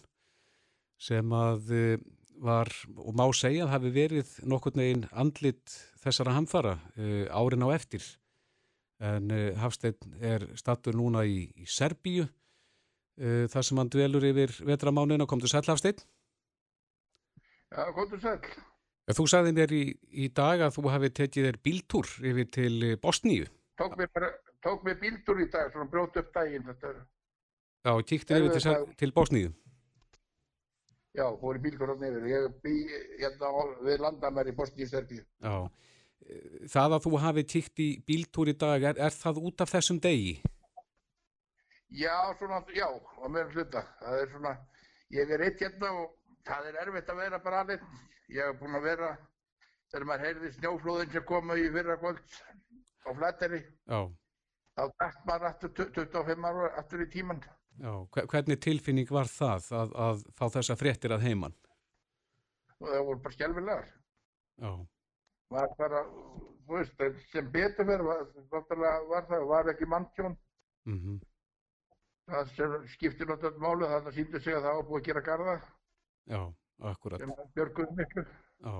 sem 1.02 1.34
að 1.34 1.72
eh, 1.74 2.04
var, 2.40 2.70
og 2.96 3.16
má 3.18 3.26
segja 3.34 3.66
að 3.66 3.74
hafi 3.74 3.94
verið 3.96 4.36
nokkur 4.48 4.78
neginn 4.78 5.08
andlit 5.12 5.74
þessara 6.00 6.38
hamfara 6.38 6.78
uh, 6.96 7.26
árin 7.36 7.66
á 7.68 7.76
eftir. 7.76 8.06
En 9.04 9.28
uh, 9.28 9.58
Hafstein 9.60 9.98
er 10.24 10.46
stattur 10.56 10.96
núna 10.96 11.26
í, 11.28 11.50
í 11.60 11.68
Serbíu 11.68 12.30
þar 13.20 13.66
sem 13.68 13.76
hann 13.76 13.90
dvelur 13.92 14.24
yfir 14.24 14.54
vetramánuðin 14.64 15.26
og 15.26 15.28
kom 15.28 15.42
til 15.44 15.50
sæl 15.52 15.66
Hafstein. 15.68 16.00
Já, 17.70 17.86
kom 17.94 18.10
til 18.10 18.22
sæl. 18.24 18.42
Þú 19.10 19.26
sagði 19.30 19.54
mér 19.58 19.72
í, 19.74 19.84
í 20.24 20.28
dag 20.34 20.62
að 20.66 20.76
þú 20.76 20.92
hafi 20.94 21.10
tekið 21.20 21.48
þér 21.48 21.58
bíltúr 21.66 22.12
yfir 22.30 22.52
til 22.54 22.76
Bosníu. 23.02 23.48
Tók 23.80 23.96
mér, 23.98 24.10
bara, 24.14 24.30
tók 24.66 24.84
mér 24.86 25.00
bíltúr 25.02 25.42
í 25.42 25.48
dag, 25.50 25.72
svona 25.74 25.90
brjót 25.90 26.18
upp 26.22 26.30
daginn. 26.36 26.66
Þetta 26.68 26.92
er... 26.92 27.00
Já, 27.88 27.92
kíktir 28.12 28.46
yfir 28.46 28.60
til, 28.60 28.94
til 29.00 29.14
Bosníu. 29.16 29.54
Já, 31.18 31.26
fór 31.42 31.58
í 31.58 31.64
bíltúr 31.64 31.94
á 31.94 31.96
nefnir. 31.98 32.28
Ég 32.30 32.60
bý 32.62 32.76
hérna 33.18 33.50
við 33.86 34.04
landamæri 34.06 34.54
í 34.54 34.58
Bosníu-Serbíu. 34.60 35.26
Já, 35.42 35.56
það 36.70 36.98
að 37.00 37.08
þú 37.08 37.24
hafi 37.26 37.46
tíkt 37.56 37.82
í 37.82 37.90
bíltúr 38.06 38.54
í 38.54 38.58
dag, 38.62 38.86
er, 38.92 39.02
er 39.10 39.16
það 39.16 39.42
út 39.50 39.66
af 39.66 39.74
þessum 39.74 40.02
degi? 40.04 40.38
Já, 41.90 42.14
svona, 42.38 42.62
já, 42.78 42.86
á 42.94 43.26
meðan 43.26 43.56
hluta. 43.56 43.82
Það 44.04 44.22
er 44.22 44.32
svona, 44.36 44.56
ég 45.18 45.34
er 45.34 45.46
eitt 45.48 45.66
hérna 45.66 45.96
og 46.04 46.19
það 46.50 46.70
er 46.70 46.80
erfitt 46.84 47.12
að 47.12 47.22
vera 47.24 47.42
bara 47.44 47.62
alveg. 47.64 47.86
Ég 48.30 48.46
hef 48.46 48.60
búin 48.60 48.78
að 48.78 48.88
vera, 48.90 49.12
þegar 49.92 50.08
maður 50.10 50.26
heyrði 50.28 50.52
snjóflóðin 50.58 51.14
sem 51.14 51.26
komu 51.30 51.58
í 51.58 51.70
fyrra 51.74 51.98
kvöld 52.02 52.36
á 53.06 53.10
flatteri. 53.22 53.62
Já. 53.90 54.02
Þá 54.80 54.84
dætt 55.04 55.24
maður 55.28 55.48
aftur 55.50 55.74
25 55.80 56.46
ára 56.50 56.70
aftur 56.82 57.04
í 57.04 57.10
tíman. 57.14 57.42
Já, 57.80 57.94
hvernig 58.12 58.60
tilfinning 58.64 59.10
var 59.12 59.30
það 59.32 59.72
að, 59.80 59.96
að 60.06 60.22
fá 60.36 60.46
þessa 60.58 60.76
fréttir 60.80 61.16
að 61.16 61.26
heiman? 61.30 61.56
Það 62.80 63.02
voru 63.08 63.24
bara 63.24 63.36
skjálfilegar. 63.36 63.90
Já. 64.60 64.72
Var 65.50 65.74
bara, 65.80 66.04
þú 66.68 66.78
veist, 66.78 67.04
sem 67.32 67.50
betur 67.54 67.88
fyrir 67.88 68.06
var, 68.06 68.24
var 68.52 69.28
það, 69.32 69.46
var 69.50 69.72
ekki 69.74 69.88
manntjón. 69.90 70.38
Mm 70.88 71.00
-hmm. 71.00 71.20
Það 72.30 72.86
skiptir 72.94 73.28
náttúrulega 73.28 73.64
málu, 73.64 73.88
það 73.90 74.14
síndi 74.14 74.40
sig 74.40 74.54
að 74.54 74.66
það 74.68 74.76
var 74.76 74.88
búið 74.90 75.02
að 75.02 75.08
gera 75.08 75.22
garda. 75.30 75.56
Já, 76.28 76.42
akkurat. 76.92 77.22
Sem 77.22 77.34
björguð 77.56 77.92
miklu. 77.98 78.26
Já. 78.66 78.76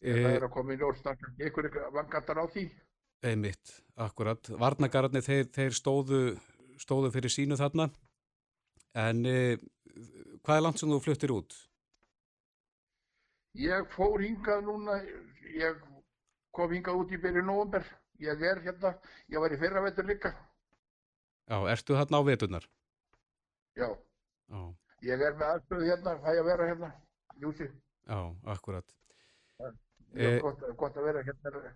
E... 0.00 0.14
Það 0.16 0.36
er 0.36 0.46
að 0.46 0.54
koma 0.54 0.74
í 0.74 0.80
ljósnakk, 0.80 1.26
einhverju 1.38 1.90
vangantar 1.94 2.40
á 2.40 2.44
því. 2.50 2.70
Einmitt, 3.30 3.74
akkurat. 4.00 4.48
Varnagarðinni, 4.58 5.20
þeir, 5.24 5.50
þeir 5.52 5.76
stóðu 5.76 6.22
stóðu 6.80 7.12
fyrir 7.14 7.32
sínu 7.32 7.58
þarna 7.60 7.88
en 8.98 9.24
eh, 9.28 9.60
hvað 10.44 10.56
er 10.56 10.64
langt 10.64 10.80
sem 10.80 10.90
þú 10.90 11.00
fluttir 11.04 11.34
út? 11.34 11.56
Ég 13.60 13.88
fór 13.94 14.22
hingað 14.22 14.62
núna 14.68 15.00
ég 15.50 15.80
kom 16.54 16.72
hingað 16.72 17.02
út 17.02 17.14
í 17.14 17.20
byrju 17.20 17.42
nógumber 17.46 17.86
ég 18.22 18.42
er 18.46 18.62
hérna, 18.64 18.94
ég 19.32 19.42
var 19.42 19.52
í 19.54 19.58
fyrra 19.60 19.84
vetur 19.84 20.08
líka 20.08 20.32
Já, 21.50 21.58
ertu 21.72 21.96
þarna 21.98 22.20
á 22.22 22.28
veturnar? 22.28 22.66
Já, 23.78 23.90
Já. 24.50 24.60
Ég 25.06 25.24
er 25.28 25.36
með 25.38 25.46
aðstöðu 25.54 25.90
hérna 25.90 26.16
fæ 26.24 26.30
að 26.32 26.48
vera 26.50 26.68
hérna, 26.70 26.90
Júsi 27.40 27.68
Já, 27.70 28.20
akkurat 28.54 28.96
Það 29.60 30.26
er 30.26 30.40
gott, 30.44 30.64
gott 30.80 30.96
að 30.98 31.10
vera 31.10 31.24
hérna 31.26 31.74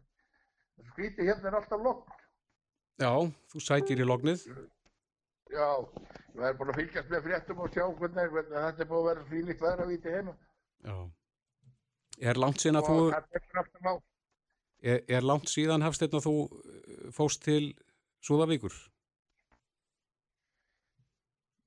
skríti 0.93 1.27
hérna 1.27 1.51
er 1.51 1.59
alltaf 1.61 1.85
lokn 1.85 2.23
Já, 3.03 3.13
þú 3.51 3.63
sækir 3.63 4.03
í 4.03 4.09
lognið 4.09 4.47
Já, 5.53 5.69
ég 6.35 6.41
væri 6.41 6.57
búin 6.59 6.73
að 6.73 6.79
fylgjast 6.81 7.11
með 7.13 7.27
fréttum 7.29 7.61
og 7.63 7.75
sjá 7.75 7.85
hvernig, 7.85 8.31
hvernig 8.33 8.55
þetta 8.55 8.83
er 8.83 8.89
búin 8.91 9.01
að 9.01 9.09
vera 9.11 9.27
frílíkt 9.29 9.63
væri 9.63 9.85
að 9.85 9.91
víti 9.93 10.15
heima. 10.15 10.35
Já. 10.85 10.97
Er 12.31 12.41
langt 12.41 12.63
síðan 12.63 12.81
að 12.81 12.89
þú... 12.89 13.93
Er, 14.85 15.01
er 15.09 15.25
langt 15.25 15.53
síðan 15.53 15.85
hafsteinn 15.85 16.17
að 16.19 16.27
þú 16.27 16.35
fóst 17.15 17.45
til 17.45 17.75
Súðavíkur? 18.25 18.75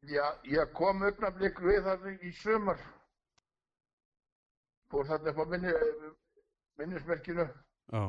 Já, 0.07 0.25
ég 0.47 0.71
kom 0.77 1.01
uppnaflik 1.03 1.59
við 1.59 1.81
það 1.83 2.05
í 2.23 2.31
sömur. 2.41 2.79
Fór 4.91 5.07
þarna 5.09 5.33
upp 5.33 5.41
á 5.43 5.45
minni, 5.51 5.73
minnismerkinu. 6.79 7.47
Já. 7.91 8.03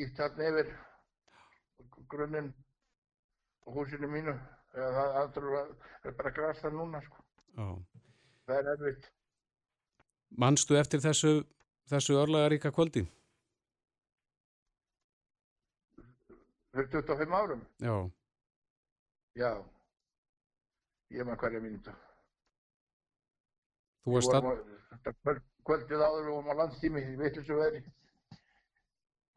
Ítt 0.00 0.16
þarna 0.16 0.48
yfir 0.52 0.72
grunninn 2.10 2.50
og 3.66 3.76
húsinu 3.78 4.08
mínu 4.10 4.34
það 4.74 5.38
er 6.04 6.14
bara 6.18 6.32
græst 6.34 6.62
það 6.64 6.76
núna 6.78 7.00
sko. 7.04 7.22
það 8.46 8.56
er 8.58 8.70
erfitt 8.74 9.08
Manstu 10.38 10.76
eftir 10.78 11.02
þessu 11.02 11.32
þessu 11.90 12.16
örlagaríka 12.22 12.70
kvöldi? 12.70 13.02
Fyrir 16.70 16.90
25 16.94 17.34
árum? 17.34 17.66
Já 17.82 17.96
Já 19.34 19.52
ég 21.10 21.26
maður 21.26 21.42
hverja 21.44 21.62
mínuta 21.64 21.96
Þú 24.04 24.16
varst 24.16 24.36
að 24.36 24.50
Þetta 24.90 25.34
kvöldið 25.64 26.02
áður 26.02 26.24
við 26.24 26.30
vorum 26.34 26.50
á 26.50 26.54
landstími 26.58 27.00
í 27.00 27.16
vittlisu 27.20 27.54
veðri. 27.54 27.80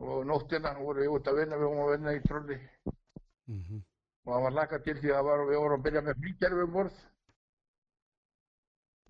Og 0.01 0.23
nóttina 0.25 0.71
voru 0.79 1.03
við 1.03 1.11
út 1.13 1.27
að 1.29 1.37
vinna 1.39 1.59
við 1.61 1.67
vorum 1.69 1.83
að 1.83 1.91
vinna 1.93 2.13
í 2.17 2.21
trolli 2.23 2.57
mm 2.57 3.59
-hmm 3.59 3.81
og 4.23 4.31
það 4.31 4.45
var 4.45 4.55
laka 4.57 4.79
til 4.83 4.99
því 4.99 5.11
að 5.13 5.25
var, 5.27 5.41
við 5.49 5.59
vorum 5.59 5.79
að 5.79 5.87
byrja 5.87 6.03
með 6.03 6.21
flýkjærfi 6.21 6.65
um 6.65 6.75
borð. 6.77 6.99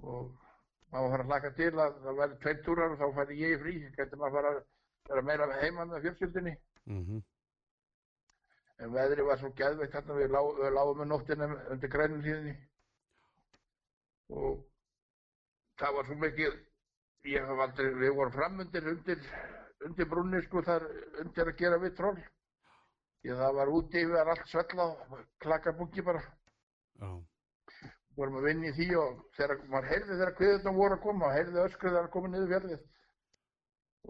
Og 0.03 0.23
maður 0.93 1.13
var 1.13 1.23
að 1.23 1.33
laka 1.33 1.51
til 1.57 1.69
að 1.73 1.99
það 2.05 2.21
væri 2.21 2.39
tveir 2.45 2.63
túrar 2.65 2.95
og 2.95 3.01
þá 3.01 3.19
færi 3.19 3.37
ég 3.41 3.53
í 3.53 3.59
frí. 3.61 3.75
Getur 3.97 4.21
maður 4.21 4.37
fara 4.39 4.53
að 4.53 4.63
vera 5.11 5.25
meira 5.29 5.59
heima 5.61 5.85
með 5.85 6.07
fjölskyldinni 6.07 6.55
mm 6.55 7.03
-hmm. 7.03 7.21
En 8.81 8.93
veðri 8.93 9.25
var 9.27 9.39
svo 9.39 9.53
gæðveikt 9.57 9.97
hérna 9.97 10.17
við, 10.17 10.29
lág, 10.33 10.51
við 10.59 10.77
lágum 10.77 11.01
með 11.01 11.11
nóttina 11.11 11.49
undir 11.75 11.93
grænum 11.93 12.23
hlýðinni 12.25 12.53
og 14.33 14.63
það 15.81 15.97
var 15.97 16.07
svo 16.09 16.19
mikið 16.23 16.61
ég 17.33 17.49
haf 17.49 17.65
aldrei, 17.67 17.91
við 18.01 18.15
vorum 18.17 18.37
framundir 18.37 18.87
undir, 18.95 19.27
undir 19.85 20.09
brunni 20.09 20.41
sko 20.47 20.63
þar 20.65 20.87
undir 21.23 21.51
að 21.51 21.59
gera 21.59 21.81
við 21.83 21.99
troll 21.99 22.17
Ég 23.23 23.37
það 23.39 23.53
var 23.55 23.69
úti 23.71 24.01
yfir 24.03 24.29
allt 24.29 24.49
svellað, 24.51 24.97
klakabungi 25.43 26.03
bara. 26.03 26.19
Já. 26.99 27.11
Vorum 28.17 28.35
að 28.41 28.47
vinna 28.49 28.67
í 28.69 28.73
því 28.75 28.87
og 28.99 29.21
þegar 29.37 29.61
maður 29.71 29.87
heyrði 29.91 30.17
þegar 30.17 30.33
kviðurna 30.39 30.73
voru 30.75 30.97
að 30.97 31.03
koma, 31.05 31.29
heyrði 31.33 31.61
öskrið 31.63 31.99
að 32.01 32.09
koma 32.15 32.31
niður 32.33 32.51
fjallið. 32.51 32.81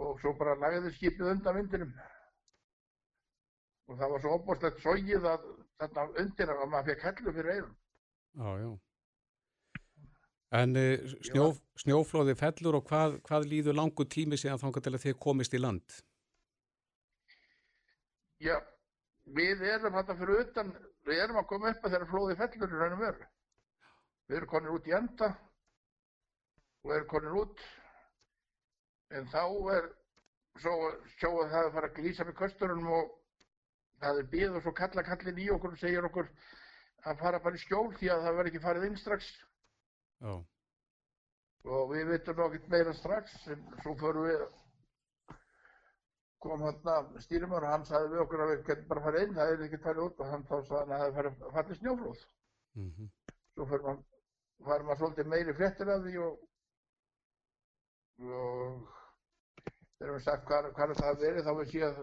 Og 0.02 0.18
svo 0.24 0.34
bara 0.40 0.58
lagði 0.64 0.96
skipið 0.96 1.30
undan 1.36 1.60
vindinum. 1.60 1.94
Og 3.92 4.00
það 4.00 4.14
var 4.14 4.24
svo 4.24 4.34
opbúrstlegt 4.38 4.82
sógið 4.84 5.28
að 5.28 5.46
þarna 5.82 6.08
undir 6.24 6.52
að 6.54 6.66
maður 6.72 6.90
fekk 6.92 7.06
hellu 7.10 7.36
fyrir 7.36 7.54
eirum. 7.54 7.76
Já, 8.40 8.50
já. 8.64 8.72
En 10.54 10.78
uh, 10.78 11.14
snjó, 11.26 11.46
snjóflóði 11.82 12.36
fellur 12.38 12.78
og 12.78 12.88
hvað, 12.90 13.18
hvað 13.26 13.48
líður 13.50 13.78
langu 13.80 14.06
tími 14.06 14.38
síðan 14.38 14.62
þángar 14.62 14.86
til 14.86 14.94
að 14.94 15.04
þið 15.08 15.16
komist 15.26 15.56
í 15.58 15.62
land? 15.62 15.96
Já, 18.44 18.58
við 19.38 19.64
erum 19.72 19.98
þetta 19.98 20.18
fyrir 20.20 20.44
utan, 20.44 20.70
við 21.08 21.24
erum 21.24 21.40
að 21.42 21.50
koma 21.50 21.72
upp 21.74 21.88
að 21.88 21.96
þeirra 21.96 22.10
flóði 22.12 22.38
fellur 22.42 22.76
í 22.76 22.82
raunum 22.84 23.02
veru. 23.02 23.28
Við 24.30 24.38
erum 24.40 24.52
konir 24.54 24.76
út 24.78 24.88
í 24.88 24.96
enda 24.98 25.32
og 26.84 26.96
erum 26.96 27.10
konir 27.12 27.42
út 27.42 27.66
en 29.14 29.28
þá 29.34 29.44
er 29.74 29.90
svo 30.62 30.74
sjóðu 31.18 31.50
það 31.50 31.68
að 31.68 31.76
fara 31.76 31.90
að 31.90 31.98
glýsa 31.98 32.28
með 32.28 32.40
kösturunum 32.40 32.94
og 33.00 33.12
það 34.04 34.20
er 34.22 34.32
bíð 34.34 34.58
og 34.58 34.66
svo 34.66 34.74
kalla 34.78 35.06
kallin 35.08 35.42
í 35.44 35.50
okkur 35.54 35.76
og 35.76 35.82
segir 35.82 36.08
okkur 36.10 36.30
að 37.10 37.22
fara 37.22 37.40
bara 37.44 37.60
í 37.60 37.62
skjól 37.64 37.94
því 38.00 38.10
að 38.12 38.26
það 38.26 38.38
verður 38.38 38.52
ekki 38.52 38.64
farið 38.64 38.88
inn 38.88 39.00
strax. 39.00 39.30
Já. 40.24 40.34
Og 41.74 41.84
við 41.94 42.12
veitum 42.12 42.40
nokkið 42.40 42.70
meira 42.72 42.94
strax 43.00 43.36
en 43.54 43.66
svo 43.84 43.96
förum 44.00 44.28
við 44.28 44.46
kom 46.44 46.64
hann 46.66 47.20
stýrimar 47.24 47.64
og 47.64 47.72
hann 47.72 47.86
sagði 47.88 48.10
við 48.14 48.24
okkur 48.26 48.42
að 48.44 48.50
við 48.52 48.64
getum 48.70 48.90
bara 48.90 49.04
farið 49.06 49.26
inn, 49.26 49.36
það 49.38 49.52
er 49.52 49.62
ekki 49.68 49.84
farið 49.86 50.08
út 50.08 50.18
og 50.20 50.32
hann 50.32 50.44
þá 50.50 50.56
sagði 50.56 50.80
hann 50.82 50.96
að 50.98 51.14
það 51.18 51.30
er 51.30 51.54
farið 51.58 51.80
snjóflóð. 51.80 52.26
Mm 52.80 52.90
-hmm. 52.90 53.14
Svo 53.54 53.68
farið 53.70 54.86
maður 54.88 55.00
svolítið 55.00 55.32
meiri 55.32 55.56
fréttir 55.60 55.94
af 55.94 56.04
því 56.04 56.18
og, 56.26 56.44
og 58.42 58.92
þegar 59.98 60.14
við 60.18 60.24
sagt 60.28 60.46
hvað, 60.50 60.70
hvað 60.76 60.96
það 61.00 61.10
hafi 61.10 61.26
verið 61.26 61.48
þá 61.48 61.54
við 61.62 61.88
að 61.88 62.00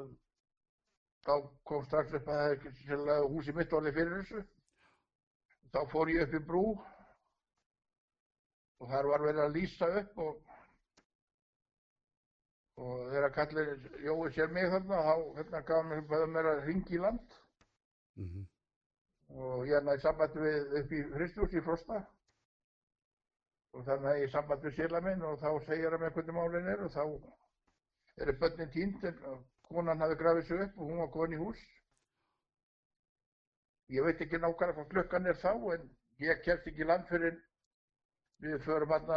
þá 1.27 1.33
kom 1.69 1.85
strax 1.85 2.15
upp 2.17 2.29
að 2.33 3.27
húsi 3.33 3.53
mitt 3.57 3.73
orðið 3.77 3.97
fyrir 3.99 4.15
þessu. 4.21 4.45
Þá 5.71 5.81
fór 5.93 6.11
ég 6.11 6.23
upp 6.27 6.35
í 6.35 6.45
brú 6.49 6.65
og 8.81 8.89
þar 8.89 9.11
var 9.13 9.27
verið 9.27 9.43
að 9.45 9.57
lýsa 9.59 9.91
upp 10.01 10.23
og 10.25 10.47
og 12.81 13.11
þegar 13.13 13.35
kallir 13.37 13.75
Jói 14.07 14.31
sér 14.33 14.53
mig 14.57 14.71
þarna 14.73 15.03
þá 15.05 15.15
hérna 15.37 15.61
gaf 15.69 15.85
mér 15.85 16.07
bæða 16.09 16.29
mér 16.33 16.47
að 16.55 16.63
ringi 16.69 16.97
í 16.97 17.01
land 17.03 17.37
Mhm. 18.17 18.47
og 19.37 19.67
ég 19.69 19.85
næði 19.85 20.01
samband 20.03 20.35
við 20.35 20.73
upp 20.81 20.93
í 20.93 21.03
Fristús 21.13 21.53
í 21.55 21.61
Frosta 21.65 22.01
og 23.73 23.85
þannig 23.87 24.11
að 24.11 24.21
ég 24.23 24.33
samband 24.33 24.65
við 24.65 24.75
sérla 24.79 25.01
minn 25.05 25.23
og 25.23 25.39
þá 25.39 25.51
segir 25.67 25.91
hann 25.93 26.01
með 26.03 26.15
hvernig 26.17 26.35
málinn 26.39 26.73
er 26.73 26.83
og 26.85 26.91
þá 26.97 27.05
eru 28.25 28.33
börnin 28.41 28.73
tínt 28.75 29.05
en 29.05 29.21
konan 29.71 30.03
hafi 30.03 30.17
grafið 30.23 30.49
sig 30.49 30.65
upp 30.65 30.79
og 30.79 30.91
hún 30.91 31.01
var 31.03 31.13
komin 31.15 31.37
í 31.37 31.41
hús. 31.43 31.61
Ég 33.91 34.07
veit 34.07 34.21
ekki 34.23 34.39
nákvæmlega 34.39 34.77
hvað 34.79 34.91
klukkan 34.95 35.31
er 35.31 35.39
þá 35.43 35.53
en 35.77 35.87
ég 36.25 36.43
kemst 36.45 36.69
ekki 36.71 36.85
í 36.85 36.89
land 36.91 37.07
fyrir 37.11 37.39
við 38.45 38.59
förum 38.67 38.95
hann 38.95 39.09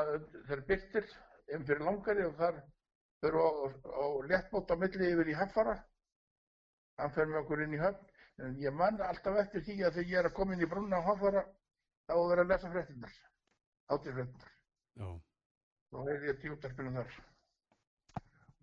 þegar 0.47 0.63
byrtir 0.69 1.09
inn 1.53 1.65
fyrir 1.67 1.85
langari 1.87 2.25
og 2.27 2.37
þar 2.39 2.61
förum 3.23 3.43
við 3.43 3.91
á, 4.03 4.05
léttbót 4.31 4.73
á 4.73 4.75
milli 4.75 5.11
yfir 5.13 5.33
í 5.33 5.37
Haffara. 5.41 5.75
Hann 7.01 7.13
fer 7.13 7.29
með 7.29 7.43
okkur 7.43 7.65
inn 7.65 7.75
í 7.77 7.81
höfn. 7.81 8.09
En 8.43 8.55
ég 8.61 8.73
man 8.73 8.97
alltaf 9.01 9.37
eftir 9.43 9.61
því 9.65 9.75
að 9.83 9.99
þegar 9.99 10.09
ég 10.11 10.19
er 10.19 10.29
að 10.31 10.39
koma 10.39 10.55
inn 10.55 10.65
í 10.65 10.69
brunna 10.69 11.01
á 11.01 11.07
Haffara 11.09 11.43
þá 12.07 12.15
er 12.33 12.41
að 12.41 12.49
lesa 12.51 12.71
fréttinnar 12.71 13.13
átíðfréttinnar 13.93 14.51
Já. 14.99 15.07
þá 15.91 15.99
er 16.13 16.25
ég 16.29 16.41
til 16.41 16.55
útarpinu 16.55 16.95
þar 16.97 17.13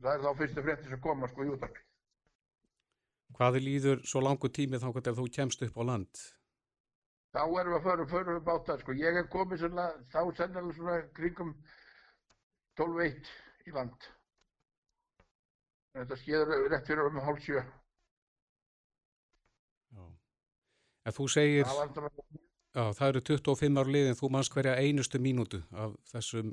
það 0.00 0.12
er 0.14 0.24
þá 0.24 0.30
fyrstu 0.42 0.64
fréttir 0.66 0.92
sem 0.94 1.02
koma 1.06 1.30
sko 1.30 1.46
í 1.46 1.54
útarpi 1.54 1.86
Hvað 3.38 3.60
líður 3.62 4.00
svo 4.10 4.20
langu 4.24 4.48
tími 4.50 4.80
þá 4.82 4.88
hvernig 4.90 5.16
þú 5.16 5.26
kemst 5.36 5.62
upp 5.62 5.76
á 5.78 5.82
land? 5.86 6.22
þá 7.30 7.42
erum 7.46 7.72
við 7.72 7.76
að 7.78 7.84
förum, 7.84 8.08
förum 8.10 8.38
við 8.38 8.46
báta 8.48 8.78
sko. 8.80 8.94
ég 8.98 9.20
er 9.20 9.28
komið 9.30 9.62
svona, 9.64 9.90
þá 10.10 10.20
sennilega 10.34 10.74
svona 10.78 10.96
kringum 11.14 11.52
12-1 12.80 13.30
í 13.66 13.74
land 13.76 14.08
þetta 15.94 16.18
skeður 16.18 16.66
rétt 16.72 16.90
fyrir 16.90 17.06
um 17.06 17.22
hálf 17.22 17.44
sjö 17.44 17.62
En 21.08 21.14
þú 21.16 21.26
segir, 21.32 21.64
það 21.64 22.08
já, 22.76 22.82
það 22.96 23.06
eru 23.08 23.20
25 23.30 23.78
ár 23.80 23.90
liðin, 23.94 24.16
þú 24.18 24.28
manns 24.34 24.50
hverja 24.52 24.76
einustu 24.76 25.20
mínútu 25.22 25.62
af 25.72 25.94
þessum 26.12 26.52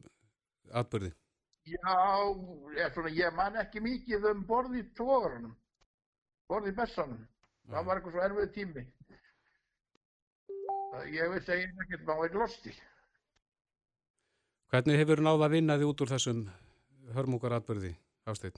atbyrði. 0.72 1.12
Já, 1.68 1.96
ég, 2.78 2.94
svona, 2.96 3.10
ég 3.12 3.34
man 3.36 3.58
ekki 3.60 3.82
mikið 3.84 4.28
um 4.32 4.44
borð 4.48 4.78
í 4.80 4.84
tógarunum, 4.96 5.56
borð 6.48 6.70
í 6.72 6.76
bessanum. 6.78 7.26
Það 7.68 7.88
var 7.90 8.00
eitthvað 8.00 8.14
svo 8.16 8.22
erfið 8.28 8.54
tími. 8.56 8.84
Það- 10.94 11.10
Ég 11.12 11.30
veist 11.34 11.50
að 11.52 11.60
ég 11.60 11.68
er 11.68 11.84
ekkert 11.84 12.08
ekki 12.14 12.38
losti. 12.40 12.74
Hvernig 14.72 14.98
hefur 15.02 15.22
náð 15.24 15.44
að 15.48 15.52
vinna 15.58 15.78
þig 15.78 15.90
út 15.92 16.02
úr 16.02 16.12
þessum 16.14 16.46
hörmungar 17.16 17.54
atbyrði, 17.58 17.92
Hafsteinn? 18.26 18.56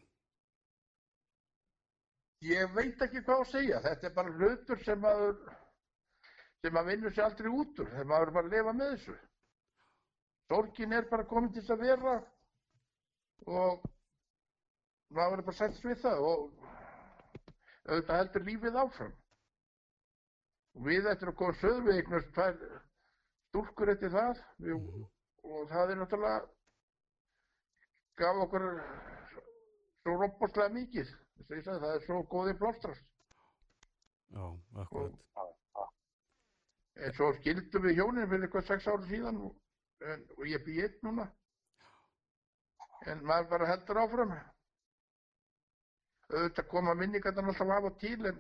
Ég 2.42 2.72
veit 2.74 3.02
ekki 3.04 3.22
hvað 3.26 3.42
að 3.44 3.50
segja. 3.52 3.82
Þetta 3.84 4.08
er 4.08 4.14
bara 4.16 4.32
hlutur 4.38 4.84
sem 4.84 5.00
maður, 5.04 5.36
sem 6.62 6.74
maður 6.74 6.92
vinnur 6.94 7.12
sér 7.18 7.26
aldrei 7.26 7.50
út 7.52 7.80
úr. 7.84 7.90
Þegar 7.90 8.06
maður 8.06 8.28
er 8.28 8.32
bara 8.38 8.48
að 8.48 8.54
lifa 8.54 8.74
með 8.80 8.94
þessu. 8.94 9.18
Sorgin 10.50 10.94
er 10.94 11.10
bara 11.10 11.24
komin 11.30 11.52
til 11.54 11.66
að 11.68 11.82
vera 11.84 12.14
og 13.48 13.86
maður 15.16 15.42
er 15.42 15.48
bara 15.48 15.58
sætt 15.58 15.80
við 15.86 16.02
það 16.04 16.26
og 16.30 16.44
auðvitað 17.90 18.20
heldur 18.20 18.46
lífið 18.48 18.80
áfram. 18.84 19.16
Og 20.78 20.86
við 20.86 21.10
ættum 21.12 21.32
að 21.32 21.40
koma 21.42 21.58
söður 21.60 21.86
við 21.88 22.02
eignast 22.02 22.34
tvær 22.36 22.60
stúlkur 23.50 23.94
eftir 23.96 24.14
það 24.14 24.42
við, 24.66 24.90
og 25.44 25.70
það 25.72 25.94
er 25.94 26.02
náttúrulega 26.02 26.48
gaf 28.20 28.44
okkur 28.46 28.68
svo 30.04 30.18
robboslega 30.22 30.76
mikið. 30.76 31.16
Það 31.50 31.88
er 31.94 32.04
svo 32.06 32.20
góði 32.30 32.54
plástrast. 32.60 33.06
Já, 34.30 34.46
akkurat. 34.84 35.16
En 37.00 37.14
svo 37.16 37.32
skildum 37.40 37.86
við 37.88 37.96
hjónin 37.98 38.28
fyrir 38.30 38.46
eitthvað 38.46 38.68
sex 38.68 38.88
ára 38.92 39.08
síðan 39.08 39.40
og, 39.48 39.54
en, 40.04 40.26
og 40.36 40.44
ég 40.52 40.66
bý 40.66 40.82
einn 40.84 40.98
núna. 41.08 41.30
En 43.08 43.22
maður 43.24 43.50
bara 43.54 43.68
heldur 43.72 44.00
áfram. 44.04 44.34
Auðvitað 46.30 46.68
koma 46.72 46.94
minningarnar 47.00 47.48
alltaf 47.52 47.72
af 47.78 47.88
og 47.90 48.00
til 48.02 48.18
en 48.30 48.40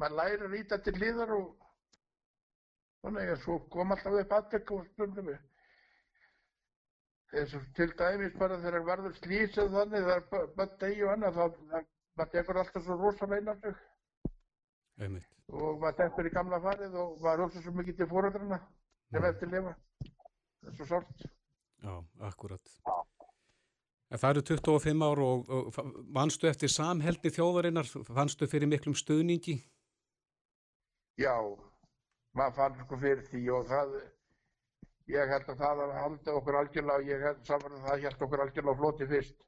maður 0.00 0.16
lærir 0.18 0.44
að 0.48 0.54
líta 0.56 0.78
til 0.82 0.94
hliðar 0.98 1.32
og 1.36 1.50
þannig 3.04 3.30
að 3.34 3.42
svo 3.44 3.58
kom 3.72 3.94
alltaf 3.94 4.18
upp 4.20 4.34
aðtek 4.38 4.72
og 4.76 4.86
stundum 4.92 5.30
við. 5.30 5.40
Eins 7.34 7.54
og 7.58 7.64
til 7.78 7.90
dæmis 7.98 8.34
bara 8.38 8.58
þegar 8.62 8.86
verður 8.86 9.16
slísið 9.18 9.72
þannig 9.76 10.04
það 10.08 10.16
er 10.16 10.50
bara 10.58 10.78
degi 10.82 11.06
og 11.06 11.14
annað 11.14 11.38
þá 11.38 11.44
maður 12.18 12.32
tekur 12.34 12.60
alltaf 12.62 12.84
svo 12.86 12.98
rosalega 13.00 13.54
sig 13.62 13.80
Einmitt. 15.02 15.30
og 15.50 15.80
maður 15.82 15.96
tekkur 16.02 16.28
í 16.28 16.34
gamla 16.36 16.60
farið 16.66 16.94
og 17.02 17.16
maður 17.24 17.46
hugsa 17.46 17.62
svo 17.64 17.74
mikið 17.78 17.98
til 18.02 18.10
fóröldrarna 18.12 18.60
sem 19.14 19.26
eftir 19.30 19.50
lifa. 19.54 19.74
Það 20.60 20.70
er 20.70 20.76
svo 20.78 20.86
sárt. 20.92 21.26
Já, 21.84 21.94
akkurat. 22.30 22.76
En 24.14 24.20
það 24.22 24.30
eru 24.30 24.42
25 24.46 25.00
ár 25.02 25.20
og, 25.24 25.48
og 25.50 25.86
manstu 26.14 26.46
eftir 26.46 26.70
samheldni 26.70 27.32
þjóðarinnar, 27.34 27.88
fannstu 28.14 28.46
fyrir 28.46 28.70
miklum 28.70 28.94
stuðningi? 28.94 29.56
Já, 31.18 31.34
maður 32.38 32.54
fann 32.60 32.76
sko 32.84 32.98
fyrir 33.00 33.24
því 33.26 33.42
og 33.56 33.64
það, 33.72 33.96
ég 35.10 35.32
held 35.32 35.50
að 35.50 35.64
það 35.64 35.82
haldi 35.96 36.34
okkur 36.34 36.58
algjörlega, 36.60 37.08
ég 37.10 37.26
held 37.26 37.40
saman 37.48 37.74
að 37.80 37.88
það 37.88 38.06
held 38.06 38.22
okkur 38.28 38.44
algjörlega 38.44 38.80
floti 38.82 39.10
fyrst. 39.14 39.40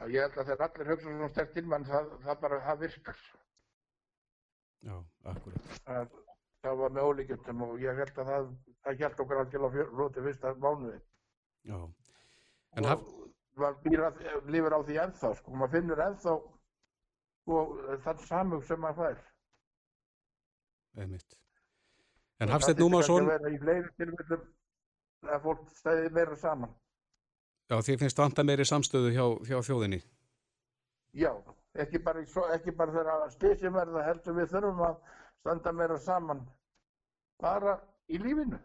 Að 0.00 0.16
Ég 0.16 0.26
held 0.26 0.40
að 0.40 0.50
þegar 0.50 0.66
allir 0.66 0.90
hugsa 0.90 1.06
svona 1.06 1.30
stert 1.30 1.56
inn 1.60 1.70
mann, 1.70 1.86
það, 1.86 2.10
það 2.26 2.42
bara, 2.42 2.60
það 2.66 2.84
virkar. 2.86 3.24
Já, 4.90 4.94
akkurat. 5.34 5.72
Það, 5.86 6.20
það 6.66 6.82
var 6.82 6.98
með 6.98 7.08
ólíkjöndum 7.12 7.64
og 7.68 7.80
ég 7.86 8.02
held 8.02 8.20
að 8.24 8.34
það, 8.34 8.52
það 8.82 9.02
held 9.06 9.24
okkur 9.26 9.42
algjörlega 9.44 9.88
floti 9.94 10.28
fyrsta 10.28 10.54
mánuði. 10.58 11.02
Já. 11.68 11.78
En 12.78 12.84
og 12.86 12.90
haf, 12.92 13.04
maður 13.60 14.04
að, 14.06 14.20
lifir 14.54 14.76
á 14.76 14.80
því 14.86 14.98
ennþá, 15.04 15.32
sko, 15.40 15.54
maður 15.58 15.74
finnur 15.76 16.02
ennþá 16.06 16.34
og 17.50 17.72
þann 18.04 18.22
samhug 18.28 18.64
sem 18.68 18.80
maður 18.80 19.00
fær. 19.00 19.24
einmitt. 21.00 21.36
En 22.40 22.48
Hafsteinn 22.48 22.78
Númarsson, 22.80 23.26
Það 23.26 23.30
kannski 23.30 23.34
að 23.34 23.42
vera 23.42 23.54
í 23.54 23.60
fleiri 23.64 23.90
tilfellum 24.00 24.46
að 25.34 25.42
fólk 25.44 25.66
stæði 25.76 26.12
meira 26.16 26.36
saman. 26.36 26.72
já, 27.70 27.76
þið 27.86 27.98
finnst 28.04 28.18
vanta 28.18 28.44
meiri 28.44 28.64
samstöðu 28.64 29.10
hjá, 29.14 29.26
hjá 29.48 29.58
þjóðinni. 29.66 30.00
Já, 31.12 31.32
ekki 31.74 31.98
bara, 32.06 32.22
ekki 32.54 32.72
bara 32.76 32.94
þegar 32.94 33.30
stísum 33.34 33.74
verða 33.74 34.06
heldur 34.06 34.38
við 34.38 34.50
þurfum 34.54 34.82
að 34.88 34.96
standa 35.42 35.72
meira 35.72 35.98
saman 35.98 36.42
bara 37.42 37.76
í 38.08 38.18
lífinu. 38.18 38.58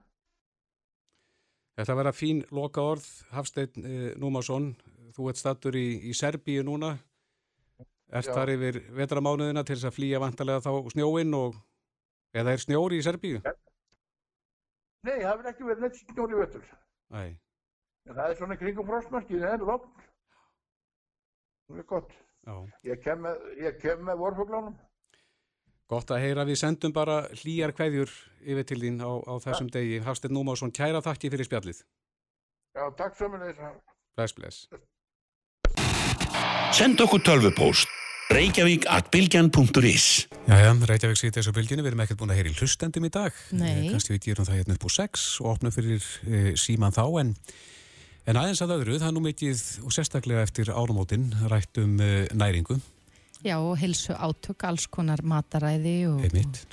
Þetta 1.76 1.96
verða 2.00 2.14
fín 2.16 2.42
loka 2.56 2.84
orð, 2.94 3.06
Hafsteinn 3.36 3.84
eh, 3.84 4.12
Númarsson, 4.22 4.70
þú 5.16 5.30
ert 5.32 5.40
stattur 5.42 5.76
í, 5.76 5.86
í 6.08 6.14
Serbíu 6.16 6.64
núna, 6.64 6.94
ert 8.16 8.30
Já. 8.30 8.34
þar 8.38 8.52
yfir 8.54 8.80
vetramánuðina 8.96 9.64
til 9.68 9.76
þess 9.76 9.90
að 9.90 9.98
flýja 9.98 10.22
vantarlega 10.24 10.64
þá 10.64 10.92
snjóinn 10.94 11.36
og, 11.36 11.58
eða 12.36 12.54
er 12.56 12.64
snjóri 12.64 13.02
í 13.02 13.06
Serbíu? 13.06 13.42
Nei, 15.06 15.18
það 15.20 15.28
hefur 15.34 15.50
ekki 15.52 15.68
verið 15.68 15.84
neitt 15.86 16.00
snjór 16.00 16.32
í 16.36 16.40
vettur. 16.44 16.70
Æ, 17.12 17.24
En 18.06 18.14
það 18.14 18.30
er 18.30 18.36
svona 18.38 18.56
kringum 18.62 18.86
frostmarkið, 18.86 19.40
það 19.42 19.54
er 19.56 19.64
lofn. 19.66 20.04
Það 21.66 21.80
er 21.82 21.88
gott. 21.90 22.12
já. 22.46 22.56
Ég 22.86 23.00
kem 23.02 23.24
með, 23.26 23.40
með 24.06 24.20
vorfuglánum. 24.22 24.76
Gott 25.92 26.10
að 26.12 26.24
heyra, 26.24 26.46
við 26.48 26.58
sendum 26.64 26.94
bara 26.96 27.20
hlýjar 27.42 27.76
kveðjur 27.78 28.14
yfir 28.42 28.66
til 28.66 28.80
þín 28.82 29.02
á, 29.06 29.12
á 29.22 29.34
þessum 29.44 29.70
degi. 29.74 30.00
Hafsteinn 30.06 30.34
Númarsson, 30.34 30.74
kæra 30.74 31.04
þakki 31.06 31.30
fyrir 31.34 31.50
spjallið. 31.50 31.84
Já, 32.76 32.88
takk 32.98 33.20
sömulegis. 33.20 33.62
Bless, 34.18 34.34
bless. 34.34 34.66
Send 36.76 37.00
okkur 37.06 37.22
tölvupóst 37.24 37.92
reykjavík 38.34 38.88
at 38.90 39.12
bilgjan.is 39.14 40.06
Jæja, 40.46 40.74
Reykjavík 40.90 41.20
sýt 41.20 41.38
þessu 41.38 41.54
bylginu, 41.56 41.84
við 41.86 41.92
erum 41.92 42.02
ekkert 42.04 42.20
búin 42.22 42.34
að 42.34 42.40
heyra 42.40 42.52
í 42.52 42.58
hlustendum 42.58 43.06
í 43.06 43.12
dag. 43.14 43.38
Nei. 43.58 43.70
Eh, 43.72 43.86
Kannski 43.94 44.16
við 44.16 44.28
gerum 44.28 44.48
það 44.48 44.60
hérna 44.60 44.76
upp 44.78 44.86
úr 44.86 44.94
sex 44.94 45.24
og 45.42 45.52
opnum 45.56 45.74
fyrir 45.74 46.06
e, 46.26 46.42
síman 46.60 46.94
þá, 46.96 47.04
en, 47.22 47.32
en 48.26 48.40
aðeins 48.42 48.62
að 48.66 48.76
öðru, 48.80 48.98
það 49.02 49.10
er 49.10 49.16
nú 49.16 49.24
mikið 49.26 49.64
og 49.86 49.96
sérstaklega 49.96 50.46
eftir 50.46 50.74
árumótin 50.74 51.32
rætt 51.52 51.82
um 51.82 51.96
e, 52.02 52.12
næringu, 52.34 52.80
Já, 53.46 53.56
og 53.62 53.76
hilsu 53.78 54.16
átök, 54.18 54.64
alls 54.66 54.88
konar 54.89 55.22
mataræði 55.22 55.98
og 56.10 56.24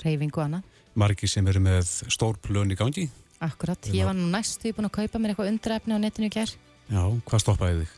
reyfingu 0.01 0.39
og 0.39 0.45
annað. 0.47 0.63
margi 0.97 1.27
sem 1.29 1.45
eru 1.47 1.59
með 1.61 1.85
stór 2.13 2.37
plön 2.41 2.71
í 2.73 2.77
gangi. 2.77 3.07
Akkurat, 3.43 3.89
ég 3.93 4.05
var 4.07 4.15
nú 4.17 4.25
næstu 4.31 4.71
búin 4.73 4.87
að 4.87 4.95
kaupa 4.97 5.19
mér 5.21 5.33
eitthvað 5.33 5.51
undraefni 5.51 5.93
á 5.93 5.99
netinu 6.01 6.29
í 6.29 6.33
gær. 6.33 6.49
Já, 6.89 7.03
hvað 7.27 7.43
stoppaði 7.43 7.83
þig? 7.83 7.93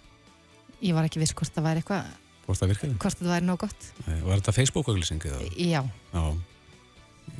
Ég 0.90 0.96
var 0.98 1.08
ekki 1.08 1.22
viss 1.22 1.34
hvort 1.38 1.54
það 1.56 1.68
væri 1.70 1.84
eitthvað, 1.84 2.12
Hvort 2.46 2.60
það 2.62 2.72
virkaði? 2.74 2.98
hvort 3.02 3.20
það 3.22 3.32
væri 3.36 3.46
nóg 3.48 3.60
gott. 3.64 3.88
Nei, 4.08 4.20
Var 4.26 4.42
þetta 4.42 4.54
Facebook-auglýsing 4.60 5.24
eða? 5.30 5.40
Já, 5.56 5.82
Já. 6.14 6.26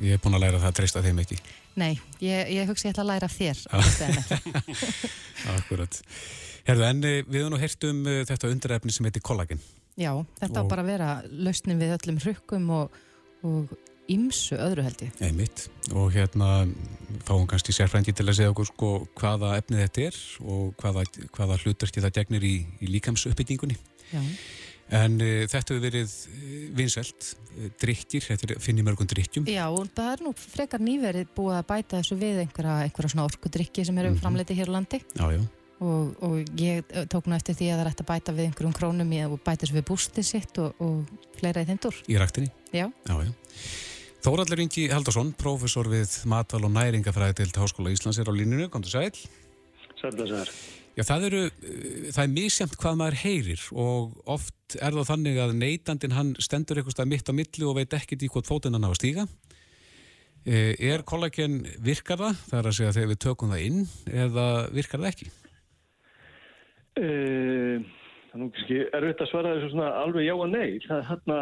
Ég 0.02 0.16
er 0.16 0.18
búin 0.24 0.34
að 0.34 0.42
læra 0.42 0.58
það 0.58 0.70
að 0.72 0.76
treysta 0.80 1.02
þeim 1.04 1.20
ekki. 1.22 1.36
Nei, 1.76 1.92
ég, 2.20 2.48
ég 2.56 2.66
hugsi 2.68 2.88
ég 2.88 2.94
ætla 2.96 3.04
að 3.04 3.10
læra 3.12 3.28
þér. 3.30 3.60
Akkurat. 5.56 6.00
Herðu, 6.66 6.84
en 6.88 7.04
eh, 7.06 7.20
við 7.28 7.42
höfum 7.42 7.52
nú 7.54 7.60
heyrt 7.62 7.86
um 7.86 8.00
uh, 8.08 8.22
þetta 8.26 8.50
undirefni 8.50 8.94
sem 8.94 9.06
heitir 9.06 9.22
kollagen. 9.24 9.60
Já, 9.96 10.12
þetta 10.40 10.62
og... 10.62 10.68
á 10.68 10.70
bara 10.70 10.84
að 10.84 10.90
vera 10.92 11.10
lausnin 11.32 11.80
við 11.80 11.94
öllum 11.96 12.20
hrukkum 12.20 12.72
og, 12.76 12.98
og 13.46 13.72
ymsu 14.12 14.58
öðru 14.60 14.84
held 14.86 15.02
ég. 15.06 15.16
Einmitt. 15.24 15.66
Og 15.94 16.12
hérna 16.14 16.66
fáum 17.26 17.46
kannski 17.48 17.74
sérfrængi 17.74 18.14
til 18.16 18.26
að 18.28 18.38
segja 18.38 18.52
okkur 18.52 18.68
sko 18.68 18.92
hvaða 19.18 19.56
efnið 19.60 19.82
þetta 19.86 20.06
er 20.10 20.20
og 20.44 20.76
hvaða, 20.82 21.06
hvaða 21.34 21.58
hlutverki 21.64 22.04
það 22.04 22.14
gegnir 22.20 22.46
í, 22.46 22.54
í 22.82 22.92
líkamsuppbyggingunni. 22.92 23.78
Já. 24.12 24.22
En 24.94 25.16
uh, 25.18 25.42
þetta 25.50 25.74
hefur 25.74 25.82
verið 25.82 26.12
vinselt, 26.78 27.32
drikkir, 27.82 28.22
þetta 28.22 28.60
finnir 28.62 28.86
mörgum 28.86 29.08
drikkjum. 29.10 29.48
Já, 29.50 29.64
og 29.66 29.88
það 29.96 30.12
er 30.12 30.24
nú 30.28 30.32
frekar 30.38 30.84
nýverið 30.84 31.32
búið 31.34 31.58
að 31.58 31.68
bæta 31.72 31.98
þessu 31.98 32.18
við 32.20 32.42
einhverja, 32.44 32.76
einhverja 32.86 33.14
svona 33.16 33.26
orkudrikki 33.26 33.84
sem 33.88 33.98
eru 33.98 34.12
mm 34.12 34.14
-hmm. 34.14 34.22
framleiti 34.22 34.54
hér 34.54 34.70
á 34.70 34.74
landi. 34.76 35.00
Já, 35.16 35.26
já. 35.34 35.42
Og, 35.84 36.14
og 36.24 36.54
ég 36.56 36.86
tók 37.12 37.26
nú 37.28 37.36
eftir 37.36 37.56
því 37.58 37.66
að 37.68 37.74
það 37.74 37.82
er 37.82 37.90
hægt 37.90 38.00
að 38.00 38.08
bæta 38.08 38.32
við 38.32 38.46
einhverjum 38.46 38.76
krónum 38.78 39.10
í, 39.12 39.18
og 39.26 39.42
bæta 39.44 39.66
þessu 39.66 39.76
við 39.76 39.84
bústið 39.90 40.24
sitt 40.24 40.60
og, 40.62 40.78
og 40.80 41.34
fleira 41.36 41.64
í 41.64 41.68
þendur. 41.68 41.98
Í 42.08 42.16
rættinni? 42.20 42.48
Já. 42.72 42.86
Já, 42.88 43.14
já. 43.20 43.32
Þóraldur 44.24 44.62
Ingi 44.64 44.88
Haldarsson, 44.90 45.34
profesor 45.38 45.86
við 45.92 46.16
matval 46.26 46.64
og 46.66 46.72
næringafræði 46.74 47.42
til 47.42 47.52
Háskóla 47.60 47.92
Íslands 47.92 48.18
er 48.18 48.26
á 48.26 48.34
línunu, 48.34 48.70
kom 48.72 48.82
til 48.82 48.96
sæl. 48.96 49.12
Sæl, 50.00 50.16
það 50.16 50.32
er. 50.40 50.50
Já, 50.96 51.04
það 51.04 51.26
eru, 51.28 51.42
eh, 51.44 52.08
það 52.08 52.22
er 52.24 52.32
misjæmt 52.32 52.76
hvað 52.80 52.96
maður 52.96 53.18
heyrir 53.20 53.62
og 53.76 54.16
oft 54.32 54.78
er 54.80 54.96
það 54.96 55.10
þannig 55.10 55.40
að 55.44 55.56
neytandin 55.60 56.16
hann 56.16 56.34
stendur 56.40 56.80
eitthvað 56.80 57.10
mitt 57.12 57.28
á 57.28 57.36
milli 57.36 57.68
og 57.68 57.76
veit 57.76 57.92
ekkit 57.92 58.24
í 58.24 58.30
hvort 58.32 58.48
fótinn 58.48 58.72
hann 58.72 58.88
á 58.88 58.90
að 58.90 58.98
stíga. 59.02 59.28
Eh, 60.46 60.72
er 60.80 61.04
kollagen 61.04 61.66
virkar 61.78 62.16
það? 62.16 62.36
Það 62.48 62.58
er 62.58 62.70
að 62.70 62.76
segja 62.78 62.94
þegar 62.96 63.12
við 63.12 63.22
tökum 63.26 63.52
það 63.52 63.66
inn 63.66 63.88
eða 64.08 64.46
virkar 64.72 65.02
það 65.04 65.12
ekki? 65.12 65.30
Uh, 66.96 67.82
það 68.30 68.34
er 68.34 68.42
nú 68.42 68.50
ekki 68.52 68.78
erfitt 68.96 69.24
að 69.24 69.30
svara 69.30 69.54
þessu 69.56 69.72
svona 69.74 69.90
alveg 70.02 70.28
já 70.28 70.34
og 70.34 70.48
nei. 70.52 70.78
Það, 70.86 71.02
þarna, 71.10 71.40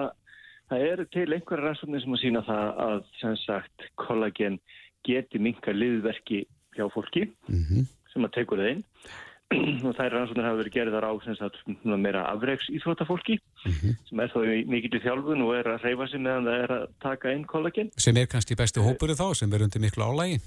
það 0.71 0.87
er 0.89 1.05
til 1.17 1.29
einhverja 1.29 1.67
rannsóknir 1.67 2.05
sem 2.05 2.17
að 2.17 2.23
sína 2.25 2.43
það 2.49 2.81
að 2.87 3.05
sem 3.21 3.37
sagt 3.45 3.87
kollagen 4.01 4.59
geti 5.05 5.43
minka 5.43 5.75
liðverki 5.75 6.45
hjá 6.75 6.89
fólki 6.91 7.29
mm 7.49 7.63
-hmm. 7.63 7.87
sem 8.13 8.25
að 8.25 8.35
tekur 8.39 8.63
það 8.63 8.73
inn 8.73 8.85
og 9.87 9.95
þær 9.95 10.15
rannsóknir 10.15 10.47
hafa 10.49 10.61
verið 10.63 10.75
gerðar 10.75 11.07
á 11.07 11.13
sagt, 11.39 11.59
meira 11.85 12.25
afreiks 12.33 12.71
íþróttafólki 12.73 13.39
mm 13.39 13.73
-hmm. 13.73 13.97
sem 14.09 14.21
er 14.21 14.33
þá 14.33 14.41
mikill 14.67 14.99
í 14.99 15.05
þjálfun 15.05 15.45
og 15.47 15.55
er 15.59 15.67
að 15.75 15.85
reyfa 15.85 16.09
sig 16.09 16.21
meðan 16.21 16.49
það 16.49 16.65
er 16.65 16.71
að 16.79 16.85
taka 17.01 17.33
inn 17.33 17.45
kollagen. 17.45 17.91
Sem 17.97 18.17
er 18.17 18.27
kannski 18.27 18.57
bestu 18.57 18.81
hópuru 18.81 19.15
þá, 19.15 19.35
sem 19.35 19.53
er 19.53 19.63
undir 19.63 19.81
miklu 19.81 20.03
álægi? 20.03 20.41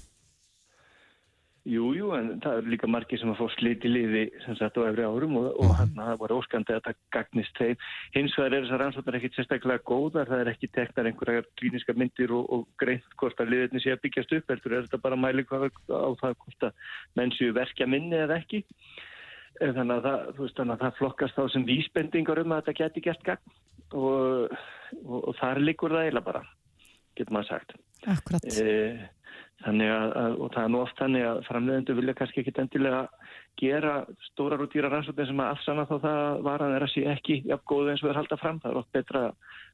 Jú, 1.68 1.90
jú, 1.92 2.06
en 2.16 2.38
það 2.40 2.62
eru 2.62 2.70
líka 2.72 2.88
margir 2.88 3.20
sem 3.20 3.28
að 3.28 3.42
fá 3.42 3.48
sliti 3.52 3.90
liði 3.90 4.22
sem 4.40 4.56
sagt 4.56 4.78
á 4.80 4.88
efri 4.88 5.04
árum 5.04 5.34
og, 5.36 5.48
og 5.60 5.72
hann 5.76 5.90
mm 5.90 5.98
-hmm. 6.00 6.20
var 6.22 6.32
óskandi 6.32 6.72
að 6.72 6.84
það 6.86 7.00
gagnist 7.12 7.58
þeim. 7.60 7.82
Hins 8.14 8.36
vegar 8.38 8.54
er 8.56 8.62
þessar 8.64 8.80
rannsóknar 8.82 9.18
ekkit 9.18 9.36
sérstaklega 9.36 9.84
góðar, 9.84 10.30
það 10.30 10.40
er 10.40 10.50
ekki 10.54 10.68
teknar 10.72 11.08
einhverja 11.10 11.42
klíniska 11.60 11.92
myndir 11.92 12.32
og, 12.32 12.44
og 12.52 12.62
greint 12.80 13.04
hvort 13.20 13.40
að 13.40 13.50
liðinni 13.52 13.82
sé 13.84 13.92
að 13.92 14.00
byggjast 14.06 14.32
upp, 14.38 14.48
heldur 14.48 14.72
er 14.72 14.86
þetta 14.86 15.04
bara 15.04 15.16
mæli 15.16 15.44
hvað 15.44 15.68
á 15.92 16.10
það 16.22 16.38
hvort 16.40 16.62
að 16.62 16.72
menn 17.16 17.32
séu 17.36 17.52
verkja 17.52 17.86
minni 17.86 18.16
eða 18.16 18.40
ekki. 18.40 18.64
Þannig 19.60 19.94
að 19.96 20.02
það, 20.08 20.18
veist, 20.38 20.56
þannig 20.56 20.74
að 20.74 20.82
það 20.86 20.98
flokkast 20.98 21.36
þá 21.36 21.44
sem 21.52 21.68
vísbendingar 21.68 22.40
um 22.44 22.52
að 22.52 22.62
þetta 22.62 22.78
geti 22.80 23.00
gert 23.04 23.22
gagn 23.28 23.52
og, 23.92 24.56
og 25.04 25.36
þar 25.36 25.60
likur 25.60 25.92
það 25.92 26.04
eiginlega 26.06 26.28
bara, 26.32 26.42
getur 27.18 27.34
maður 27.34 27.48
sagt. 27.52 27.76
Akkurat. 28.06 28.44
E, 28.46 29.08
Þannig 29.58 29.88
að, 29.90 30.34
og 30.38 30.50
það 30.54 30.64
er 30.64 30.70
nú 30.70 30.80
oft 30.84 31.00
þannig 31.00 31.24
að 31.26 31.38
framleiðendu 31.48 31.94
vilja 31.98 32.14
kannski 32.14 32.42
ekki 32.44 32.52
endilega 32.62 33.00
gera 33.58 33.94
stórar 34.28 34.62
og 34.62 34.70
dýra 34.70 34.90
rannsóknir 34.92 35.26
sem 35.26 35.40
að 35.42 35.50
alls 35.50 35.70
annað 35.72 35.88
þá 35.88 35.96
það 36.04 36.42
var 36.46 36.62
að 36.62 36.74
vera 36.76 36.88
sér 36.92 37.08
ekki 37.16 37.38
jafn 37.48 37.66
góð 37.72 37.90
eins 37.90 38.04
og 38.04 38.12
er 38.12 38.20
halda 38.20 38.38
fram. 38.38 38.60
Það 38.62 38.70
er 38.70 38.78
oft 38.78 38.92
betra 38.94 39.22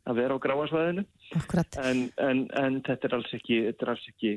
að 0.08 0.20
vera 0.20 0.38
á 0.40 0.44
gráasvæðinu. 0.46 1.04
En, 1.84 2.00
en, 2.28 2.40
en 2.62 2.78
þetta 2.86 3.10
er 3.10 3.16
alls 3.18 3.36
ekki, 3.36 3.58
þetta 3.68 3.86
er 3.86 3.92
alls 3.92 4.06
ekki 4.14 4.32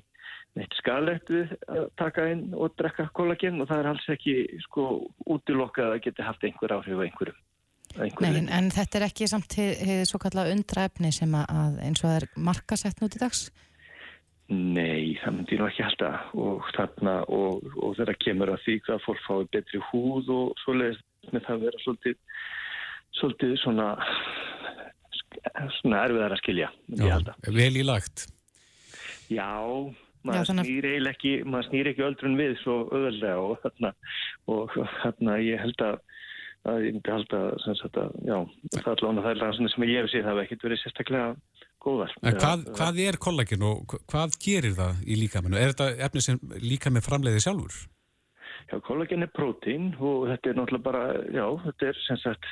neitt 0.58 0.78
skalegt 0.82 1.32
við 1.32 1.54
að 1.70 1.88
taka 2.02 2.26
inn 2.34 2.44
og 2.58 2.76
drekka 2.80 3.08
kollagen 3.16 3.62
og 3.62 3.70
það 3.70 3.84
er 3.84 3.90
alls 3.94 4.08
ekki 4.12 4.36
sko 4.66 4.88
útilokkað 5.30 5.96
að 5.96 6.02
geta 6.08 6.28
haft 6.28 6.44
einhver 6.48 6.76
áhrif 6.76 7.00
á 7.00 7.06
einhverjum. 7.06 7.44
Nei, 7.98 8.12
en 8.52 8.68
þetta 8.74 9.00
er 9.00 9.06
ekki 9.08 9.30
samt 9.32 9.56
svo 10.10 10.20
kallað 10.22 10.52
undra 10.52 10.84
efni 10.90 11.14
sem 11.16 11.32
að 11.40 11.80
eins 11.86 12.04
og 12.04 12.10
það 12.10 12.18
er 12.20 12.28
markasett 12.50 13.00
nút 13.00 13.16
í 13.16 13.22
dags? 13.22 13.48
Nei, 14.48 15.18
það 15.20 15.34
myndi 15.36 15.58
nú 15.60 15.66
ekki 15.68 15.84
alltaf 15.84 16.30
og 16.40 16.68
þarna 16.78 17.18
og, 17.36 17.66
og 17.84 17.98
þeirra 17.98 18.14
kemur 18.24 18.54
að 18.54 18.62
því 18.64 18.76
að 18.94 19.02
fólk 19.04 19.24
fái 19.26 19.48
betri 19.58 19.82
húð 19.90 20.32
og 20.32 20.62
svoleiðis 20.64 21.02
með 21.34 21.44
það 21.50 21.66
vera 21.66 21.82
svolítið, 21.84 22.16
svolítið 23.20 23.56
svona, 23.60 23.88
svona 25.82 26.04
erfiðar 26.06 26.38
að 26.38 26.44
skilja, 26.46 26.72
myndi 26.88 27.10
ég 27.10 27.18
halda. 27.18 27.36
Vel 27.60 27.74
í 27.76 27.84
lagt? 27.84 28.28
Já, 29.28 29.52
maður 30.24 30.48
Já, 30.48 30.54
snýr 30.54 30.90
eiginlega 30.94 31.18
ekki, 31.18 31.34
maður 31.44 31.68
snýr 31.68 31.92
ekki 31.92 32.08
öldrun 32.08 32.40
við 32.40 32.56
svo 32.62 32.78
öðvöldlega 32.86 33.44
og 33.44 33.60
þarna, 33.66 33.94
og 34.56 34.78
þarna 35.02 35.40
ég 35.44 35.66
held 35.66 35.88
að 35.90 36.00
að 36.68 36.84
ég 36.84 36.96
myndi 36.98 37.14
halda 37.14 37.40
að, 37.54 38.16
já, 38.28 38.38
það 38.76 38.90
er 38.92 39.04
alveg 39.08 39.24
það 39.24 39.30
er 39.32 39.40
rannsóknir 39.44 39.74
sem 39.74 39.86
ég 39.88 40.02
hef 40.02 40.10
séð 40.12 40.26
það 40.26 40.32
hefur 40.32 40.44
ekkert 40.44 40.66
verið 40.66 40.82
sérstaklega 40.82 41.28
góðar. 41.84 42.14
En 42.22 42.38
hvað, 42.40 42.66
hvað 42.78 43.02
er 43.04 43.20
kollagin 43.22 43.66
og 43.68 43.98
hvað 44.10 44.38
gerir 44.44 44.76
það 44.78 45.04
í 45.06 45.20
líkaminu? 45.22 45.60
Er 45.60 45.74
þetta 45.74 46.08
efni 46.08 46.24
sem 46.26 46.40
líkaminn 46.64 47.06
framleiði 47.06 47.44
sjálfur? 47.46 47.78
Já, 48.68 48.80
kollagin 48.84 49.24
er 49.24 49.34
prótín 49.34 49.92
og 50.00 50.28
þetta 50.32 50.52
er 50.52 50.58
náttúrulega 50.60 50.88
bara, 50.88 51.04
já, 51.32 51.46
þetta 51.66 51.92
er 51.92 52.02
sem 52.04 52.20
sagt, 52.24 52.50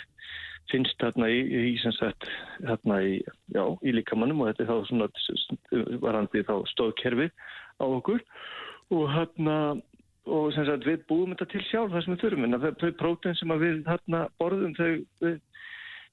finnst 0.71 1.01
þarna 1.01 1.27
í, 1.29 1.41
í 1.71 1.73
sem 1.81 1.93
sagt, 1.97 2.29
þarna 2.63 3.01
í, 3.05 3.17
já, 3.53 3.63
í 3.83 3.95
líkamannum 3.97 4.43
og 4.43 4.51
þetta 4.51 4.63
er 4.65 4.71
þá 4.71 4.89
svona 4.89 5.99
varandi 6.05 6.45
þá 6.47 6.55
stóðkerfi 6.71 7.27
á 7.81 7.85
okkur 7.85 8.23
og 8.95 9.11
þarna 9.11 9.57
og 10.25 10.47
sem 10.55 10.65
sagt 10.65 10.87
við 10.87 11.03
búum 11.09 11.33
þetta 11.35 11.47
til 11.51 11.63
sjálf 11.67 11.91
það 11.93 12.05
sem 12.05 12.15
við 12.15 12.23
þurfum 12.23 12.47
en 12.47 12.57
þau 12.63 12.91
prótín 12.97 13.37
sem 13.37 13.53
við 13.61 13.81
þarna 13.85 14.21
borðum 14.41 14.73
þau 14.77 14.89
við 15.21 15.35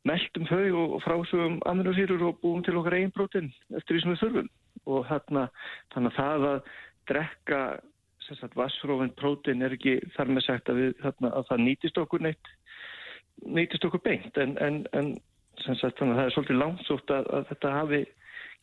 meldum 0.08 0.48
þau 0.50 0.80
og 0.80 0.96
frásugum 1.04 1.60
aminosýrur 1.70 2.24
og 2.28 2.40
búum 2.42 2.62
til 2.66 2.76
okkar 2.80 2.98
einn 2.98 3.12
brotin 3.14 3.52
eftir 3.76 3.96
því 3.96 4.02
sem 4.02 4.14
við 4.14 4.22
þurfum. 4.22 4.50
Og 4.90 5.06
þarna, 5.06 5.46
þannig 5.94 6.12
að 6.12 6.18
það 6.18 6.46
að 6.50 6.70
drekka 7.10 7.60
vassrófinn 8.56 9.14
brotin 9.18 9.62
er 9.62 9.74
ekki 9.76 9.98
þar 10.16 10.32
með 10.32 10.46
sagt 10.46 10.70
að, 10.72 10.80
við, 10.80 10.92
þarna, 11.02 11.30
að 11.36 11.46
það 11.50 11.64
nýtist 11.66 12.00
okkur 12.02 12.24
neitt 12.24 12.50
nýtist 13.42 13.84
okkur 13.86 14.02
beint. 14.04 14.38
En, 14.38 14.56
en, 14.62 14.82
en 14.96 15.12
sagt, 15.62 15.98
þannig 15.98 16.14
að 16.14 16.18
það 16.18 16.24
er 16.24 16.34
svolítið 16.36 16.60
langsótt 16.60 17.14
að, 17.14 17.30
að 17.36 17.48
þetta 17.52 17.74
hafi 17.76 18.02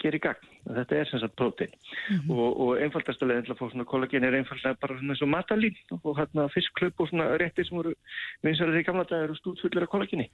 gerir 0.01 0.21
gagn. 0.23 0.47
Þetta 0.69 0.95
er 0.95 1.09
sem 1.09 1.21
sagt 1.21 1.35
prótein 1.39 1.71
mm 1.71 2.17
-hmm. 2.17 2.31
og, 2.35 2.59
og 2.63 2.81
einfaldast 2.83 3.21
að 3.21 3.29
leiðin 3.29 3.45
til 3.45 3.53
að 3.53 3.59
fá 3.59 3.65
svona 3.69 3.85
kollagén 3.91 4.25
er 4.27 4.37
einfallega 4.37 4.81
bara 4.81 4.97
svona 4.97 5.13
eins 5.13 5.21
og 5.25 5.31
matalín 5.35 5.77
og 6.03 6.17
hérna 6.19 6.47
fiskklöp 6.55 6.99
og 6.99 7.09
svona 7.09 7.37
réttir 7.41 7.67
sem 7.67 7.77
voru 7.77 7.93
vinsarið 8.43 8.81
í 8.81 8.85
gamla 8.87 9.03
dag 9.03 9.23
eru 9.23 9.35
stúdfullir 9.35 9.83
af 9.83 9.91
kollagéni. 9.93 10.29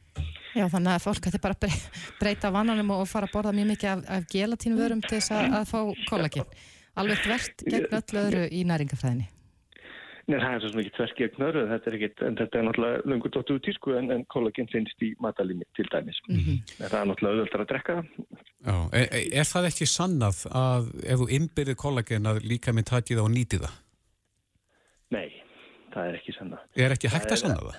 Já 0.56 0.66
þannig 0.68 0.92
að 0.96 1.06
fólk 1.08 1.28
ætti 1.28 1.42
bara 1.42 1.56
að 1.62 1.78
breyta 2.20 2.52
vannanum 2.52 2.90
og 2.92 3.08
fara 3.08 3.28
að 3.28 3.36
borða 3.36 3.54
mjög 3.54 3.68
mikið 3.74 3.90
af, 3.90 4.00
af 4.16 4.24
gelatínvörum 4.34 5.02
til 5.02 5.18
þess 5.18 5.32
að, 5.32 5.46
að 5.60 5.66
fá 5.72 5.80
kollagén. 6.10 6.48
Alveg 6.96 7.24
tvert 7.24 7.64
gegn 7.72 7.96
öllu 8.00 8.20
öðru 8.26 8.44
í 8.52 8.64
næringafræðinni. 8.64 9.35
Nei, 10.26 10.40
það 10.42 10.56
er 10.56 10.64
svo 10.64 10.80
mikið 10.80 10.94
tverk 10.96 11.20
gegn 11.20 11.44
öru, 11.46 11.62
þetta 11.70 11.90
er 11.90 11.96
ekkit, 12.00 12.22
en 12.26 12.38
þetta 12.40 12.58
er 12.58 12.64
náttúrulega 12.66 13.10
lungur 13.12 13.32
dóttu 13.36 13.58
út 13.60 13.68
í 13.70 13.74
sko, 13.76 13.92
en, 14.00 14.08
en 14.16 14.24
kollagén 14.34 14.70
finnst 14.72 15.04
í 15.06 15.12
matalími 15.22 15.68
til 15.78 15.86
dæmis. 15.92 16.18
Mm 16.26 16.40
-hmm. 16.40 16.72
En 16.80 16.90
það 16.90 17.00
er 17.00 17.10
náttúrulega 17.12 17.36
auðvöldar 17.36 17.62
að 17.62 17.70
drekka 17.72 17.96
það. 17.98 18.08
Já, 18.66 18.78
er, 19.00 19.06
e, 19.06 19.20
er 19.40 19.48
það 19.52 19.68
ekki 19.70 19.88
sannað 19.92 20.40
að 20.50 20.88
ef 21.06 21.20
þú 21.22 21.28
ymbirðir 21.38 21.78
kollagén 21.84 22.30
að 22.32 22.40
líka 22.52 22.74
minn 22.74 22.90
takið 22.90 23.22
á 23.22 23.24
og 23.26 23.34
nýti 23.36 23.60
það? 23.62 23.76
Nei, 25.14 25.30
það 25.94 26.10
er 26.10 26.18
ekki 26.18 26.34
sannað. 26.40 26.64
Er 26.76 26.96
ekki 26.98 27.14
hægt 27.14 27.32
að 27.32 27.42
sanna 27.44 27.62
það? 27.62 27.78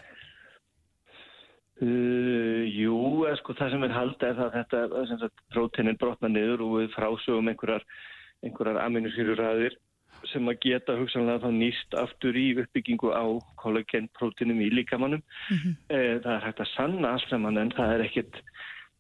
Uh, 1.83 2.63
jú, 2.73 3.27
sko, 3.43 3.53
það 3.59 3.75
sem 3.75 3.83
er 3.85 3.97
haldið 3.97 4.29
er 4.29 4.39
það 4.39 4.47
að 4.47 4.55
þetta, 5.11 5.29
próteinin 5.53 5.99
brotna 5.99 6.29
niður 6.31 6.63
og 6.65 6.79
við 6.79 6.95
frásögum 6.95 7.51
einhverjar, 7.51 7.83
einhverjar 8.47 8.81
aminosýruræðir 8.87 9.77
sem 10.31 10.49
að 10.51 10.61
geta 10.65 10.97
hugsanlega 10.99 11.45
þá 11.45 11.51
nýst 11.55 11.97
aftur 11.99 12.37
í 12.39 12.47
uppbyggingu 12.63 13.13
á 13.13 13.25
kollagenprótinum 13.63 14.61
í 14.65 14.71
líkamannum. 14.75 15.23
Mm 15.51 15.59
-hmm. 15.59 15.75
e, 15.89 15.99
það 16.25 16.33
er 16.35 16.47
hægt 16.47 16.63
að 16.65 16.73
sanna 16.75 17.13
alls 17.13 17.27
saman 17.31 17.59
en 17.59 17.73
það 17.77 17.95
er 17.95 18.07
ekkit, 18.07 18.41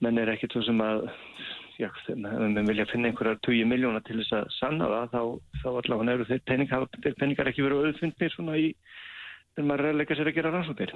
menn 0.00 0.18
er 0.18 0.32
ekkit 0.34 0.52
svo 0.52 0.62
sem 0.66 0.80
að, 0.80 1.08
já, 1.78 1.90
menn 2.16 2.68
vilja 2.68 2.86
finna 2.92 3.08
einhverjar 3.08 3.40
20 3.46 3.70
miljóna 3.72 4.02
til 4.04 4.20
þess 4.20 4.32
að 4.32 4.52
sanna 4.58 4.90
það, 4.92 5.08
þá, 5.14 5.22
þá 5.62 5.68
allavega 5.72 6.08
nefnir 6.10 6.30
þeir 6.30 6.44
penning, 6.50 6.70
þeir 7.02 7.18
penningar 7.20 7.48
ekki 7.52 7.66
verið 7.66 7.86
auðfundnir 7.86 8.36
svona 8.36 8.60
í, 8.60 8.68
þegar 9.54 9.68
maður 9.70 9.84
er 9.84 9.94
að 9.94 9.98
leika 10.02 10.14
sér 10.14 10.30
að 10.30 10.38
gera 10.38 10.54
rannsóknir. 10.54 10.94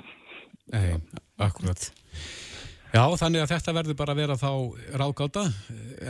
Nei, 0.72 0.94
akkurat. 1.38 1.90
Já, 2.90 3.04
þannig 3.20 3.44
að 3.44 3.52
þetta 3.52 3.74
verður 3.76 3.96
bara 4.00 4.14
að 4.14 4.20
vera 4.20 4.36
þá 4.40 4.50
ráðgáta 4.98 5.44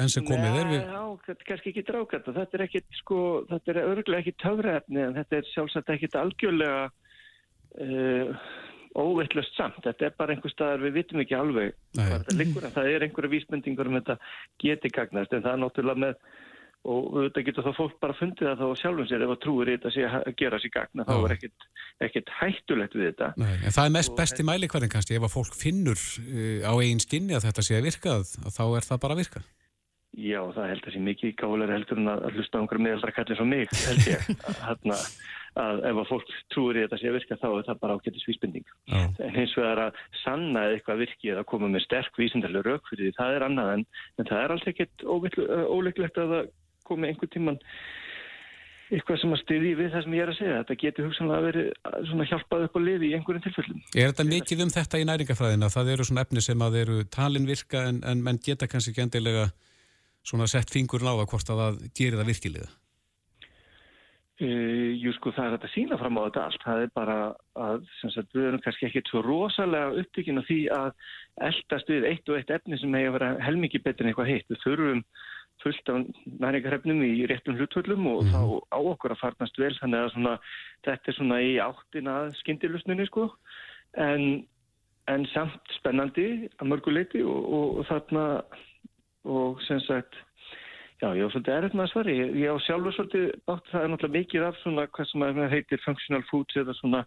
enn 0.01 0.13
sem 0.13 0.25
komið 0.25 0.57
er 0.63 0.71
við. 0.71 0.81
Já, 0.81 1.03
þetta 1.27 1.49
kannski 1.51 1.73
ekki 1.75 1.85
ráðgáta. 1.93 2.35
Þetta 2.39 2.57
er 2.57 2.65
ekkit, 2.67 2.89
sko, 3.03 3.21
þetta 3.51 3.73
er 3.75 3.81
örgulega 3.83 4.25
ekki 4.25 4.37
töfraefni 4.41 5.05
en 5.05 5.17
þetta 5.19 5.39
er 5.39 5.51
sjálfsagt 5.51 5.93
ekkit 5.93 6.17
algjörlega 6.21 6.83
uh, 7.85 8.45
óveitlust 8.97 9.61
samt. 9.61 9.83
Þetta 9.85 10.09
er 10.09 10.17
bara 10.23 10.37
einhver 10.37 10.55
staðar 10.55 10.87
við 10.87 10.97
vitum 11.03 11.25
ekki 11.25 11.37
alveg 11.37 11.75
hvað 11.99 12.15
þetta 12.17 12.39
liggur 12.41 12.69
en 12.69 12.77
það 12.79 12.93
er 12.95 13.07
einhverja 13.07 13.35
vísmyndingur 13.37 13.91
um 13.91 13.99
þetta 14.01 14.17
geti 14.65 14.93
gagnast 14.97 15.37
en 15.37 15.45
það 15.45 15.53
er 15.53 15.63
náttúrulega 15.67 16.05
með 16.07 16.25
og 16.89 17.17
þetta 17.27 17.45
getur 17.45 17.67
þá 17.67 17.73
fólk 17.77 17.97
bara 18.01 18.17
fundið 18.17 18.49
það 18.49 18.61
þá 18.63 18.81
sjálfum 18.81 19.09
sér 19.11 19.25
ef 19.27 19.33
að 19.35 19.41
trúir 19.45 19.71
þetta 19.75 19.93
sé 19.93 20.07
að 20.09 20.31
gera 20.41 20.61
sér 20.63 20.73
gagna 20.73 21.05
þá 21.05 21.15
er 21.19 21.35
ekkit, 21.37 21.67
ekkit 22.07 22.35
hættulegt 22.39 22.97
við 22.97 23.09
þetta. 23.11 23.31
Nei, 23.41 23.53
en 23.59 23.75
það 23.77 23.89
er 23.89 23.95
mest 23.99 24.15
besti 24.17 24.47
mælikvarðin 24.49 24.93
kannski 24.95 25.19
ef 25.19 25.27
að 25.29 25.35
fólk 25.35 25.57
finnur 25.61 26.01
uh, 26.01 26.65
á 26.65 26.73
eigin 26.81 27.03
skinni 27.05 27.37
að 27.37 27.51
þetta 27.51 27.67
sé 27.67 27.77
að 27.77 27.89
virka 27.91 28.15
að, 28.17 28.37
að 28.47 28.55
þá 28.57 28.63
er 28.69 28.89
það 28.89 29.03
bara 29.05 29.17
að 29.19 29.25
virka. 29.25 29.43
Já, 30.19 30.41
það 30.57 30.73
held 30.73 30.87
að 30.89 30.95
sé 30.95 31.01
mikið 31.07 31.35
gálega 31.39 31.75
heldur 31.77 32.01
en 32.01 32.11
að 32.11 32.25
að 32.27 32.39
hlusta 32.39 32.59
á 32.59 32.61
einhverjum 32.61 32.87
meðaldra 32.89 33.13
kallir 33.15 33.39
svo 33.39 33.45
mig, 33.47 33.75
held 33.85 34.09
ég. 34.09 34.25
Þarna, 34.65 34.97
að 35.61 35.83
ef 35.91 36.01
að 36.01 36.09
fólk 36.09 36.33
trúir 36.51 36.79
þetta 36.81 36.99
sé 36.99 37.11
að 37.11 37.17
virka 37.19 37.39
þá 37.39 37.47
er 37.51 37.69
það 37.69 37.81
bara 37.85 37.99
ágættis 37.99 38.27
vísbending. 38.27 38.73
Já. 38.91 38.99
En 39.23 39.37
hins 39.37 39.55
vegar 39.59 39.83
að 39.85 40.01
sanna 40.25 40.65
eitthvað 40.73 41.05
virki 41.05 41.31
eða 41.31 41.47
koma 41.53 41.71
með 41.71 41.85
sterk 41.87 42.19
vísindarlega 42.19 42.75
rauk 42.75 42.91
fyrir 42.91 43.07
því, 43.07 43.15
það 43.21 43.37
er 43.37 43.47
annað 43.47 43.73
en, 43.77 43.87
en 44.19 44.31
það 44.33 44.43
er 44.43 44.55
alls 44.57 44.67
ekkert 44.73 45.07
óleiklegt 45.07 46.21
að 46.25 46.35
komi 46.91 47.11
einhver 47.11 47.33
tíman 47.33 47.59
eitthvað 48.91 49.21
sem 49.23 49.35
að 49.35 49.43
styðji 49.45 49.73
við 49.79 49.93
það 49.93 50.05
sem 50.05 50.15
ég 50.17 50.25
er 50.25 50.33
að 50.33 50.39
segja. 50.41 50.61
Þetta 50.61 50.77
getur 50.83 51.07
hugsanlega 51.07 51.47
verið 51.47 51.69
að 51.87 52.09
svona 52.11 52.27
hjálpað 52.27 52.65
upp 52.67 52.79
á 52.79 52.81
liði 52.83 53.11
í 53.11 53.15
einhverjum 53.17 53.45
tilfellum. 53.47 53.83
Er 53.95 54.11
þetta 54.11 54.27
mikið 54.31 54.65
um 54.65 54.73
þetta 54.75 55.01
í 55.01 55.07
næringafræðina? 55.07 55.71
Það 55.71 55.93
eru 55.95 56.07
svona 56.09 56.25
efni 56.27 56.43
sem 56.45 56.65
að 56.67 56.79
eru 56.83 56.99
talin 57.15 57.47
virka 57.47 57.85
en, 57.87 58.03
en 58.03 58.25
menn 58.27 58.43
geta 58.43 58.69
kannski 58.71 58.95
ekki 58.95 59.07
endilega 59.07 59.47
svona 60.27 60.51
sett 60.51 60.75
fingur 60.75 61.07
láða 61.07 61.29
hvort 61.31 61.55
að 61.55 61.63
það 61.63 61.81
gerir 61.95 62.21
það 62.21 62.33
virkilega. 62.35 62.71
Uh, 64.41 64.97
jú 64.97 65.13
sko 65.19 65.35
það 65.37 65.47
er 65.47 65.55
þetta 65.59 65.69
sína 65.75 65.97
fram 66.01 66.17
á 66.17 66.25
þetta 66.25 66.43
allt, 66.47 66.63
það 66.65 66.79
er 66.81 66.93
bara 66.97 67.17
að 67.61 67.83
sagt, 68.01 68.31
við 68.33 68.47
erum 68.49 68.63
kannski 68.65 68.87
ekkert 68.89 69.11
svo 69.13 69.21
rosalega 69.27 69.99
upptökin 70.01 70.41
á 70.41 70.49
því 70.49 70.61
að 70.73 70.87
eldast 71.51 71.93
við 71.93 72.07
eitt 72.09 72.33
og 72.33 72.39
eitt 72.39 72.53
efni 72.57 72.79
sem 72.81 72.97
hefur 72.97 73.11
að 73.11 73.17
vera 73.19 73.45
helmingi 73.45 73.83
betur 73.85 74.07
en 74.07 74.11
eitthvað 74.15 74.31
heitt. 74.33 74.49
Við 74.49 74.63
þurfum 74.65 75.03
fullt 75.65 75.93
af 75.93 76.07
næringarhefnum 76.43 77.03
í 77.07 77.27
réttum 77.31 77.59
hlutvöldum 77.59 78.07
og 78.11 78.25
þá 78.31 78.41
á 78.73 78.79
okkur 78.79 79.15
að 79.15 79.23
farnast 79.25 79.61
vel 79.61 79.73
þannig 79.81 80.05
að 80.05 80.15
svona, 80.15 80.33
þetta 80.87 81.13
er 81.13 81.19
svona 81.19 81.43
í 81.45 81.53
áttina 81.65 82.17
að 82.25 82.33
skyndilusninni 82.41 83.07
sko 83.11 83.29
en, 84.01 84.27
en 85.11 85.29
samt 85.35 85.77
spennandi 85.79 86.49
að 86.59 86.73
mörguleiti 86.73 87.23
og, 87.27 87.39
og, 87.41 87.79
og 87.81 87.89
þarna 87.91 88.27
og 89.29 89.63
sem 89.69 89.81
sagt 89.87 90.19
Já, 91.01 91.15
ég 91.17 91.25
var 91.25 91.33
svolítið 91.33 91.55
erfitt 91.55 91.75
með 91.79 91.87
að 91.87 91.91
svari. 91.95 92.15
Ég, 92.19 92.33
ég 92.43 92.53
á 92.53 92.57
sjálfur 92.61 92.93
svolítið 92.93 93.23
bátt 93.49 93.69
það 93.71 93.85
er 93.85 93.89
náttúrulega 93.89 94.19
mikið 94.19 94.43
af 94.45 94.59
svona 94.61 94.83
hvað 94.93 95.07
sem 95.09 95.39
heitir 95.55 95.81
functional 95.81 96.25
foods 96.29 96.59
eða 96.61 96.75
svona, 96.77 97.01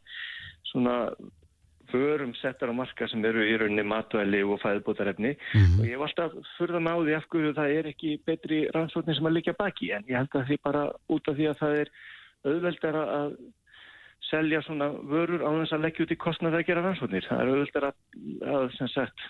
svona 0.72 0.96
vörum 1.94 2.34
settar 2.40 2.72
á 2.72 2.74
marka 2.76 3.08
sem 3.12 3.24
eru 3.26 3.46
í 3.46 3.56
rauninni 3.62 3.86
matvæli 3.88 4.44
og 4.44 4.62
fæðbótarefni 4.64 5.34
og 5.80 5.84
ég 5.88 6.02
var 6.02 6.10
alltaf 6.10 6.54
furða 6.58 6.82
með 6.84 6.94
á 6.94 7.00
því 7.04 7.18
af 7.18 7.28
hverju 7.34 7.56
það 7.60 7.76
er 7.80 7.90
ekki 7.94 8.14
betri 8.28 8.62
rannsóknir 8.76 9.20
sem 9.20 9.30
að 9.30 9.38
liggja 9.38 9.58
baki 9.60 9.92
en 9.98 10.08
ég 10.10 10.18
held 10.20 10.40
að 10.40 10.48
því 10.50 10.60
bara 10.70 10.86
út 11.14 11.30
af 11.30 11.38
því 11.40 11.50
að 11.52 11.60
það 11.62 11.78
er 11.84 11.94
auðveldar 12.44 13.00
að 13.04 13.38
selja 14.30 14.62
svona 14.66 14.90
vörur 14.90 15.46
á 15.46 15.50
þess 15.62 15.76
að 15.76 15.86
leggja 15.86 16.06
út 16.06 16.14
í 16.16 16.20
kostnað 16.20 16.58
að 16.58 16.68
gera 16.70 16.84
rannsóknir. 16.86 17.26
Það 17.28 17.42
er 17.42 17.52
auðveldar 17.52 17.88
að, 17.90 17.98
að 18.56 18.68
sem 18.78 18.92
sagt 18.94 19.26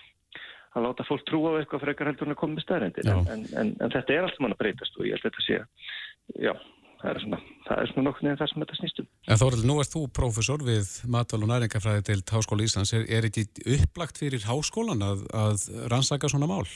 að 0.74 0.86
láta 0.88 1.06
fólk 1.06 1.26
trúa 1.28 1.54
á 1.54 1.58
eitthvað 1.60 1.84
frekar 1.86 2.10
heldur 2.10 2.28
en 2.28 2.34
að 2.34 2.40
koma 2.40 2.56
með 2.56 2.64
staðrendin 2.66 3.10
Já. 3.10 3.16
en, 3.34 3.44
en, 3.60 3.74
en 3.84 3.92
þetta 3.94 4.14
er 4.14 4.26
allt 4.26 4.40
mann 4.42 4.54
að 4.54 4.62
breytast 4.64 4.96
og 4.98 5.06
ég 5.06 5.14
held 5.14 5.28
að 5.28 5.28
þetta 5.28 5.44
sé 5.46 6.46
já, 6.46 6.54
það 7.02 7.10
er 7.14 7.20
svona 7.24 7.38
það 7.68 7.82
er 7.84 7.90
svona 7.92 8.06
nokkuð 8.08 8.26
nefn 8.28 8.40
það 8.42 8.50
sem 8.52 8.64
þetta 8.64 8.78
snýstum 8.80 9.06
En 9.28 9.40
Þórald, 9.42 9.66
nú 9.68 9.76
ert 9.82 9.92
þú 9.94 10.02
prófessor 10.20 10.64
við 10.66 10.90
matval 11.14 11.42
og 11.44 11.50
næringafræði 11.52 12.02
til 12.10 12.18
Háskóla 12.32 12.66
Íslands. 12.66 12.92
Er, 12.96 13.04
er 13.08 13.28
ekki 13.30 13.46
upplagt 13.78 14.18
fyrir 14.20 14.44
háskólan 14.48 15.02
að, 15.04 15.24
að 15.32 15.68
rannsaka 15.92 16.28
svona 16.32 16.46
mál? 16.50 16.66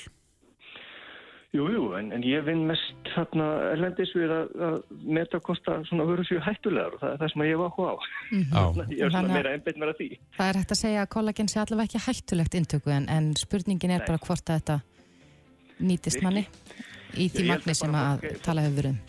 Jú, 1.56 1.64
jú, 1.72 1.84
en, 1.96 2.10
en 2.12 2.24
ég 2.28 2.42
vinn 2.44 2.66
mest 2.68 3.06
þarna 3.14 3.44
erlendis 3.72 4.10
við 4.12 4.28
að, 4.34 4.50
að 4.66 4.74
meta 5.16 5.38
hvort 5.40 5.70
að 5.72 5.86
svona 5.88 6.04
vörur 6.04 6.26
séu 6.28 6.42
hættulegar 6.44 6.92
og 6.92 7.00
það 7.00 7.14
er 7.14 7.22
það 7.22 7.30
sem 7.32 7.44
ég 7.46 7.54
hef 7.54 7.62
áhuga 7.64 7.88
á 7.88 7.96
Já. 7.96 8.64
ég 8.92 9.00
er 9.06 9.14
svona 9.14 9.22
að- 9.22 9.32
meira 9.38 9.54
einbeitt 9.56 9.80
að 9.80 9.94
því 10.02 10.08
Það 10.36 10.50
er 10.52 10.58
hægt 10.60 10.74
að 10.76 10.80
segja 10.82 11.06
að 11.06 11.10
kollagen 11.16 11.48
sé 11.48 11.62
allavega 11.62 11.88
ekki 11.88 12.04
hættulegt 12.04 12.58
inntöku 12.60 12.92
en, 12.92 13.08
en 13.08 13.30
spurningin 13.40 13.94
er 13.96 14.04
bara 14.04 14.20
hvort 14.28 14.44
að 14.52 14.60
þetta 14.60 14.78
nýtist 15.88 16.20
manni 16.26 16.44
í 17.16 17.30
því 17.32 17.48
magni 17.48 17.72
að 17.72 17.80
sem 17.80 17.96
að 17.96 18.26
fólk- 18.26 18.44
tala 18.44 18.66
hefur 18.68 18.90
um. 18.92 19.00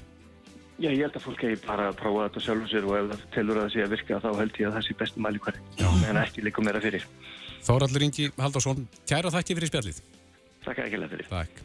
Já, 0.80 0.88
ég 0.96 1.02
held 1.04 1.18
að 1.18 1.26
fólk 1.26 1.42
eigi 1.44 1.60
bara 1.66 1.90
að 1.90 1.98
prófa 2.00 2.28
þetta 2.30 2.42
sjálfum 2.46 2.70
sér 2.72 2.86
og 2.88 2.94
ef 2.96 3.08
það 3.12 3.24
telur 3.36 3.58
að 3.60 3.66
það 3.66 3.74
sé 3.74 3.82
að 3.84 3.94
virka 3.96 4.20
þá 4.24 4.30
held 4.38 4.60
ég 4.62 4.70
að 4.70 4.76
það 4.78 4.86
sé 4.86 4.94
besti 5.02 5.24
mælikværi 5.26 5.64
en 6.08 6.20
ekki 6.22 6.44
líka 6.46 6.64
meira 6.64 6.84
fyrir 6.84 7.08
Þóraldur 7.68 8.06
Ingi 8.06 8.30
Haldarsson, 8.40 8.86
kæra 9.10 9.32
þakki 9.34 9.58
fyrir 9.58 9.72
spjallið. 9.74 9.98
Takk 10.64 10.80
ekki 10.86 11.02
fyrir 11.12 11.28
Takk. 11.28 11.64